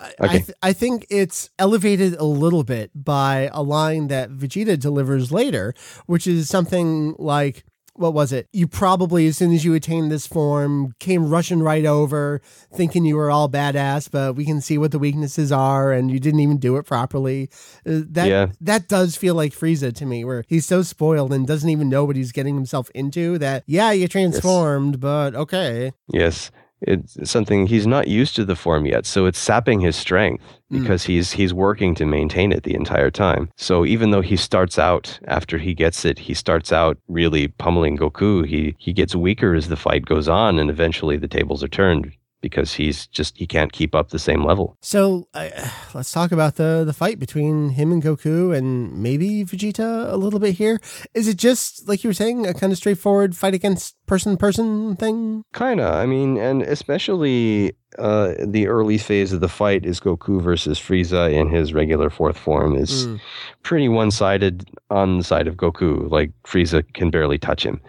I- 0.00 0.12
I, 0.20 0.28
th- 0.28 0.50
I 0.62 0.72
think 0.72 1.06
it's 1.10 1.50
elevated 1.58 2.14
a 2.14 2.24
little 2.24 2.64
bit 2.64 2.90
by 2.94 3.50
a 3.52 3.62
line 3.62 4.08
that 4.08 4.30
Vegeta 4.30 4.78
delivers 4.78 5.30
later, 5.32 5.74
which 6.06 6.26
is 6.26 6.48
something 6.48 7.14
like, 7.18 7.64
what 7.98 8.14
was 8.14 8.32
it? 8.32 8.48
You 8.52 8.66
probably, 8.66 9.26
as 9.26 9.36
soon 9.36 9.52
as 9.52 9.64
you 9.64 9.74
attained 9.74 10.10
this 10.10 10.26
form, 10.26 10.94
came 10.98 11.28
rushing 11.28 11.60
right 11.60 11.84
over, 11.84 12.40
thinking 12.72 13.04
you 13.04 13.16
were 13.16 13.30
all 13.30 13.48
badass, 13.48 14.10
but 14.10 14.36
we 14.36 14.44
can 14.44 14.60
see 14.60 14.78
what 14.78 14.90
the 14.90 14.98
weaknesses 14.98 15.50
are, 15.52 15.92
and 15.92 16.10
you 16.10 16.18
didn't 16.20 16.40
even 16.40 16.58
do 16.58 16.76
it 16.76 16.84
properly. 16.86 17.48
Uh, 17.86 18.02
that 18.10 18.28
Yeah. 18.28 18.46
that 18.60 18.88
does 18.88 19.16
feel 19.16 19.34
like 19.34 19.52
Frieza 19.52 19.94
to 19.94 20.06
me, 20.06 20.24
where 20.24 20.44
he's 20.48 20.66
so 20.66 20.82
spoiled 20.82 21.32
and 21.32 21.46
doesn't 21.46 21.70
even 21.70 21.88
know 21.88 22.04
what 22.04 22.16
he's 22.16 22.32
getting 22.32 22.54
himself 22.54 22.90
into. 22.94 23.38
That 23.38 23.64
yeah, 23.66 23.90
you 23.92 24.08
transformed, 24.08 25.00
but 25.00 25.34
okay. 25.34 25.92
Yes. 26.12 26.50
It's 26.86 27.30
something 27.30 27.66
he's 27.66 27.86
not 27.86 28.08
used 28.08 28.36
to 28.36 28.44
the 28.44 28.56
form 28.56 28.86
yet, 28.86 29.06
so 29.06 29.26
it's 29.26 29.38
sapping 29.38 29.80
his 29.80 29.96
strength 29.96 30.42
Mm. 30.72 30.80
because 30.80 31.04
he's 31.04 31.30
he's 31.32 31.54
working 31.54 31.94
to 31.94 32.04
maintain 32.04 32.50
it 32.50 32.64
the 32.64 32.74
entire 32.74 33.10
time. 33.10 33.50
So 33.56 33.84
even 33.86 34.10
though 34.10 34.20
he 34.20 34.36
starts 34.36 34.80
out 34.80 35.20
after 35.28 35.58
he 35.58 35.74
gets 35.74 36.04
it, 36.04 36.18
he 36.18 36.34
starts 36.34 36.72
out 36.72 36.98
really 37.06 37.46
pummeling 37.46 37.96
Goku. 37.96 38.44
He 38.44 38.74
he 38.78 38.92
gets 38.92 39.14
weaker 39.14 39.54
as 39.54 39.68
the 39.68 39.76
fight 39.76 40.06
goes 40.06 40.28
on, 40.28 40.58
and 40.58 40.68
eventually 40.68 41.16
the 41.16 41.28
tables 41.28 41.62
are 41.62 41.68
turned 41.68 42.10
because 42.40 42.74
he's 42.74 43.06
just 43.08 43.36
he 43.36 43.46
can't 43.46 43.72
keep 43.72 43.94
up 43.94 44.10
the 44.10 44.18
same 44.18 44.44
level. 44.44 44.76
So 44.82 45.26
uh, 45.34 45.48
let's 45.94 46.12
talk 46.12 46.32
about 46.32 46.56
the 46.56 46.82
the 46.86 46.92
fight 46.92 47.18
between 47.18 47.70
him 47.70 47.92
and 47.92 48.02
Goku, 48.02 48.56
and 48.56 48.96
maybe 49.02 49.44
Vegeta 49.44 50.12
a 50.12 50.16
little 50.16 50.38
bit 50.40 50.54
here. 50.56 50.78
Is 51.14 51.28
it 51.28 51.36
just 51.38 51.88
like 51.88 52.04
you 52.04 52.08
were 52.10 52.14
saying, 52.14 52.46
a 52.46 52.54
kind 52.54 52.72
of 52.72 52.78
straightforward 52.78 53.36
fight 53.36 53.54
against 53.54 53.96
person 54.06 54.36
person 54.36 54.96
thing? 54.96 55.42
Kinda. 55.54 55.84
I 55.84 56.06
mean, 56.06 56.36
and 56.36 56.62
especially 56.62 57.72
uh, 57.98 58.34
the 58.44 58.66
early 58.66 58.98
phase 58.98 59.32
of 59.32 59.40
the 59.40 59.48
fight 59.48 59.86
is 59.86 60.00
Goku 60.00 60.40
versus 60.42 60.78
Frieza 60.78 61.32
in 61.32 61.48
his 61.48 61.72
regular 61.72 62.10
fourth 62.10 62.36
form 62.38 62.74
is 62.76 63.06
Mm. 63.06 63.20
pretty 63.62 63.88
one-sided 63.88 64.68
on 64.90 65.18
the 65.18 65.24
side 65.24 65.46
of 65.48 65.56
Goku. 65.56 66.10
Like 66.10 66.30
Frieza 66.44 66.82
can 66.92 67.10
barely 67.10 67.38
touch 67.38 67.64
him. 67.64 67.80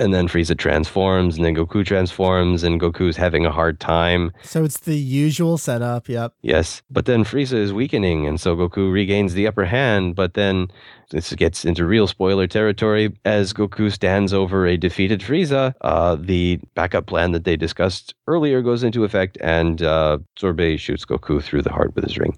And 0.00 0.14
then 0.14 0.28
Frieza 0.28 0.56
transforms, 0.56 1.36
and 1.36 1.44
then 1.44 1.54
Goku 1.54 1.84
transforms, 1.84 2.62
and 2.62 2.80
Goku's 2.80 3.18
having 3.18 3.44
a 3.44 3.50
hard 3.50 3.78
time. 3.78 4.32
So 4.42 4.64
it's 4.64 4.80
the 4.80 4.96
usual 4.96 5.58
setup. 5.58 6.08
Yep. 6.08 6.32
Yes, 6.40 6.80
but 6.90 7.04
then 7.04 7.22
Frieza 7.22 7.58
is 7.58 7.72
weakening, 7.74 8.26
and 8.26 8.40
so 8.40 8.56
Goku 8.56 8.90
regains 8.90 9.34
the 9.34 9.46
upper 9.46 9.66
hand. 9.66 10.14
But 10.14 10.32
then 10.32 10.68
this 11.10 11.34
gets 11.34 11.66
into 11.66 11.84
real 11.84 12.06
spoiler 12.06 12.46
territory 12.46 13.14
as 13.26 13.52
Goku 13.52 13.92
stands 13.92 14.32
over 14.32 14.66
a 14.66 14.78
defeated 14.78 15.20
Frieza. 15.20 15.74
Uh, 15.82 16.16
the 16.18 16.58
backup 16.74 17.04
plan 17.04 17.32
that 17.32 17.44
they 17.44 17.56
discussed 17.56 18.14
earlier 18.26 18.62
goes 18.62 18.82
into 18.82 19.04
effect, 19.04 19.36
and 19.42 19.82
uh, 19.82 20.16
Sorbet 20.38 20.78
shoots 20.78 21.04
Goku 21.04 21.42
through 21.42 21.62
the 21.62 21.72
heart 21.72 21.94
with 21.94 22.04
his 22.04 22.16
ring 22.16 22.34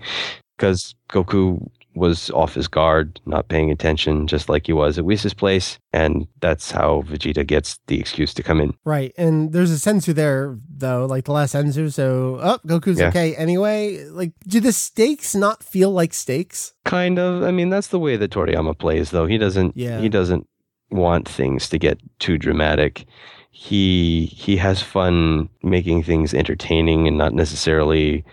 because 0.57 0.95
Goku 1.09 1.71
was 1.95 2.31
off 2.31 2.55
his 2.55 2.69
guard, 2.69 3.21
not 3.27 3.49
paying 3.49 3.71
attention, 3.71 4.27
just 4.27 4.49
like 4.49 4.67
he 4.67 4.73
was 4.73 4.99
at 4.99 5.05
Whis' 5.05 5.35
place, 5.35 5.79
and 5.93 6.27
that's 6.41 6.71
how 6.71 7.03
Vegeta 7.07 7.47
gets 7.47 7.79
the 7.87 8.01
excuse 8.01 8.33
to 8.35 8.43
come 8.43 8.61
in. 8.61 8.75
Right. 8.85 9.13
And 9.19 9.53
there's 9.53 9.71
a 9.71 9.75
senzu 9.91 10.15
there 10.15 10.59
though, 10.69 11.05
like 11.07 11.25
the 11.25 11.33
last 11.33 11.55
senzu. 11.55 11.93
So 11.93 12.39
oh, 12.43 12.59
Goku's 12.67 12.99
Yeah. 12.99 13.09
okay 13.09 13.35
anyway. 13.37 14.05
Like, 14.05 14.33
do 14.49 14.59
the 14.61 14.73
stakes 14.73 15.35
not 15.35 15.63
feel 15.63 15.91
like 15.91 16.15
stakes? 16.15 16.73
Kind 16.85 17.19
of. 17.19 17.43
I 17.43 17.51
mean, 17.51 17.69
that's 17.69 17.89
the 17.89 17.99
way 17.99 18.17
that 18.17 18.31
Toriyama 18.31 18.79
plays, 18.79 19.11
though. 19.11 19.27
He 19.27 19.37
doesn't. 19.39 19.77
Yeah. 19.77 20.01
He 20.01 20.09
doesn't 20.09 20.47
want 20.91 21.29
things 21.29 21.69
to 21.71 21.79
get 21.79 21.99
too 22.19 22.39
dramatic. 22.39 23.05
He 23.51 24.27
he 24.27 24.57
has 24.57 24.81
fun 24.81 25.51
making 25.63 26.05
things 26.05 26.33
entertaining 26.33 27.07
and 27.07 27.19
not 27.19 27.35
necessarily. 27.35 28.25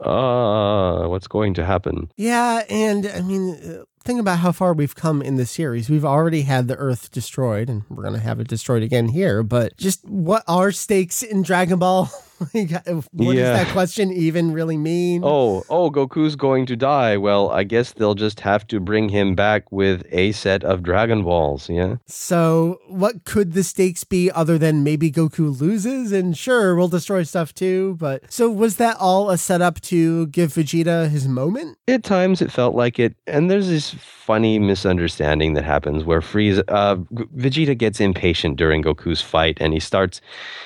Uh, 0.00 1.06
what's 1.06 1.28
going 1.28 1.54
to 1.54 1.64
happen? 1.64 2.10
Yeah, 2.16 2.62
and 2.68 3.06
I 3.06 3.20
mean, 3.22 3.54
uh, 3.54 3.84
think 4.04 4.20
about 4.20 4.38
how 4.38 4.52
far 4.52 4.72
we've 4.72 4.94
come 4.94 5.22
in 5.22 5.36
the 5.36 5.46
series. 5.46 5.88
We've 5.88 6.04
already 6.04 6.42
had 6.42 6.68
the 6.68 6.76
Earth 6.76 7.10
destroyed, 7.10 7.68
and 7.68 7.82
we're 7.88 8.02
going 8.02 8.14
to 8.14 8.20
have 8.20 8.40
it 8.40 8.48
destroyed 8.48 8.82
again 8.82 9.08
here. 9.08 9.42
But 9.42 9.76
just 9.76 10.04
what 10.04 10.44
are 10.46 10.70
stakes 10.72 11.22
in 11.22 11.42
Dragon 11.42 11.78
Ball? 11.78 12.10
What 12.52 13.36
Yeah. 13.36 13.52
does 13.56 13.64
that 13.66 13.68
question 13.72 14.12
even 14.12 14.52
really 14.52 14.76
mean? 14.76 15.22
Oh, 15.24 15.62
oh, 15.70 15.88
Goku's 15.90 16.34
going 16.34 16.66
to 16.66 16.76
die. 16.76 17.16
Well, 17.16 17.48
I 17.50 17.62
guess 17.62 17.92
they'll 17.92 18.16
just 18.16 18.40
have 18.40 18.66
to 18.66 18.80
bring 18.80 19.08
him 19.08 19.34
back 19.36 19.70
with 19.70 20.04
a 20.10 20.32
set 20.32 20.64
of 20.64 20.82
Dragon 20.82 21.22
Balls. 21.22 21.70
Yeah. 21.70 21.96
So, 22.06 22.80
what 22.88 23.24
could 23.24 23.52
the 23.52 23.62
stakes 23.62 24.02
be 24.02 24.32
other 24.32 24.58
than 24.58 24.82
maybe 24.82 25.12
Goku 25.12 25.58
loses? 25.58 26.10
And 26.10 26.36
sure, 26.36 26.74
we'll 26.74 26.88
destroy 26.88 27.22
stuff 27.22 27.54
too. 27.54 27.96
But 28.00 28.30
so, 28.30 28.50
was 28.50 28.76
that 28.76 28.96
all 28.98 29.30
a 29.30 29.38
setup 29.38 29.80
to 29.82 30.26
give 30.26 30.52
Vegeta 30.52 31.08
his 31.08 31.28
moment? 31.28 31.78
At 31.86 32.02
times 32.02 32.42
it 32.42 32.50
felt 32.50 32.74
like 32.74 32.98
it, 32.98 33.14
and 33.28 33.48
there's 33.48 33.68
this 33.68 33.93
funny 33.98 34.58
misunderstanding 34.58 35.54
that 35.54 35.64
happens 35.64 36.04
where 36.04 36.20
Frieza, 36.20 36.64
uh, 36.68 36.96
Vegeta 37.36 37.76
gets 37.76 38.00
impatient 38.00 38.56
during 38.56 38.82
Goku's 38.82 39.20
fight, 39.20 39.58
and 39.60 39.72
he 39.72 39.80
starts, 39.80 40.20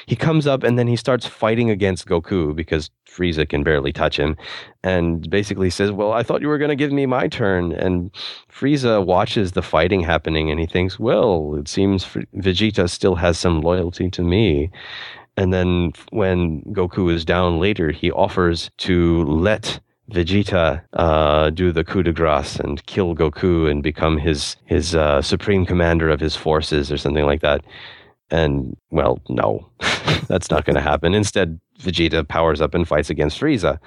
he 0.07 0.17
comes 0.17 0.47
up 0.47 0.63
and 0.63 0.79
then 0.79 0.87
he 0.87 0.97
starts 0.97 1.27
fighting 1.27 1.71
against 1.71 2.07
Goku 2.07 2.55
because 2.55 2.91
Frieza 3.09 3.49
can 3.49 3.65
barely 3.65 3.93
touch 3.93 4.19
him, 4.19 4.37
and 4.85 5.29
basically 5.29 5.71
says, 5.71 5.91
"Well, 5.91 6.13
I 6.13 6.23
thought 6.23 6.43
you 6.43 6.49
were 6.49 6.59
going 6.59 6.69
to 6.69 6.77
give 6.77 6.93
me 6.93 7.07
my 7.07 7.27
turn." 7.27 7.73
And 7.73 8.11
Frieza 8.51 9.05
watches 9.05 9.53
the 9.53 9.63
fighting 9.63 10.03
happening, 10.03 10.51
and 10.51 10.61
he 10.61 10.67
thinks, 10.67 10.99
"Well, 10.99 11.57
it 11.59 11.69
seems 11.69 12.05
Vegeta 12.37 12.89
still 12.89 13.17
has 13.17 13.39
some 13.39 13.61
loyalty 13.61 14.11
to 14.11 14.23
me." 14.23 14.71
And 15.37 15.53
then 15.53 15.93
when 16.11 16.63
Goku 16.73 17.13
is 17.13 17.25
down 17.25 17.61
later, 17.61 17.93
he 17.93 18.11
offers 18.11 18.71
to 18.79 19.25
let 19.25 19.81
Vegeta 20.11 20.83
uh, 20.95 21.51
do 21.51 21.71
the 21.71 21.85
coup 21.85 22.03
de 22.03 22.13
grace 22.13 22.57
and 22.57 22.85
kill 22.87 23.15
Goku 23.15 23.71
and 23.71 23.83
become 23.83 24.17
his 24.19 24.57
his 24.65 24.95
uh, 24.95 25.21
supreme 25.23 25.67
commander 25.67 26.09
of 26.09 26.21
his 26.21 26.35
forces 26.35 26.91
or 26.91 26.97
something 26.97 27.27
like 27.27 27.43
that. 27.43 27.63
And 28.31 28.77
well, 28.91 29.21
no, 29.29 29.69
that's 30.29 30.51
not 30.51 30.65
going 30.65 30.77
to 30.77 30.83
happen. 30.83 31.15
Instead, 31.15 31.61
Vegeta 31.81 32.27
powers 32.27 32.61
up 32.61 32.75
and 32.75 32.87
fights 32.87 33.11
against 33.11 33.41
Frieza. 33.41 33.79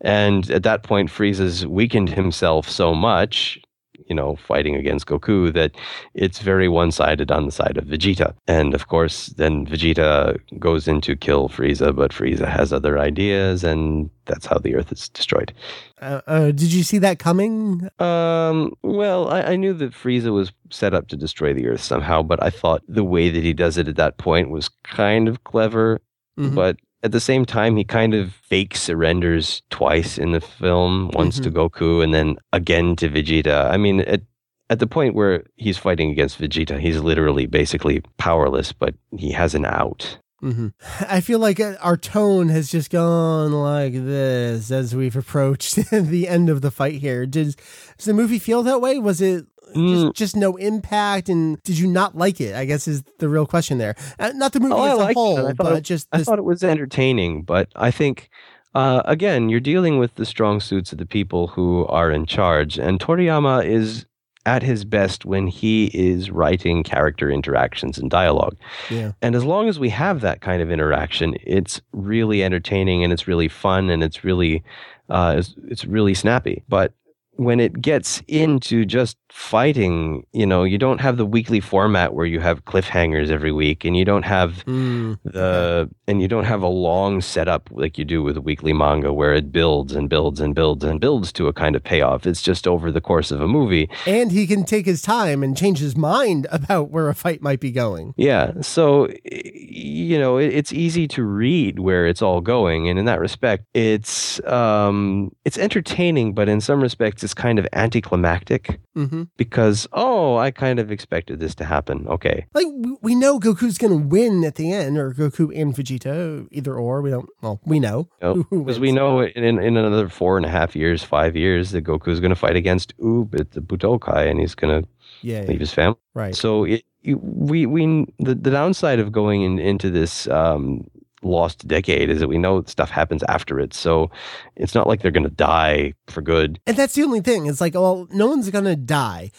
And 0.00 0.50
at 0.50 0.62
that 0.62 0.82
point, 0.82 1.10
Frieza's 1.10 1.66
weakened 1.66 2.10
himself 2.10 2.68
so 2.68 2.94
much, 2.94 3.60
you 4.08 4.14
know, 4.14 4.36
fighting 4.36 4.74
against 4.74 5.06
Goku, 5.06 5.52
that 5.52 5.72
it's 6.14 6.38
very 6.40 6.68
one 6.68 6.90
sided 6.90 7.30
on 7.30 7.46
the 7.46 7.52
side 7.52 7.76
of 7.76 7.84
Vegeta. 7.84 8.34
And 8.46 8.74
of 8.74 8.88
course, 8.88 9.26
then 9.36 9.66
Vegeta 9.66 10.38
goes 10.58 10.88
in 10.88 11.00
to 11.02 11.16
kill 11.16 11.48
Frieza, 11.48 11.94
but 11.94 12.12
Frieza 12.12 12.48
has 12.48 12.72
other 12.72 12.98
ideas, 12.98 13.64
and 13.64 14.10
that's 14.24 14.46
how 14.46 14.58
the 14.58 14.74
Earth 14.74 14.90
is 14.92 15.08
destroyed. 15.08 15.52
Uh, 16.00 16.20
uh, 16.26 16.46
did 16.46 16.72
you 16.72 16.82
see 16.82 16.98
that 16.98 17.18
coming? 17.18 17.88
Um, 17.98 18.72
well, 18.82 19.28
I, 19.28 19.42
I 19.42 19.56
knew 19.56 19.74
that 19.74 19.92
Frieza 19.92 20.32
was 20.32 20.52
set 20.70 20.94
up 20.94 21.08
to 21.08 21.16
destroy 21.16 21.52
the 21.52 21.66
Earth 21.66 21.82
somehow, 21.82 22.22
but 22.22 22.42
I 22.42 22.50
thought 22.50 22.82
the 22.88 23.04
way 23.04 23.30
that 23.30 23.42
he 23.42 23.52
does 23.52 23.76
it 23.76 23.88
at 23.88 23.96
that 23.96 24.18
point 24.18 24.50
was 24.50 24.68
kind 24.84 25.28
of 25.28 25.44
clever. 25.44 26.00
Mhm. 26.38 26.54
But 26.54 26.76
at 27.02 27.12
the 27.12 27.20
same 27.20 27.44
time, 27.44 27.76
he 27.76 27.84
kind 27.84 28.14
of 28.14 28.32
fake 28.32 28.76
surrenders 28.76 29.62
twice 29.70 30.18
in 30.18 30.32
the 30.32 30.40
film, 30.40 31.10
once 31.14 31.38
to 31.40 31.50
Goku 31.50 32.02
and 32.02 32.12
then 32.12 32.36
again 32.52 32.96
to 32.96 33.08
Vegeta. 33.08 33.70
I 33.70 33.76
mean, 33.76 34.00
at 34.00 34.22
at 34.70 34.80
the 34.80 34.86
point 34.86 35.14
where 35.14 35.44
he's 35.56 35.78
fighting 35.78 36.10
against 36.10 36.38
Vegeta, 36.38 36.78
he's 36.78 37.00
literally 37.00 37.46
basically 37.46 38.02
powerless, 38.18 38.72
but 38.72 38.94
he 39.16 39.32
has 39.32 39.54
an 39.54 39.64
out. 39.64 40.18
hmm 40.40 40.68
I 41.08 41.20
feel 41.20 41.38
like 41.38 41.60
uh, 41.60 41.76
our 41.80 41.96
tone 41.96 42.48
has 42.48 42.70
just 42.70 42.90
gone 42.90 43.52
like 43.52 43.94
this 43.94 44.70
as 44.70 44.94
we've 44.94 45.16
approached 45.16 45.76
the 45.90 46.28
end 46.28 46.50
of 46.50 46.60
the 46.60 46.70
fight 46.70 47.00
here. 47.00 47.26
Did, 47.26 47.56
does 47.96 48.04
the 48.06 48.12
movie 48.12 48.38
feel 48.38 48.62
that 48.64 48.80
way? 48.80 48.98
Was 48.98 49.20
it 49.20 49.46
Mm. 49.74 50.04
just, 50.06 50.14
just 50.16 50.36
no 50.36 50.56
impact? 50.56 51.28
And 51.28 51.62
did 51.62 51.78
you 51.78 51.86
not 51.86 52.16
like 52.16 52.40
it? 52.40 52.54
I 52.54 52.64
guess 52.64 52.88
is 52.88 53.02
the 53.18 53.28
real 53.28 53.46
question 53.46 53.78
there. 53.78 53.94
Uh, 54.18 54.32
not 54.34 54.52
the 54.52 54.60
movie 54.60 54.74
Oh, 54.76 55.00
as 55.04 55.10
a 55.10 55.12
whole, 55.14 55.52
but 55.54 55.76
it- 55.78 55.80
just 55.82 56.08
I 56.12 56.22
thought 56.22 56.38
it 56.38 56.44
was 56.44 56.62
entertaining, 56.64 57.42
but 57.42 57.68
I 57.76 57.90
think, 57.90 58.30
uh, 58.74 59.02
again, 59.04 59.48
you're 59.48 59.60
dealing 59.60 59.98
with 59.98 60.14
the 60.16 60.26
strong 60.26 60.60
suits 60.60 60.92
of 60.92 60.98
the 60.98 61.06
people 61.06 61.48
who 61.48 61.86
are 61.86 62.10
in 62.10 62.26
charge. 62.26 62.78
And 62.78 62.98
Toriyama 63.00 63.64
is 63.66 64.04
at 64.46 64.62
his 64.62 64.84
best 64.86 65.26
when 65.26 65.46
he 65.46 65.86
is 65.92 66.30
writing 66.30 66.82
character 66.82 67.30
interactions 67.30 67.98
and 67.98 68.10
dialogue. 68.10 68.56
yeah. 68.88 69.12
And 69.20 69.34
as 69.34 69.44
long 69.44 69.68
as 69.68 69.78
we 69.78 69.90
have 69.90 70.22
that 70.22 70.40
kind 70.40 70.62
of 70.62 70.70
interaction, 70.70 71.36
it's 71.42 71.82
really 71.92 72.42
entertaining 72.42 73.04
and 73.04 73.12
it's 73.12 73.28
really 73.28 73.48
fun 73.48 73.90
and 73.90 74.02
it's 74.02 74.24
really, 74.24 74.62
uh, 75.10 75.34
it's, 75.38 75.54
it's 75.66 75.84
really 75.84 76.14
snappy. 76.14 76.62
But 76.66 76.92
when 77.38 77.60
it 77.60 77.80
gets 77.80 78.20
into 78.26 78.84
just 78.84 79.16
fighting, 79.30 80.26
you 80.32 80.44
know, 80.44 80.64
you 80.64 80.76
don't 80.76 81.00
have 81.00 81.16
the 81.16 81.24
weekly 81.24 81.60
format 81.60 82.12
where 82.12 82.26
you 82.26 82.40
have 82.40 82.64
cliffhangers 82.64 83.30
every 83.30 83.52
week 83.52 83.84
and 83.84 83.96
you 83.96 84.04
don't 84.04 84.24
have 84.24 84.64
mm, 84.64 85.16
the 85.22 85.88
and 86.08 86.20
you 86.20 86.26
don't 86.26 86.44
have 86.44 86.62
a 86.62 86.68
long 86.68 87.20
setup 87.20 87.68
like 87.70 87.96
you 87.96 88.04
do 88.04 88.24
with 88.24 88.36
a 88.36 88.40
weekly 88.40 88.72
manga 88.72 89.12
where 89.12 89.34
it 89.34 89.52
builds 89.52 89.94
and 89.94 90.08
builds 90.08 90.40
and 90.40 90.56
builds 90.56 90.82
and 90.82 91.00
builds 91.00 91.32
to 91.32 91.46
a 91.46 91.52
kind 91.52 91.76
of 91.76 91.84
payoff. 91.84 92.26
It's 92.26 92.42
just 92.42 92.66
over 92.66 92.90
the 92.90 93.00
course 93.00 93.30
of 93.30 93.40
a 93.40 93.46
movie. 93.46 93.88
And 94.04 94.32
he 94.32 94.44
can 94.44 94.64
take 94.64 94.86
his 94.86 95.00
time 95.00 95.44
and 95.44 95.56
change 95.56 95.78
his 95.78 95.96
mind 95.96 96.48
about 96.50 96.90
where 96.90 97.08
a 97.08 97.14
fight 97.14 97.40
might 97.40 97.60
be 97.60 97.70
going. 97.70 98.14
Yeah. 98.16 98.60
So 98.62 99.08
you 99.30 100.18
know, 100.18 100.38
it's 100.38 100.72
easy 100.72 101.06
to 101.08 101.22
read 101.22 101.78
where 101.78 102.08
it's 102.08 102.22
all 102.22 102.40
going 102.40 102.88
and 102.88 102.98
in 102.98 103.04
that 103.04 103.20
respect, 103.20 103.64
it's 103.74 104.44
um 104.44 105.30
it's 105.44 105.58
entertaining, 105.58 106.34
but 106.34 106.48
in 106.48 106.60
some 106.60 106.82
respects 106.82 107.22
it's 107.28 107.34
kind 107.34 107.58
of 107.58 107.66
anticlimactic 107.74 108.80
mm-hmm. 108.96 109.24
because 109.36 109.86
oh, 109.92 110.38
I 110.38 110.50
kind 110.50 110.78
of 110.78 110.90
expected 110.90 111.40
this 111.40 111.54
to 111.56 111.64
happen. 111.66 112.08
Okay, 112.08 112.46
like 112.54 112.66
we 113.02 113.14
know 113.14 113.38
Goku's 113.38 113.76
going 113.76 113.92
to 113.92 114.08
win 114.08 114.44
at 114.44 114.54
the 114.54 114.72
end, 114.72 114.96
or 114.96 115.12
Goku 115.12 115.54
and 115.54 115.74
Vegeta, 115.74 116.48
either 116.50 116.74
or. 116.74 117.02
We 117.02 117.10
don't. 117.10 117.28
Well, 117.42 117.60
we 117.66 117.80
know 117.80 118.08
because 118.50 118.80
we 118.80 118.92
know 118.92 119.20
in 119.20 119.58
in 119.58 119.76
another 119.76 120.08
four 120.08 120.38
and 120.38 120.46
a 120.46 120.48
half 120.48 120.74
years, 120.74 121.04
five 121.04 121.36
years, 121.36 121.72
that 121.72 121.84
Goku's 121.84 122.18
going 122.18 122.30
to 122.30 122.36
fight 122.36 122.56
against 122.56 122.96
Oob 122.96 123.38
at 123.38 123.50
the 123.50 123.60
Budokai, 123.60 124.30
and 124.30 124.40
he's 124.40 124.54
going 124.54 124.82
to 124.82 124.88
yeah, 125.20 125.40
leave 125.40 125.50
yeah. 125.50 125.58
his 125.58 125.74
family. 125.74 125.98
Right. 126.14 126.34
So 126.34 126.64
it, 126.64 126.82
we 127.04 127.66
we 127.66 128.06
the, 128.18 128.34
the 128.34 128.50
downside 128.50 129.00
of 129.00 129.12
going 129.12 129.42
in, 129.42 129.58
into 129.58 129.90
this 129.90 130.26
um, 130.28 130.88
lost 131.22 131.66
decade 131.66 132.10
is 132.10 132.20
that 132.20 132.28
we 132.28 132.38
know 132.38 132.62
stuff 132.64 132.90
happens 132.90 133.22
after 133.28 133.58
it. 133.58 133.74
So 133.74 134.10
it's 134.56 134.74
not 134.74 134.86
like 134.86 135.02
they're 135.02 135.10
going 135.10 135.24
to 135.24 135.30
die 135.30 135.94
for 136.06 136.22
good. 136.22 136.60
And 136.66 136.76
that's 136.76 136.94
the 136.94 137.02
only 137.02 137.20
thing. 137.20 137.46
It's 137.46 137.60
like, 137.60 137.74
well, 137.74 138.06
no 138.10 138.26
one's 138.26 138.50
going 138.50 138.64
to 138.64 138.76
die. 138.76 139.30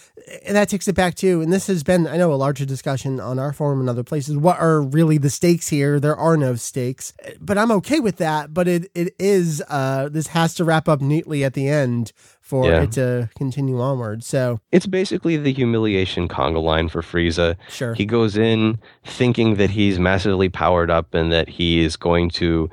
And 0.46 0.56
that 0.56 0.70
takes 0.70 0.88
it 0.88 0.96
back 0.96 1.16
to, 1.16 1.42
and 1.42 1.52
this 1.52 1.68
has 1.68 1.84
been, 1.84 2.08
I 2.08 2.18
know, 2.18 2.34
a 2.34 2.36
larger 2.36 2.66
discussion 2.66 3.20
on 3.20 3.40
our 3.40 3.54
forum 3.54 3.80
and 3.80 3.90
other 3.90 4.04
places. 4.04 4.38
What 4.38 4.60
are 4.60 4.82
really 4.82 5.18
the 5.18 5.30
stakes 5.30 5.70
here? 5.70 6.00
There 6.00 6.16
are 6.16 6.38
no 6.38 6.56
stakes, 6.56 7.14
but 7.40 7.58
I'm 7.58 7.72
okay 7.72 8.00
with 8.00 8.18
that. 8.18 8.54
But 8.54 8.68
it, 8.68 8.92
it 8.94 9.16
is, 9.18 9.64
uh, 9.70 10.10
this 10.10 10.28
has 10.28 10.54
to 10.56 10.64
wrap 10.64 10.88
up 10.88 11.02
neatly 11.02 11.44
at 11.44 11.54
the 11.54 11.68
end 11.68 12.12
for 12.50 12.66
yeah. 12.66 12.82
it 12.82 12.91
to 12.93 13.30
continue 13.38 13.80
onward. 13.80 14.24
So 14.24 14.60
it's 14.72 14.88
basically 14.88 15.38
the 15.38 15.54
humiliation 15.54 16.28
conga 16.28 16.62
line 16.62 16.89
for 16.89 17.04
Frieza. 17.04 17.56
Sure. 17.70 17.93
He 17.93 18.08
goes 18.08 18.36
in 18.36 18.80
thinking 19.06 19.58
that 19.58 19.70
he's 19.70 20.00
massively 20.00 20.50
powered 20.50 20.89
up 20.89 21.14
and 21.14 21.32
that 21.32 21.47
he 21.47 21.82
is 21.82 21.95
going 21.95 22.32
to 22.32 22.68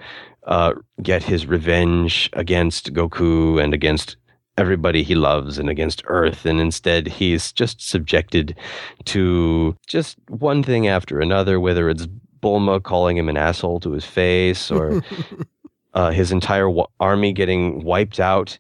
uh, 0.47 0.73
get 1.03 1.23
his 1.23 1.45
revenge 1.45 2.31
against 2.33 2.95
Goku 2.95 3.63
and 3.63 3.75
against 3.75 4.17
everybody 4.57 5.03
he 5.03 5.15
loves 5.15 5.59
and 5.59 5.69
against 5.69 6.03
Earth. 6.07 6.47
And 6.47 6.59
instead, 6.59 7.07
he's 7.07 7.53
just 7.53 7.87
subjected 7.87 8.57
to 9.05 9.77
just 9.87 10.17
one 10.29 10.63
thing 10.63 10.89
after 10.89 11.21
another, 11.21 11.61
whether 11.61 11.91
it's 11.91 12.09
Bulma 12.43 12.83
calling 12.83 13.19
him 13.19 13.29
an 13.29 13.37
asshole 13.37 13.81
to 13.81 13.91
his 13.91 14.07
face 14.07 14.71
or 14.71 15.03
uh, 15.93 16.13
his 16.13 16.33
entire 16.33 16.69
w- 16.69 16.87
army 16.99 17.35
getting 17.35 17.85
wiped 17.85 18.19
out. 18.19 18.59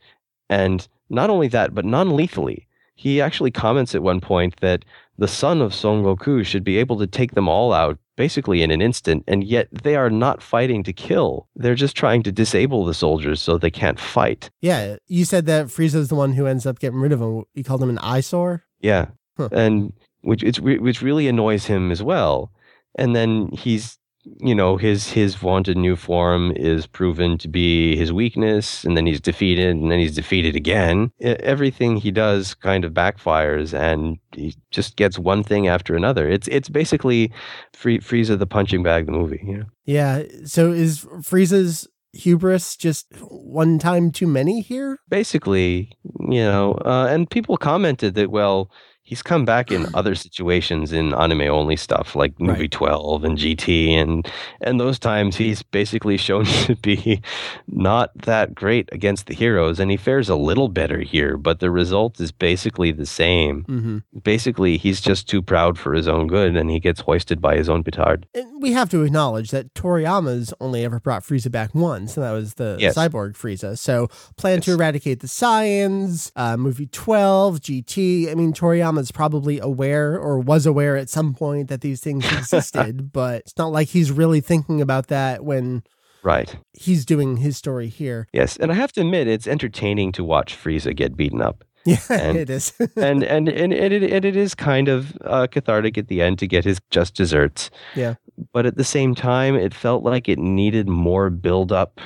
And 0.50 0.86
not 1.09 1.30
only 1.30 1.48
that, 1.48 1.74
but 1.74 1.84
non 1.84 2.16
lethally. 2.16 2.66
He 2.94 3.20
actually 3.20 3.50
comments 3.50 3.94
at 3.94 4.02
one 4.02 4.20
point 4.20 4.61
that 4.61 4.84
the 5.18 5.28
son 5.28 5.61
of 5.61 5.74
Son 5.74 6.02
Goku 6.02 6.44
should 6.44 6.64
be 6.64 6.78
able 6.78 6.98
to 6.98 7.07
take 7.07 7.32
them 7.32 7.48
all 7.48 7.72
out 7.72 7.98
basically 8.16 8.62
in 8.62 8.70
an 8.70 8.80
instant, 8.80 9.22
and 9.26 9.44
yet 9.44 9.68
they 9.70 9.94
are 9.94 10.11
not 10.11 10.42
fighting 10.42 10.82
to 10.82 10.92
kill. 10.92 11.46
They're 11.54 11.74
just 11.74 11.96
trying 11.96 12.22
to 12.24 12.32
disable 12.32 12.84
the 12.84 12.94
soldiers 12.94 13.40
so 13.42 13.59
they 13.59 13.70
can't 13.70 14.00
fight. 14.00 14.50
Yeah, 14.62 14.96
you 15.07 15.24
said 15.24 15.46
that 15.46 15.66
Frieza's 15.66 16.09
the 16.09 16.14
one 16.14 16.32
who 16.32 16.46
ends 16.46 16.66
up 16.66 16.78
getting 16.78 16.98
rid 16.98 17.12
of 17.12 17.20
him. 17.20 17.44
You 17.54 17.62
called 17.62 17.82
him 17.82 17.90
an 17.90 17.98
eyesore? 17.98 18.64
Yeah. 18.80 19.09
Huh. 19.36 19.50
And 19.52 19.92
which 20.22 20.42
it's 20.42 20.59
which 20.59 21.02
really 21.02 21.28
annoys 21.28 21.66
him 21.66 21.92
as 21.92 22.02
well. 22.02 22.50
And 22.94 23.14
then 23.14 23.48
he's 23.48 23.98
you 24.38 24.54
know 24.54 24.76
his 24.76 25.08
his 25.08 25.34
vaunted 25.34 25.76
new 25.76 25.96
form 25.96 26.52
is 26.52 26.86
proven 26.86 27.38
to 27.38 27.48
be 27.48 27.96
his 27.96 28.12
weakness 28.12 28.84
and 28.84 28.96
then 28.96 29.06
he's 29.06 29.20
defeated 29.20 29.76
and 29.76 29.90
then 29.90 29.98
he's 29.98 30.14
defeated 30.14 30.56
again. 30.56 31.10
Everything 31.20 31.96
he 31.96 32.10
does 32.10 32.54
kind 32.54 32.84
of 32.84 32.92
backfires 32.92 33.72
and 33.78 34.18
he 34.32 34.54
just 34.70 34.96
gets 34.96 35.18
one 35.18 35.42
thing 35.42 35.68
after 35.68 35.94
another. 35.94 36.28
It's 36.28 36.48
it's 36.48 36.68
basically 36.68 37.32
Free, 37.72 37.98
Frieza 37.98 38.38
the 38.38 38.46
punching 38.46 38.82
bag 38.82 39.06
the 39.06 39.12
movie 39.12 39.42
you 39.44 39.58
know? 39.58 39.66
Yeah 39.84 40.22
so 40.44 40.72
is 40.72 41.04
Frieza's 41.20 41.88
hubris 42.12 42.76
just 42.76 43.06
one 43.20 43.78
time 43.78 44.10
too 44.10 44.26
many 44.26 44.60
here? 44.60 44.98
Basically 45.08 45.96
you 46.20 46.42
know 46.42 46.72
uh, 46.84 47.06
and 47.08 47.30
people 47.30 47.56
commented 47.56 48.14
that 48.14 48.30
well 48.30 48.70
he's 49.07 49.22
come 49.22 49.44
back 49.44 49.70
in 49.70 49.86
other 49.94 50.14
situations 50.14 50.92
in 50.92 51.14
anime 51.14 51.42
only 51.42 51.76
stuff 51.76 52.16
like 52.16 52.38
movie 52.40 52.62
right. 52.62 52.70
12 52.72 53.24
and 53.24 53.38
gt 53.38 53.90
and 53.94 54.28
and 54.61 54.80
those 54.80 54.98
times 54.98 55.36
he's 55.36 55.62
basically 55.62 56.16
shown 56.26 56.44
to 56.44 56.74
be 56.76 57.22
not 57.68 58.11
that 58.18 58.54
great 58.54 58.88
against 58.92 59.26
the 59.26 59.34
heroes 59.34 59.78
and 59.78 59.90
he 59.90 59.96
fares 59.96 60.28
a 60.28 60.34
little 60.34 60.68
better 60.68 61.00
here 61.00 61.36
but 61.36 61.61
the 61.61 61.70
result 61.70 62.20
is 62.20 62.32
basically 62.32 62.90
the 62.90 63.07
same 63.07 63.64
mm-hmm. 63.64 63.98
basically 64.22 64.76
he's 64.76 65.00
just 65.00 65.28
too 65.28 65.40
proud 65.40 65.78
for 65.78 65.94
his 65.94 66.09
own 66.09 66.26
good 66.26 66.57
and 66.57 66.70
he 66.70 66.80
gets 66.80 67.00
hoisted 67.00 67.40
by 67.40 67.57
his 67.57 67.68
own 67.68 67.84
petard 67.84 68.26
and 68.34 68.61
we 68.61 68.72
have 68.72 68.90
to 68.90 69.02
acknowledge 69.02 69.50
that 69.50 69.72
toriyama's 69.74 70.52
only 70.61 70.84
ever 70.84 70.98
brought 70.98 71.22
frieza 71.22 71.50
back 71.50 71.72
once 71.74 72.16
and 72.16 72.26
that 72.26 72.32
was 72.32 72.54
the 72.54 72.76
yes. 72.80 72.96
cyborg 72.96 73.34
frieza 73.34 73.78
so 73.78 74.09
plan 74.36 74.57
yes. 74.57 74.64
to 74.64 74.72
eradicate 74.72 75.20
the 75.20 75.28
Saiyans 75.28 76.32
uh, 76.34 76.57
movie 76.57 76.86
12 76.86 77.61
gt 77.61 78.28
i 78.28 78.34
mean 78.34 78.52
toriyama 78.52 78.95
is 78.99 79.12
probably 79.12 79.59
aware 79.59 80.18
or 80.18 80.38
was 80.38 80.66
aware 80.66 80.97
at 80.97 81.09
some 81.09 81.34
point 81.34 81.68
that 81.68 81.80
these 81.80 82.01
things 82.01 82.24
existed, 82.32 83.12
but 83.12 83.40
it's 83.40 83.59
not 83.59 83.72
like 83.72 83.88
he's 83.88 84.11
really 84.11 84.40
thinking 84.40 84.80
about 84.80 85.09
that 85.09 85.44
when 85.44 85.82
right 86.22 86.57
he's 86.72 87.05
doing 87.05 87.38
his 87.38 87.57
story 87.57 87.88
here. 87.88 88.26
Yes, 88.32 88.57
and 88.57 88.70
I 88.70 88.74
have 88.74 88.92
to 88.92 89.01
admit 89.01 89.28
it's 89.28 89.47
entertaining 89.47 90.12
to 90.12 90.24
watch 90.24 90.57
Frieza 90.57 90.94
get 90.94 91.16
beaten 91.16 91.40
up. 91.40 91.64
Yeah, 91.86 91.99
and, 92.11 92.36
it 92.36 92.51
is. 92.51 92.72
and, 92.97 93.22
and 93.22 93.49
and 93.49 93.72
and 93.72 93.92
it, 93.92 94.03
and 94.03 94.24
it 94.24 94.34
is 94.34 94.57
kind 94.57 94.88
of 94.88 95.16
uh, 95.20 95.47
cathartic 95.47 95.97
at 95.97 96.09
the 96.09 96.20
end 96.20 96.40
to 96.40 96.49
get 96.49 96.64
his 96.64 96.80
just 96.90 97.14
desserts. 97.14 97.70
Yeah. 97.94 98.14
But 98.53 98.66
at 98.66 98.76
the 98.76 98.82
same 98.82 99.14
time, 99.14 99.55
it 99.55 99.72
felt 99.72 100.03
like 100.03 100.28
it 100.28 100.40
needed 100.40 100.88
more 100.88 101.30
build 101.30 101.70
up 101.70 102.01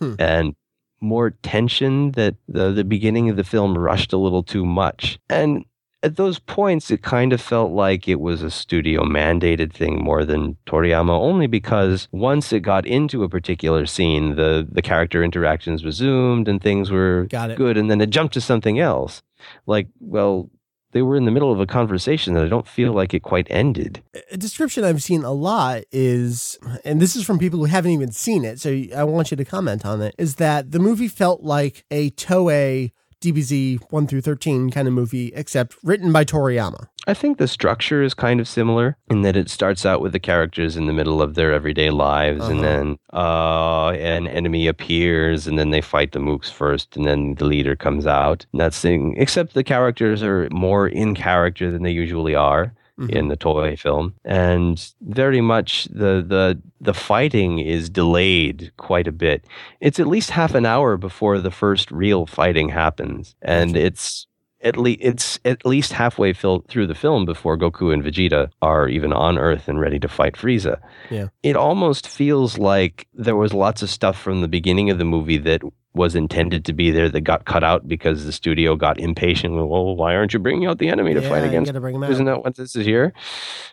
hmm. 0.00 0.14
and 0.18 0.54
more 1.00 1.30
tension 1.30 2.12
that 2.12 2.36
the, 2.48 2.72
the 2.72 2.84
beginning 2.84 3.28
of 3.30 3.36
the 3.36 3.44
film 3.44 3.76
rushed 3.76 4.12
a 4.12 4.18
little 4.18 4.42
too 4.42 4.64
much. 4.64 5.18
And 5.28 5.64
at 6.02 6.16
those 6.16 6.38
points, 6.38 6.90
it 6.90 7.02
kind 7.02 7.32
of 7.32 7.40
felt 7.40 7.72
like 7.72 8.06
it 8.06 8.20
was 8.20 8.42
a 8.42 8.50
studio 8.50 9.02
mandated 9.02 9.72
thing 9.72 10.02
more 10.02 10.24
than 10.24 10.56
Toriyama, 10.66 11.10
only 11.10 11.46
because 11.46 12.08
once 12.12 12.52
it 12.52 12.60
got 12.60 12.86
into 12.86 13.24
a 13.24 13.28
particular 13.28 13.84
scene, 13.86 14.36
the, 14.36 14.66
the 14.70 14.82
character 14.82 15.24
interactions 15.24 15.84
resumed 15.84 16.46
and 16.46 16.62
things 16.62 16.90
were 16.90 17.26
good, 17.56 17.76
and 17.76 17.90
then 17.90 18.00
it 18.00 18.10
jumped 18.10 18.34
to 18.34 18.40
something 18.40 18.78
else. 18.78 19.22
Like, 19.66 19.88
well, 19.98 20.50
they 20.92 21.02
were 21.02 21.16
in 21.16 21.24
the 21.24 21.30
middle 21.30 21.52
of 21.52 21.60
a 21.60 21.66
conversation 21.66 22.34
that 22.34 22.44
I 22.44 22.48
don't 22.48 22.66
feel 22.66 22.92
like 22.92 23.12
it 23.12 23.22
quite 23.22 23.46
ended. 23.50 24.02
A 24.30 24.36
description 24.36 24.84
I've 24.84 25.02
seen 25.02 25.22
a 25.22 25.32
lot 25.32 25.82
is, 25.92 26.58
and 26.84 27.00
this 27.00 27.14
is 27.14 27.24
from 27.24 27.38
people 27.38 27.58
who 27.58 27.66
haven't 27.66 27.90
even 27.90 28.12
seen 28.12 28.44
it, 28.44 28.60
so 28.60 28.70
I 28.96 29.04
want 29.04 29.30
you 29.30 29.36
to 29.36 29.44
comment 29.44 29.84
on 29.84 30.00
it, 30.00 30.14
is 30.16 30.36
that 30.36 30.70
the 30.70 30.78
movie 30.78 31.08
felt 31.08 31.42
like 31.42 31.84
a 31.90 32.10
Toei 32.12 32.92
DBZ 33.20 33.80
1 33.90 34.06
through 34.06 34.20
13 34.20 34.70
kind 34.70 34.86
of 34.86 34.94
movie, 34.94 35.32
except 35.34 35.76
written 35.82 36.12
by 36.12 36.24
Toriyama. 36.24 36.88
I 37.06 37.14
think 37.14 37.38
the 37.38 37.48
structure 37.48 38.02
is 38.02 38.12
kind 38.12 38.38
of 38.38 38.46
similar 38.46 38.96
in 39.08 39.22
that 39.22 39.34
it 39.34 39.48
starts 39.48 39.86
out 39.86 40.02
with 40.02 40.12
the 40.12 40.20
characters 40.20 40.76
in 40.76 40.86
the 40.86 40.92
middle 40.92 41.22
of 41.22 41.34
their 41.34 41.52
everyday 41.54 41.90
lives, 41.90 42.42
uh-huh. 42.42 42.50
and 42.50 42.62
then 42.62 42.98
uh, 43.14 43.88
an 43.90 44.26
enemy 44.26 44.66
appears, 44.66 45.46
and 45.46 45.58
then 45.58 45.70
they 45.70 45.80
fight 45.80 46.12
the 46.12 46.18
mooks 46.18 46.50
first, 46.50 46.96
and 46.96 47.06
then 47.06 47.34
the 47.36 47.46
leader 47.46 47.74
comes 47.74 48.06
out. 48.06 48.44
And 48.52 48.60
that's 48.60 48.78
thing. 48.80 49.14
Except 49.16 49.54
the 49.54 49.64
characters 49.64 50.22
are 50.22 50.48
more 50.50 50.86
in 50.86 51.14
character 51.14 51.70
than 51.70 51.82
they 51.82 51.90
usually 51.90 52.34
are 52.34 52.74
mm-hmm. 52.98 53.16
in 53.16 53.28
the 53.28 53.36
Toei 53.36 53.78
film, 53.78 54.14
and 54.24 54.92
very 55.00 55.40
much 55.40 55.84
the 55.84 56.24
the 56.26 56.60
the 56.80 56.94
fighting 56.94 57.58
is 57.58 57.88
delayed 57.88 58.72
quite 58.76 59.06
a 59.06 59.12
bit. 59.12 59.44
It's 59.80 60.00
at 60.00 60.06
least 60.06 60.30
half 60.30 60.54
an 60.54 60.66
hour 60.66 60.96
before 60.96 61.38
the 61.38 61.50
first 61.50 61.90
real 61.90 62.26
fighting 62.26 62.68
happens, 62.68 63.34
and 63.42 63.76
it's 63.76 64.26
at 64.60 64.76
least 64.76 65.00
it's 65.02 65.38
at 65.44 65.64
least 65.64 65.92
halfway 65.92 66.32
fil- 66.32 66.64
through 66.68 66.86
the 66.86 66.94
film 66.94 67.24
before 67.24 67.56
Goku 67.56 67.92
and 67.92 68.02
Vegeta 68.02 68.50
are 68.60 68.88
even 68.88 69.12
on 69.12 69.38
Earth 69.38 69.68
and 69.68 69.80
ready 69.80 69.98
to 70.00 70.08
fight 70.08 70.34
Frieza. 70.34 70.80
Yeah. 71.10 71.28
It 71.42 71.56
almost 71.56 72.08
feels 72.08 72.58
like 72.58 73.06
there 73.14 73.36
was 73.36 73.52
lots 73.54 73.82
of 73.82 73.90
stuff 73.90 74.20
from 74.20 74.40
the 74.40 74.48
beginning 74.48 74.90
of 74.90 74.98
the 74.98 75.04
movie 75.04 75.38
that 75.38 75.62
was 75.98 76.14
intended 76.14 76.64
to 76.64 76.72
be 76.72 76.90
there 76.90 77.10
that 77.10 77.20
got 77.22 77.44
cut 77.44 77.62
out 77.62 77.86
because 77.86 78.24
the 78.24 78.32
studio 78.32 78.76
got 78.76 78.98
impatient. 78.98 79.54
Well, 79.54 79.96
why 79.96 80.14
aren't 80.14 80.32
you 80.32 80.38
bringing 80.38 80.66
out 80.66 80.78
the 80.78 80.88
enemy 80.88 81.12
to 81.12 81.20
yeah, 81.20 81.28
fight 81.28 81.44
against? 81.44 81.70
Isn't 81.74 82.24
that 82.24 82.42
what 82.42 82.54
this 82.54 82.74
is 82.74 82.86
here 82.86 83.12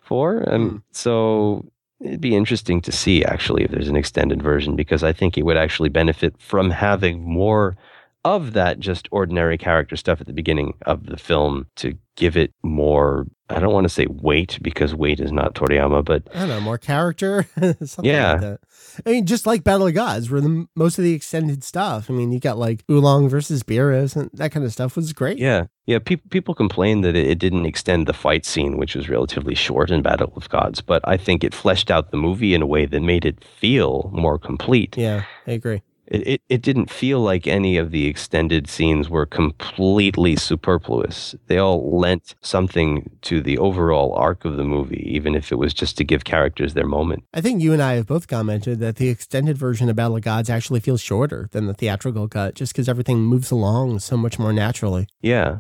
for? 0.04 0.40
And 0.40 0.72
mm. 0.72 0.82
so 0.92 1.64
it'd 2.02 2.20
be 2.20 2.36
interesting 2.36 2.82
to 2.82 2.92
see 2.92 3.24
actually 3.24 3.64
if 3.64 3.72
there's 3.72 3.88
an 3.88 3.96
extended 3.96 4.42
version 4.42 4.76
because 4.76 5.04
I 5.04 5.14
think 5.14 5.38
it 5.38 5.44
would 5.44 5.56
actually 5.56 5.90
benefit 5.90 6.36
from 6.40 6.72
having 6.72 7.24
more 7.24 7.78
of 8.26 8.52
that 8.54 8.80
just 8.80 9.08
ordinary 9.12 9.58
character 9.58 9.96
stuff 9.96 10.20
at 10.20 10.28
the 10.28 10.34
beginning 10.34 10.74
of 10.86 11.06
the 11.06 11.16
film 11.18 11.68
to 11.78 11.98
give 12.18 12.36
it 12.36 12.52
more 12.64 13.26
I 13.48 13.60
don't 13.60 13.74
want 13.74 13.86
to 13.86 13.90
say 13.90 14.08
weight 14.10 14.58
because 14.64 14.96
weight 14.96 15.20
is 15.20 15.32
not 15.32 15.54
Toriyama, 15.54 16.04
but 16.04 16.24
I 16.34 16.40
don't 16.40 16.50
know, 16.50 16.62
more 16.62 16.80
character. 16.80 17.46
Something 17.84 18.06
Yeah. 18.06 18.32
like 18.32 18.42
that. 18.42 18.60
I 19.06 19.10
mean, 19.12 19.28
just 19.28 19.46
like 19.46 19.64
Battle 19.64 19.86
of 19.86 19.94
Gods, 19.94 20.32
where 20.32 20.42
the 20.42 20.66
most 20.76 20.98
of 20.98 21.04
the 21.04 21.14
extended 21.14 21.64
stuff. 21.64 22.10
I 22.10 22.14
mean, 22.14 22.32
you 22.32 22.40
got 22.40 22.58
like 22.58 22.84
Oolong 22.90 23.30
versus 23.30 23.62
Beerus 23.62 24.16
and 24.16 24.32
that 24.34 24.52
kind 24.52 24.66
of 24.66 24.72
stuff 24.72 24.96
was 24.96 25.14
great. 25.14 25.38
yeah, 25.38 25.66
yeah. 25.86 26.00
Pe- 26.00 26.16
people 26.16 26.56
complained 26.56 27.04
that 27.04 27.16
it, 27.16 27.28
it 27.28 27.38
didn't 27.38 27.68
extend 27.68 28.08
the 28.08 28.14
fight 28.14 28.46
scene, 28.48 28.78
which 28.78 28.96
was 28.96 29.10
relatively 29.10 29.54
short 29.54 29.92
in 29.92 30.02
Battle 30.02 30.34
of 30.36 30.50
Gods, 30.50 30.82
but 30.82 31.08
I 31.08 31.16
think 31.16 31.44
it 31.44 31.54
fleshed 31.54 31.92
out 31.92 32.10
the 32.10 32.18
movie 32.18 32.56
in 32.56 32.64
a 32.64 32.68
way 32.68 32.88
that 32.88 33.02
made 33.02 33.26
it 33.26 33.44
feel 33.44 34.10
more 34.12 34.40
complete. 34.40 34.98
Yeah, 34.98 35.26
I 35.46 35.52
agree. 35.52 35.84
It, 36.08 36.28
it, 36.28 36.42
it 36.50 36.62
didn't 36.62 36.90
feel 36.90 37.20
like 37.20 37.48
any 37.48 37.78
of 37.78 37.92
the 37.92 38.06
extended 38.06 38.70
scenes 38.70 39.10
were 39.10 39.26
completely 39.26 40.36
superfluous. 40.36 41.36
They 41.48 41.58
all 41.58 41.98
lent 42.00 42.36
something 42.42 43.10
to 43.24 43.42
the 43.42 43.58
overall 43.58 44.14
arc 44.14 44.46
of 44.46 44.58
the 44.58 44.64
movie, 44.64 45.04
even 45.08 45.36
if 45.36 45.52
it 45.52 45.56
was 45.56 45.74
just 45.74 45.98
to 45.98 46.04
give 46.04 46.24
characters 46.24 46.74
their 46.74 46.86
moment. 46.86 47.24
I 47.34 47.42
think 47.42 47.62
you 47.62 47.74
and 47.74 47.82
I 47.82 47.94
have 47.94 48.08
both 48.08 48.28
commented 48.28 48.80
that 48.80 48.98
the 48.98 49.10
extended 49.10 49.58
version 49.58 49.90
of 49.90 49.96
Battle 49.96 50.18
of 50.18 50.22
Gods 50.22 50.50
actually 50.50 50.80
feels 50.80 51.02
shorter 51.02 51.50
than 51.52 51.66
the 51.66 51.74
theatrical 51.74 52.28
cut, 52.28 52.56
just 52.56 52.74
because 52.74 52.88
everything 52.88 53.20
moves 53.20 53.52
along 53.52 54.00
so 54.00 54.16
much 54.16 54.38
more 54.38 54.54
naturally. 54.54 55.08
Yeah, 55.22 55.60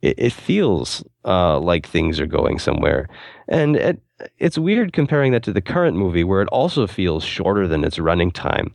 it, 0.00 0.14
it 0.18 0.32
feels 0.32 1.04
uh, 1.24 1.58
like 1.58 1.86
things 1.86 2.20
are 2.20 2.26
going 2.26 2.58
somewhere, 2.58 3.08
and 3.48 3.76
it, 3.76 4.00
it's 4.38 4.58
weird 4.58 4.92
comparing 4.92 5.32
that 5.32 5.42
to 5.44 5.52
the 5.52 5.60
current 5.60 5.96
movie, 5.96 6.24
where 6.24 6.42
it 6.42 6.48
also 6.48 6.86
feels 6.86 7.24
shorter 7.24 7.66
than 7.66 7.84
its 7.84 7.98
running 7.98 8.30
time, 8.30 8.72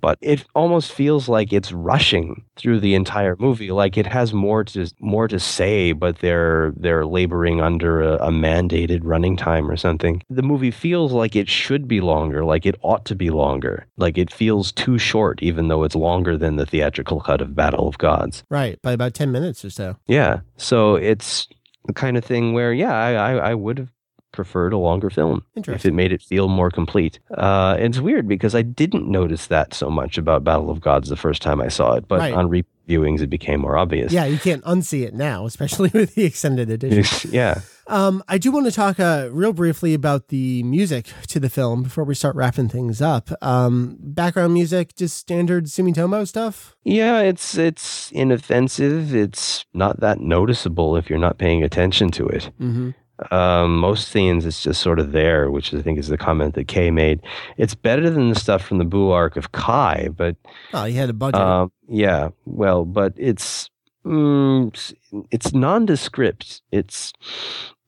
but 0.00 0.18
it 0.20 0.44
almost 0.54 0.92
feels 0.92 1.28
like 1.28 1.52
it's 1.52 1.72
rushing 1.72 2.44
through 2.56 2.80
the 2.80 2.94
entire 2.94 3.36
movie. 3.38 3.70
Like 3.70 3.96
it 3.96 4.06
has 4.06 4.32
more 4.32 4.64
to 4.64 4.90
more 5.00 5.28
to 5.28 5.38
say, 5.38 5.92
but 5.92 6.18
they're 6.20 6.72
they're 6.76 7.06
laboring 7.06 7.60
under 7.60 8.02
a, 8.02 8.14
a 8.14 8.30
mandated 8.30 9.00
running 9.02 9.36
time 9.36 9.70
or 9.70 9.76
something. 9.76 10.22
The 10.30 10.42
movie 10.42 10.70
feels 10.70 11.12
like 11.12 11.36
it 11.36 11.48
should 11.48 11.88
be 11.88 12.00
longer, 12.00 12.44
like 12.44 12.66
it 12.66 12.76
ought 12.82 13.04
to 13.06 13.14
be 13.14 13.30
longer. 13.30 13.86
Like 13.96 14.18
it 14.18 14.32
feels 14.32 14.72
too 14.72 14.98
short, 14.98 15.42
even 15.42 15.68
though 15.68 15.84
it's 15.84 15.94
longer 15.94 16.36
than 16.36 16.56
the 16.56 16.66
theatrical 16.66 17.20
cut 17.20 17.40
of 17.40 17.54
Battle 17.54 17.88
of 17.88 17.98
Gods. 17.98 18.44
Right, 18.50 18.80
by 18.82 18.92
about 18.92 19.14
10 19.14 19.32
minutes 19.32 19.64
or 19.64 19.70
so. 19.70 19.96
Yeah. 20.06 20.40
So 20.56 20.96
it's 20.96 21.48
kind 21.94 22.16
of 22.16 22.24
thing 22.24 22.52
where, 22.52 22.72
yeah, 22.72 22.92
I, 22.94 23.12
I, 23.14 23.50
I 23.50 23.54
would 23.54 23.78
have 23.78 23.92
preferred 24.38 24.72
a 24.72 24.78
longer 24.78 25.10
film 25.10 25.42
if 25.56 25.84
it 25.84 25.92
made 25.92 26.12
it 26.12 26.22
feel 26.22 26.46
more 26.46 26.70
complete. 26.70 27.18
Uh, 27.36 27.76
it's 27.76 27.98
weird 27.98 28.28
because 28.28 28.54
I 28.54 28.62
didn't 28.62 29.10
notice 29.10 29.48
that 29.48 29.74
so 29.74 29.90
much 29.90 30.16
about 30.16 30.44
Battle 30.44 30.70
of 30.70 30.80
Gods 30.80 31.08
the 31.08 31.16
first 31.16 31.42
time 31.42 31.60
I 31.60 31.66
saw 31.68 31.94
it, 31.94 32.06
but 32.06 32.20
Right. 32.20 32.32
on 32.34 32.48
reviewings 32.48 33.20
it 33.20 33.26
became 33.28 33.60
more 33.62 33.76
obvious. 33.76 34.12
Yeah, 34.12 34.26
you 34.26 34.38
can't 34.38 34.62
unsee 34.64 35.02
it 35.04 35.12
now, 35.12 35.44
especially 35.44 35.90
with 35.98 36.14
the 36.14 36.24
extended 36.24 36.70
edition. 36.70 37.30
yeah. 37.34 37.62
Um, 37.88 38.22
I 38.28 38.38
do 38.38 38.52
want 38.52 38.66
to 38.66 38.72
talk 38.72 39.00
uh, 39.00 39.28
real 39.32 39.52
briefly 39.52 39.92
about 39.94 40.28
the 40.28 40.62
music 40.62 41.06
to 41.28 41.40
the 41.40 41.48
film 41.48 41.82
before 41.82 42.04
we 42.04 42.14
start 42.14 42.36
wrapping 42.36 42.68
things 42.68 43.00
up. 43.02 43.30
Um, 43.42 43.96
background 43.98 44.52
music, 44.54 44.94
just 44.94 45.16
standard 45.16 45.64
Sumitomo 45.66 46.28
stuff. 46.28 46.76
Yeah, 46.84 47.20
it's 47.22 47.56
it's 47.58 48.12
inoffensive. 48.12 49.14
It's 49.14 49.64
not 49.74 50.00
that 50.00 50.20
noticeable 50.20 50.96
if 50.98 51.08
you're 51.10 51.18
not 51.28 51.38
paying 51.38 51.64
attention 51.64 52.10
to 52.12 52.26
it. 52.28 52.50
Mm-hmm. 52.60 52.90
Um, 53.32 53.78
most 53.78 54.08
scenes, 54.08 54.46
it's 54.46 54.62
just 54.62 54.80
sort 54.80 54.98
of 55.00 55.12
there, 55.12 55.50
which 55.50 55.74
I 55.74 55.82
think 55.82 55.98
is 55.98 56.08
the 56.08 56.16
comment 56.18 56.54
that 56.54 56.68
Kay 56.68 56.90
made. 56.90 57.20
It's 57.56 57.74
better 57.74 58.08
than 58.10 58.28
the 58.28 58.34
stuff 58.38 58.62
from 58.64 58.78
the 58.78 58.84
Boo 58.84 59.10
arc 59.10 59.36
of 59.36 59.50
Kai, 59.52 60.08
but 60.16 60.36
Oh, 60.72 60.84
you 60.84 60.94
had 60.96 61.10
a 61.10 61.12
budget. 61.12 61.40
um, 61.40 61.72
yeah, 61.88 62.28
well, 62.46 62.84
but 62.84 63.12
it's 63.16 63.70
mm, 64.06 64.94
it's 65.30 65.52
nondescript. 65.52 66.62
It's 66.70 67.12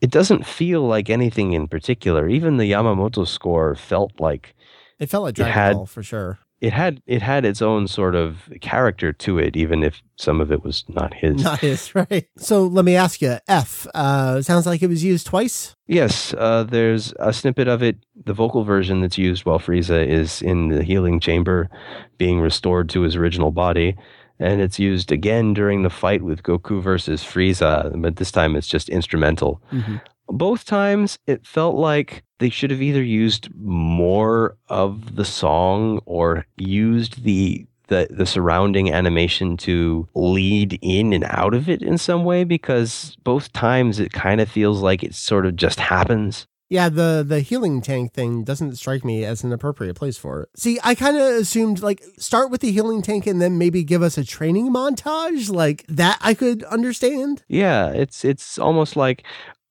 it 0.00 0.10
doesn't 0.10 0.46
feel 0.46 0.82
like 0.86 1.10
anything 1.10 1.52
in 1.52 1.68
particular. 1.68 2.28
Even 2.28 2.56
the 2.56 2.70
Yamamoto 2.72 3.26
score 3.26 3.74
felt 3.74 4.12
like 4.18 4.54
it 4.98 5.08
felt 5.10 5.24
like 5.24 5.34
Dragon 5.36 5.52
had- 5.54 5.76
Ball 5.76 5.86
for 5.86 6.02
sure. 6.02 6.38
It 6.60 6.72
had 6.72 7.02
it 7.06 7.22
had 7.22 7.44
its 7.44 7.62
own 7.62 7.88
sort 7.88 8.14
of 8.14 8.50
character 8.60 9.12
to 9.12 9.38
it, 9.38 9.56
even 9.56 9.82
if 9.82 10.02
some 10.16 10.40
of 10.40 10.52
it 10.52 10.62
was 10.62 10.84
not 10.88 11.14
his. 11.14 11.42
Not 11.42 11.60
his, 11.60 11.94
right? 11.94 12.26
So 12.36 12.66
let 12.66 12.84
me 12.84 12.96
ask 12.96 13.22
you, 13.22 13.38
F. 13.48 13.86
Uh, 13.94 14.42
sounds 14.42 14.66
like 14.66 14.82
it 14.82 14.88
was 14.88 15.02
used 15.02 15.26
twice. 15.26 15.74
Yes, 15.86 16.34
uh, 16.36 16.64
there's 16.64 17.14
a 17.18 17.32
snippet 17.32 17.66
of 17.66 17.82
it. 17.82 17.96
The 18.24 18.34
vocal 18.34 18.64
version 18.64 19.00
that's 19.00 19.18
used 19.18 19.44
while 19.46 19.58
Frieza 19.58 20.06
is 20.06 20.42
in 20.42 20.68
the 20.68 20.82
healing 20.82 21.18
chamber, 21.18 21.70
being 22.18 22.40
restored 22.40 22.90
to 22.90 23.02
his 23.02 23.16
original 23.16 23.50
body, 23.50 23.96
and 24.38 24.60
it's 24.60 24.78
used 24.78 25.12
again 25.12 25.54
during 25.54 25.82
the 25.82 25.90
fight 25.90 26.22
with 26.22 26.42
Goku 26.42 26.82
versus 26.82 27.22
Frieza, 27.22 27.90
but 28.00 28.16
this 28.16 28.30
time 28.30 28.54
it's 28.54 28.68
just 28.68 28.88
instrumental. 28.90 29.62
Mm-hmm. 29.72 29.96
Both 30.28 30.64
times 30.64 31.18
it 31.26 31.46
felt 31.46 31.76
like 31.76 32.22
they 32.40 32.50
should 32.50 32.70
have 32.70 32.82
either 32.82 33.02
used 33.02 33.54
more 33.54 34.56
of 34.68 35.14
the 35.14 35.24
song 35.24 36.00
or 36.06 36.44
used 36.56 37.22
the 37.22 37.66
the, 37.86 38.06
the 38.08 38.24
surrounding 38.24 38.92
animation 38.92 39.56
to 39.56 40.08
lead 40.14 40.78
in 40.80 41.12
and 41.12 41.24
out 41.24 41.54
of 41.54 41.68
it 41.68 41.82
in 41.82 41.98
some 41.98 42.24
way 42.24 42.44
because 42.44 43.16
both 43.24 43.52
times 43.52 43.98
it 43.98 44.12
kind 44.12 44.40
of 44.40 44.48
feels 44.48 44.80
like 44.80 45.02
it 45.02 45.12
sort 45.12 45.44
of 45.44 45.56
just 45.56 45.80
happens. 45.80 46.46
Yeah, 46.68 46.88
the 46.88 47.24
the 47.26 47.40
healing 47.40 47.82
tank 47.82 48.12
thing 48.12 48.44
doesn't 48.44 48.76
strike 48.76 49.04
me 49.04 49.24
as 49.24 49.42
an 49.42 49.52
appropriate 49.52 49.94
place 49.94 50.16
for 50.16 50.42
it. 50.42 50.50
See, 50.54 50.78
I 50.84 50.94
kind 50.94 51.16
of 51.16 51.22
assumed 51.22 51.82
like 51.82 52.00
start 52.16 52.48
with 52.48 52.60
the 52.60 52.70
healing 52.70 53.02
tank 53.02 53.26
and 53.26 53.42
then 53.42 53.58
maybe 53.58 53.82
give 53.82 54.02
us 54.02 54.16
a 54.16 54.24
training 54.24 54.72
montage 54.72 55.50
like 55.50 55.84
that. 55.88 56.18
I 56.20 56.32
could 56.32 56.62
understand. 56.64 57.42
Yeah, 57.48 57.88
it's 57.90 58.24
it's 58.24 58.56
almost 58.56 58.94
like 58.94 59.24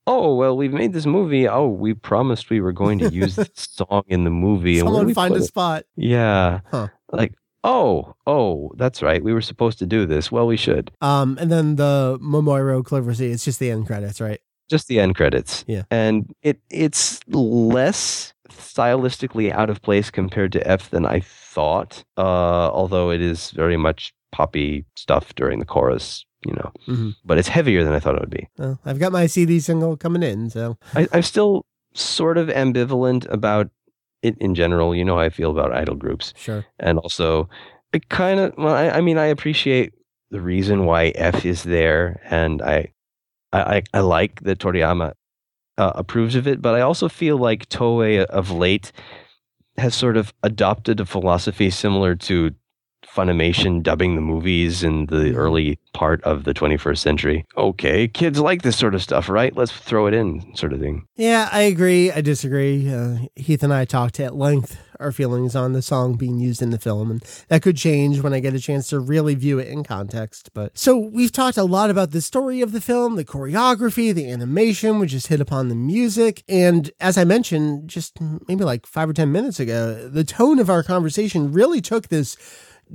oh 0.09 0.33
well 0.35 0.57
we've 0.57 0.73
made 0.73 0.91
this 0.93 1.05
movie 1.05 1.47
oh 1.47 1.67
we 1.67 1.93
promised 1.93 2.49
we 2.49 2.59
were 2.65 2.73
going 2.83 2.97
to 2.99 3.09
use 3.21 3.35
this 3.41 3.49
song 3.55 4.03
in 4.07 4.23
the 4.27 4.29
movie 4.45 4.79
and 4.79 4.87
Someone 4.87 5.05
we 5.05 5.13
find 5.13 5.33
a 5.35 5.37
it? 5.37 5.43
spot. 5.43 5.83
yeah 5.95 6.61
Huh. 6.71 6.87
like 7.11 7.33
oh 7.63 8.15
oh 8.25 8.71
that's 8.81 9.01
right 9.01 9.21
we 9.23 9.33
were 9.33 9.41
supposed 9.51 9.77
to 9.79 9.85
do 9.85 10.05
this 10.05 10.31
well 10.31 10.47
we 10.47 10.57
should 10.57 10.91
Um, 11.01 11.37
and 11.41 11.51
then 11.51 11.75
the 11.75 12.17
Momoiro 12.21 12.83
Clover 12.83 13.13
Z. 13.13 13.25
It's 13.33 13.45
just 13.45 13.59
the 13.59 13.69
end 13.71 13.85
credits, 13.87 14.19
right? 14.21 14.39
just 14.69 14.87
the 14.87 14.99
end 14.99 15.15
credits. 15.15 15.65
Yeah. 15.67 15.83
And 15.89 16.31
it 16.43 16.57
it's 16.69 17.19
less 17.27 18.33
stylistically 18.51 19.51
out 19.51 19.69
of 19.69 19.81
place 19.81 20.09
compared 20.11 20.51
to 20.53 20.59
F 20.67 20.89
than 20.91 21.05
I 21.05 21.19
thought. 21.21 22.03
Uh, 22.17 22.69
although 22.79 23.09
it 23.11 23.21
is 23.21 23.51
very 23.51 23.77
much 23.77 24.13
poppy 24.31 24.85
stuff 24.95 25.33
during 25.35 25.57
the 25.59 25.65
chorus, 25.65 26.23
you 26.45 26.53
know. 26.53 26.71
Mhm. 26.87 27.15
But 27.25 27.37
it's 27.37 27.47
heavier 27.47 27.83
than 27.83 27.93
I 27.93 27.99
thought 27.99 28.15
it 28.15 28.21
would 28.21 28.29
be. 28.29 28.47
Well, 28.57 28.79
I've 28.85 28.99
got 28.99 29.11
my 29.11 29.25
CD 29.27 29.59
single 29.59 29.97
coming 29.97 30.23
in, 30.23 30.49
so 30.49 30.77
I, 30.95 31.07
I'm 31.11 31.21
still 31.23 31.65
sort 31.93 32.37
of 32.37 32.47
ambivalent 32.47 33.29
about 33.31 33.69
it 34.21 34.37
in 34.39 34.55
general. 34.55 34.95
You 34.95 35.05
know 35.05 35.15
how 35.15 35.21
I 35.21 35.29
feel 35.29 35.51
about 35.51 35.73
idol 35.73 35.95
groups. 35.95 36.33
sure. 36.37 36.65
And 36.79 36.99
also, 36.99 37.49
it 37.93 38.09
kind 38.09 38.39
of, 38.39 38.53
well, 38.57 38.75
I, 38.75 38.89
I 38.89 39.01
mean, 39.01 39.17
I 39.17 39.25
appreciate 39.25 39.93
the 40.31 40.41
reason 40.41 40.85
why 40.85 41.07
F 41.15 41.45
is 41.45 41.63
there, 41.63 42.21
and 42.29 42.61
I, 42.61 42.93
I, 43.51 43.61
I, 43.77 43.83
I 43.95 43.99
like 44.01 44.41
that 44.43 44.59
Toriyama 44.59 45.13
uh, 45.77 45.91
approves 45.95 46.35
of 46.35 46.47
it, 46.47 46.61
but 46.61 46.75
I 46.75 46.81
also 46.81 47.09
feel 47.09 47.37
like 47.37 47.67
Toei 47.69 48.23
of 48.25 48.51
late 48.51 48.91
has 49.77 49.95
sort 49.95 50.17
of 50.17 50.33
adopted 50.43 50.99
a 50.99 51.05
philosophy 51.05 51.69
similar 51.69 52.13
to 52.15 52.51
Funimation 53.07 53.81
dubbing 53.81 54.15
the 54.15 54.21
movies 54.21 54.83
in 54.83 55.07
the 55.07 55.15
Mhm. 55.31 55.35
early 55.35 55.79
part 55.93 56.21
of 56.23 56.43
the 56.43 56.53
21st 56.53 57.01
century. 57.01 57.45
Okay, 57.57 58.07
kids 58.07 58.39
like 58.39 58.61
this 58.61 58.77
sort 58.77 58.93
of 58.95 59.01
stuff, 59.01 59.27
right? 59.29 59.55
Let's 59.55 59.71
throw 59.71 60.05
it 60.07 60.13
in, 60.13 60.43
sort 60.55 60.73
of 60.73 60.79
thing. 60.79 61.03
Yeah, 61.15 61.49
I 61.51 61.61
agree. 61.61 62.11
I 62.11 62.21
disagree. 62.21 62.87
Uh, 62.93 63.17
Heath 63.35 63.63
and 63.63 63.73
I 63.73 63.85
talked 63.85 64.19
at 64.19 64.35
length 64.35 64.77
our 64.99 65.11
feelings 65.13 65.55
on 65.55 65.71
the 65.71 65.81
song 65.81 66.15
being 66.15 66.39
used 66.39 66.61
in 66.61 66.71
the 66.71 66.77
film, 66.77 67.09
and 67.09 67.23
that 67.47 67.61
could 67.61 67.77
change 67.77 68.21
when 68.21 68.33
I 68.33 68.41
get 68.41 68.53
a 68.53 68.59
chance 68.59 68.87
to 68.89 68.99
really 68.99 69.33
view 69.33 69.57
it 69.57 69.69
in 69.69 69.81
context. 69.83 70.49
But 70.53 70.77
so 70.77 70.97
we've 70.97 71.31
talked 71.31 71.57
a 71.57 71.63
lot 71.63 71.89
about 71.89 72.11
the 72.11 72.21
story 72.21 72.59
of 72.61 72.73
the 72.73 72.81
film, 72.81 73.15
the 73.15 73.23
choreography, 73.25 74.13
the 74.13 74.29
animation. 74.29 74.99
We 74.99 75.07
just 75.07 75.27
hit 75.27 75.39
upon 75.39 75.69
the 75.69 75.75
music, 75.75 76.43
and 76.49 76.91
as 76.99 77.17
I 77.17 77.23
mentioned, 77.23 77.87
just 77.89 78.17
maybe 78.47 78.65
like 78.65 78.85
five 78.85 79.09
or 79.09 79.13
ten 79.13 79.31
minutes 79.31 79.59
ago, 79.59 80.09
the 80.09 80.25
tone 80.25 80.59
of 80.59 80.69
our 80.69 80.83
conversation 80.83 81.51
really 81.53 81.79
took 81.81 82.09
this 82.09 82.35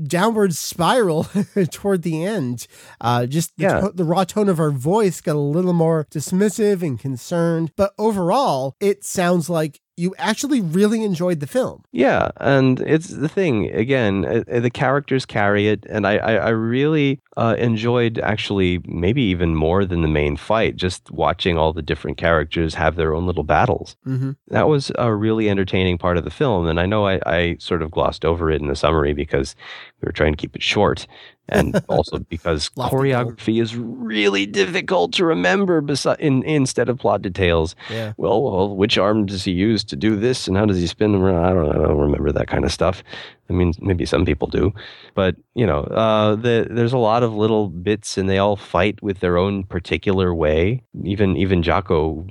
downward 0.02 0.54
spiral 0.54 1.24
toward 1.70 2.02
the 2.02 2.24
end. 2.24 2.66
Uh, 3.00 3.26
just 3.26 3.56
the, 3.56 3.62
Yeah. 3.64 3.80
to- 3.80 3.92
the 3.94 4.04
raw 4.04 4.24
tone 4.24 4.48
of 4.48 4.58
our 4.60 4.70
voice 4.70 5.20
got 5.20 5.36
a 5.36 5.38
little 5.38 5.72
more 5.72 6.06
dismissive 6.10 6.82
and 6.82 6.98
concerned. 6.98 7.72
But 7.76 7.92
overall, 7.98 8.74
it 8.80 9.04
sounds 9.04 9.48
like 9.50 9.80
you 9.96 10.14
actually 10.18 10.60
really 10.60 11.04
enjoyed 11.04 11.40
the 11.40 11.46
film. 11.46 11.84
Yeah, 11.92 12.30
and 12.38 12.80
it's 12.80 13.08
the 13.08 13.28
thing 13.28 13.70
again. 13.72 14.24
Uh, 14.24 14.44
uh, 14.50 14.60
the 14.60 14.70
characters 14.70 15.24
carry 15.24 15.68
it, 15.68 15.86
and 15.88 16.06
I 16.06 16.16
I, 16.16 16.34
I 16.34 16.48
really 16.48 17.20
uh, 17.36 17.54
enjoyed 17.58 18.18
actually 18.18 18.80
maybe 18.86 19.22
even 19.22 19.54
more 19.54 19.84
than 19.84 20.02
the 20.02 20.08
main 20.08 20.36
fight. 20.36 20.76
Just 20.76 21.10
watching 21.10 21.56
all 21.56 21.72
the 21.72 21.82
different 21.82 22.16
characters 22.16 22.74
have 22.74 22.96
their 22.96 23.14
own 23.14 23.26
little 23.26 23.44
battles. 23.44 23.96
Mm-hmm. 24.06 24.32
That 24.48 24.68
was 24.68 24.90
a 24.98 25.14
really 25.14 25.48
entertaining 25.48 25.98
part 25.98 26.16
of 26.16 26.24
the 26.24 26.30
film, 26.30 26.66
and 26.66 26.80
I 26.80 26.86
know 26.86 27.06
I, 27.06 27.20
I 27.26 27.56
sort 27.60 27.82
of 27.82 27.90
glossed 27.90 28.24
over 28.24 28.50
it 28.50 28.60
in 28.60 28.68
the 28.68 28.76
summary 28.76 29.12
because 29.12 29.54
we 30.00 30.06
were 30.06 30.12
trying 30.12 30.32
to 30.32 30.38
keep 30.40 30.56
it 30.56 30.62
short. 30.62 31.06
And 31.48 31.82
also 31.88 32.18
because 32.18 32.70
choreography 32.70 33.60
is 33.60 33.76
really 33.76 34.46
difficult 34.46 35.12
to 35.14 35.24
remember 35.24 35.82
besi- 35.82 36.18
in, 36.18 36.42
instead 36.44 36.88
of 36.88 36.98
plot 36.98 37.22
details. 37.22 37.74
Yeah. 37.90 38.12
Well, 38.16 38.42
well, 38.42 38.76
which 38.76 38.98
arm 38.98 39.26
does 39.26 39.44
he 39.44 39.52
use 39.52 39.84
to 39.84 39.96
do 39.96 40.16
this, 40.16 40.48
and 40.48 40.56
how 40.56 40.66
does 40.66 40.78
he 40.78 40.86
spin 40.86 41.12
them 41.12 41.22
around? 41.22 41.44
I 41.44 41.50
don't, 41.50 41.70
I 41.70 41.86
don't 41.86 41.98
remember 41.98 42.32
that 42.32 42.48
kind 42.48 42.64
of 42.64 42.72
stuff. 42.72 43.02
I 43.50 43.52
mean, 43.52 43.74
maybe 43.80 44.06
some 44.06 44.24
people 44.24 44.48
do, 44.48 44.72
but 45.14 45.36
you 45.54 45.66
know, 45.66 45.80
uh, 45.84 46.34
the, 46.34 46.66
there's 46.70 46.94
a 46.94 46.98
lot 46.98 47.22
of 47.22 47.34
little 47.34 47.68
bits, 47.68 48.16
and 48.16 48.28
they 48.28 48.38
all 48.38 48.56
fight 48.56 49.02
with 49.02 49.20
their 49.20 49.36
own 49.36 49.64
particular 49.64 50.34
way. 50.34 50.82
Even 51.04 51.36
even 51.36 51.62
Jaco 51.62 52.26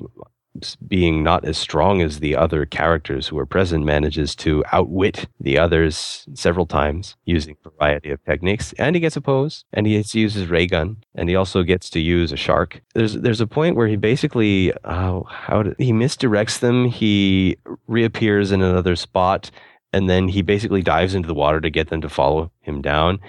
being 0.87 1.23
not 1.23 1.45
as 1.45 1.57
strong 1.57 2.01
as 2.01 2.19
the 2.19 2.35
other 2.35 2.65
characters 2.65 3.27
who 3.27 3.37
are 3.39 3.45
present, 3.45 3.85
manages 3.85 4.35
to 4.35 4.63
outwit 4.71 5.27
the 5.39 5.57
others 5.57 6.25
several 6.33 6.65
times 6.65 7.15
using 7.25 7.55
a 7.65 7.69
variety 7.69 8.11
of 8.11 8.23
techniques. 8.23 8.73
And 8.77 8.95
he 8.95 8.99
gets 8.99 9.15
a 9.15 9.21
pose, 9.21 9.65
and 9.73 9.87
he 9.87 9.97
gets 9.97 10.11
to 10.11 10.19
use 10.19 10.33
his 10.33 10.47
ray 10.47 10.67
gun, 10.67 10.97
and 11.15 11.29
he 11.29 11.35
also 11.35 11.63
gets 11.63 11.89
to 11.91 11.99
use 11.99 12.31
a 12.31 12.37
shark. 12.37 12.81
There's 12.93 13.13
there's 13.13 13.41
a 13.41 13.47
point 13.47 13.75
where 13.75 13.87
he 13.87 13.95
basically 13.95 14.73
uh, 14.83 15.21
how 15.23 15.63
he 15.77 15.91
misdirects 15.91 16.59
them. 16.59 16.85
He 16.85 17.57
reappears 17.87 18.51
in 18.51 18.61
another 18.61 18.95
spot, 18.95 19.49
and 19.91 20.09
then 20.09 20.27
he 20.27 20.41
basically 20.41 20.81
dives 20.81 21.15
into 21.15 21.27
the 21.27 21.33
water 21.33 21.61
to 21.61 21.69
get 21.69 21.89
them 21.89 22.01
to 22.01 22.09
follow 22.09 22.51
him 22.61 22.81
down. 22.81 23.19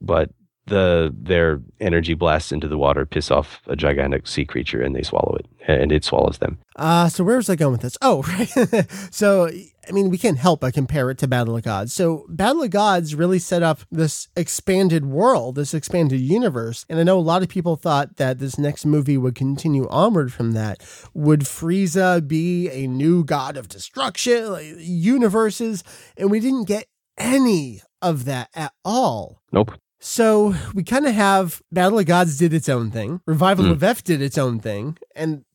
But 0.00 0.30
the 0.66 1.14
their 1.16 1.60
energy 1.80 2.14
blasts 2.14 2.52
into 2.52 2.68
the 2.68 2.78
water 2.78 3.04
piss 3.04 3.30
off 3.30 3.60
a 3.66 3.76
gigantic 3.76 4.26
sea 4.26 4.44
creature 4.44 4.80
and 4.80 4.94
they 4.94 5.02
swallow 5.02 5.36
it 5.38 5.46
and 5.66 5.92
it 5.92 6.04
swallows 6.04 6.38
them. 6.38 6.58
Uh 6.76 7.08
so 7.08 7.22
where 7.22 7.36
was 7.36 7.50
i 7.50 7.56
going 7.56 7.72
with 7.72 7.82
this? 7.82 7.98
Oh 8.00 8.22
right. 8.28 8.86
So 9.12 9.50
i 9.86 9.92
mean 9.92 10.08
we 10.08 10.16
can't 10.16 10.38
help 10.38 10.60
but 10.60 10.72
compare 10.72 11.10
it 11.10 11.18
to 11.18 11.28
battle 11.28 11.56
of 11.56 11.62
gods. 11.62 11.92
So 11.92 12.24
battle 12.28 12.62
of 12.62 12.70
gods 12.70 13.14
really 13.14 13.38
set 13.38 13.62
up 13.62 13.80
this 13.90 14.28
expanded 14.36 15.04
world 15.04 15.56
this 15.56 15.74
expanded 15.74 16.20
universe 16.20 16.86
and 16.88 16.98
i 16.98 17.02
know 17.02 17.18
a 17.18 17.20
lot 17.20 17.42
of 17.42 17.48
people 17.48 17.76
thought 17.76 18.16
that 18.16 18.38
this 18.38 18.58
next 18.58 18.86
movie 18.86 19.18
would 19.18 19.34
continue 19.34 19.86
onward 19.88 20.32
from 20.32 20.52
that. 20.52 20.82
Would 21.12 21.40
frieza 21.40 22.26
be 22.26 22.70
a 22.70 22.86
new 22.86 23.24
god 23.24 23.56
of 23.56 23.68
destruction 23.68 24.52
like, 24.52 24.66
universes? 24.78 25.84
And 26.16 26.30
we 26.30 26.40
didn't 26.40 26.64
get 26.64 26.86
any 27.18 27.82
of 28.00 28.24
that 28.24 28.48
at 28.54 28.72
all. 28.84 29.40
Nope 29.52 29.72
so 30.04 30.54
we 30.74 30.82
kind 30.84 31.06
of 31.06 31.14
have 31.14 31.62
Battle 31.72 31.98
of 31.98 32.04
Gods 32.04 32.36
did 32.36 32.52
its 32.52 32.68
own 32.68 32.90
thing, 32.90 33.22
Revival 33.26 33.64
mm. 33.64 33.70
of 33.70 33.82
F 33.82 34.04
did 34.04 34.20
its 34.20 34.36
own 34.36 34.60
thing, 34.60 34.98
and 35.16 35.46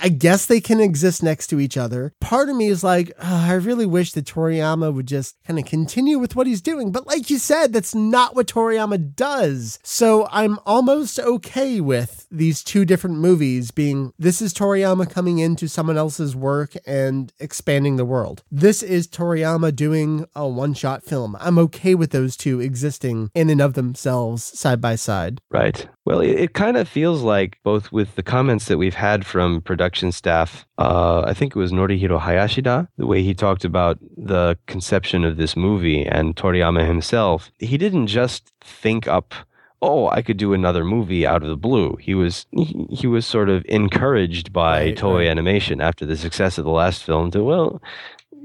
I 0.00 0.08
guess 0.08 0.46
they 0.46 0.60
can 0.60 0.80
exist 0.80 1.22
next 1.22 1.48
to 1.48 1.60
each 1.60 1.76
other. 1.76 2.12
Part 2.20 2.48
of 2.48 2.56
me 2.56 2.66
is 2.66 2.84
like, 2.84 3.12
oh, 3.18 3.46
I 3.48 3.54
really 3.54 3.86
wish 3.86 4.12
that 4.12 4.26
Toriyama 4.26 4.92
would 4.92 5.06
just 5.06 5.36
kind 5.44 5.58
of 5.58 5.64
continue 5.64 6.18
with 6.18 6.36
what 6.36 6.46
he's 6.46 6.60
doing. 6.60 6.92
But 6.92 7.06
like 7.06 7.30
you 7.30 7.38
said, 7.38 7.72
that's 7.72 7.94
not 7.94 8.34
what 8.34 8.46
Toriyama 8.46 9.14
does. 9.14 9.78
So 9.82 10.28
I'm 10.30 10.58
almost 10.66 11.18
okay 11.18 11.80
with 11.80 12.26
these 12.30 12.62
two 12.62 12.84
different 12.84 13.16
movies 13.16 13.70
being 13.70 14.12
this 14.18 14.42
is 14.42 14.54
Toriyama 14.54 15.10
coming 15.10 15.38
into 15.38 15.68
someone 15.68 15.98
else's 15.98 16.34
work 16.34 16.74
and 16.86 17.32
expanding 17.38 17.96
the 17.96 18.04
world. 18.04 18.42
This 18.50 18.82
is 18.82 19.06
Toriyama 19.06 19.74
doing 19.74 20.26
a 20.34 20.48
one 20.48 20.74
shot 20.74 21.04
film. 21.04 21.36
I'm 21.40 21.58
okay 21.58 21.94
with 21.94 22.10
those 22.10 22.36
two 22.36 22.60
existing 22.60 23.30
in 23.34 23.50
and 23.50 23.60
of 23.60 23.74
themselves 23.74 24.44
side 24.58 24.80
by 24.80 24.96
side. 24.96 25.40
Right. 25.50 25.88
Well, 26.04 26.20
it, 26.20 26.30
it 26.30 26.54
kind 26.54 26.76
of 26.76 26.88
feels 26.88 27.22
like 27.22 27.58
both 27.62 27.92
with 27.92 28.16
the 28.16 28.22
comments 28.22 28.66
that 28.66 28.78
we've 28.78 28.94
had 28.94 29.24
from 29.24 29.60
production 29.60 30.10
staff, 30.10 30.66
uh, 30.78 31.22
I 31.22 31.32
think 31.32 31.54
it 31.54 31.58
was 31.58 31.70
Norihiro 31.70 32.20
Hayashida, 32.20 32.88
the 32.96 33.06
way 33.06 33.22
he 33.22 33.34
talked 33.34 33.64
about 33.64 33.98
the 34.16 34.58
conception 34.66 35.24
of 35.24 35.36
this 35.36 35.56
movie 35.56 36.04
and 36.04 36.34
Toriyama 36.34 36.86
himself, 36.86 37.52
he 37.58 37.78
didn't 37.78 38.08
just 38.08 38.52
think 38.60 39.06
up 39.06 39.34
oh, 39.82 40.08
I 40.10 40.22
could 40.22 40.36
do 40.36 40.54
another 40.54 40.84
movie 40.84 41.26
out 41.26 41.42
of 41.42 41.48
the 41.48 41.56
blue. 41.56 41.96
He 41.96 42.14
was 42.14 42.46
he, 42.52 42.86
he 42.88 43.06
was 43.06 43.26
sort 43.26 43.50
of 43.50 43.64
encouraged 43.68 44.52
by 44.52 44.84
right, 44.84 44.96
Toei 44.96 45.18
right. 45.18 45.26
Animation 45.26 45.80
after 45.80 46.06
the 46.06 46.16
success 46.16 46.56
of 46.56 46.64
the 46.64 46.70
last 46.70 47.02
film 47.02 47.32
to 47.32 47.42
well, 47.42 47.82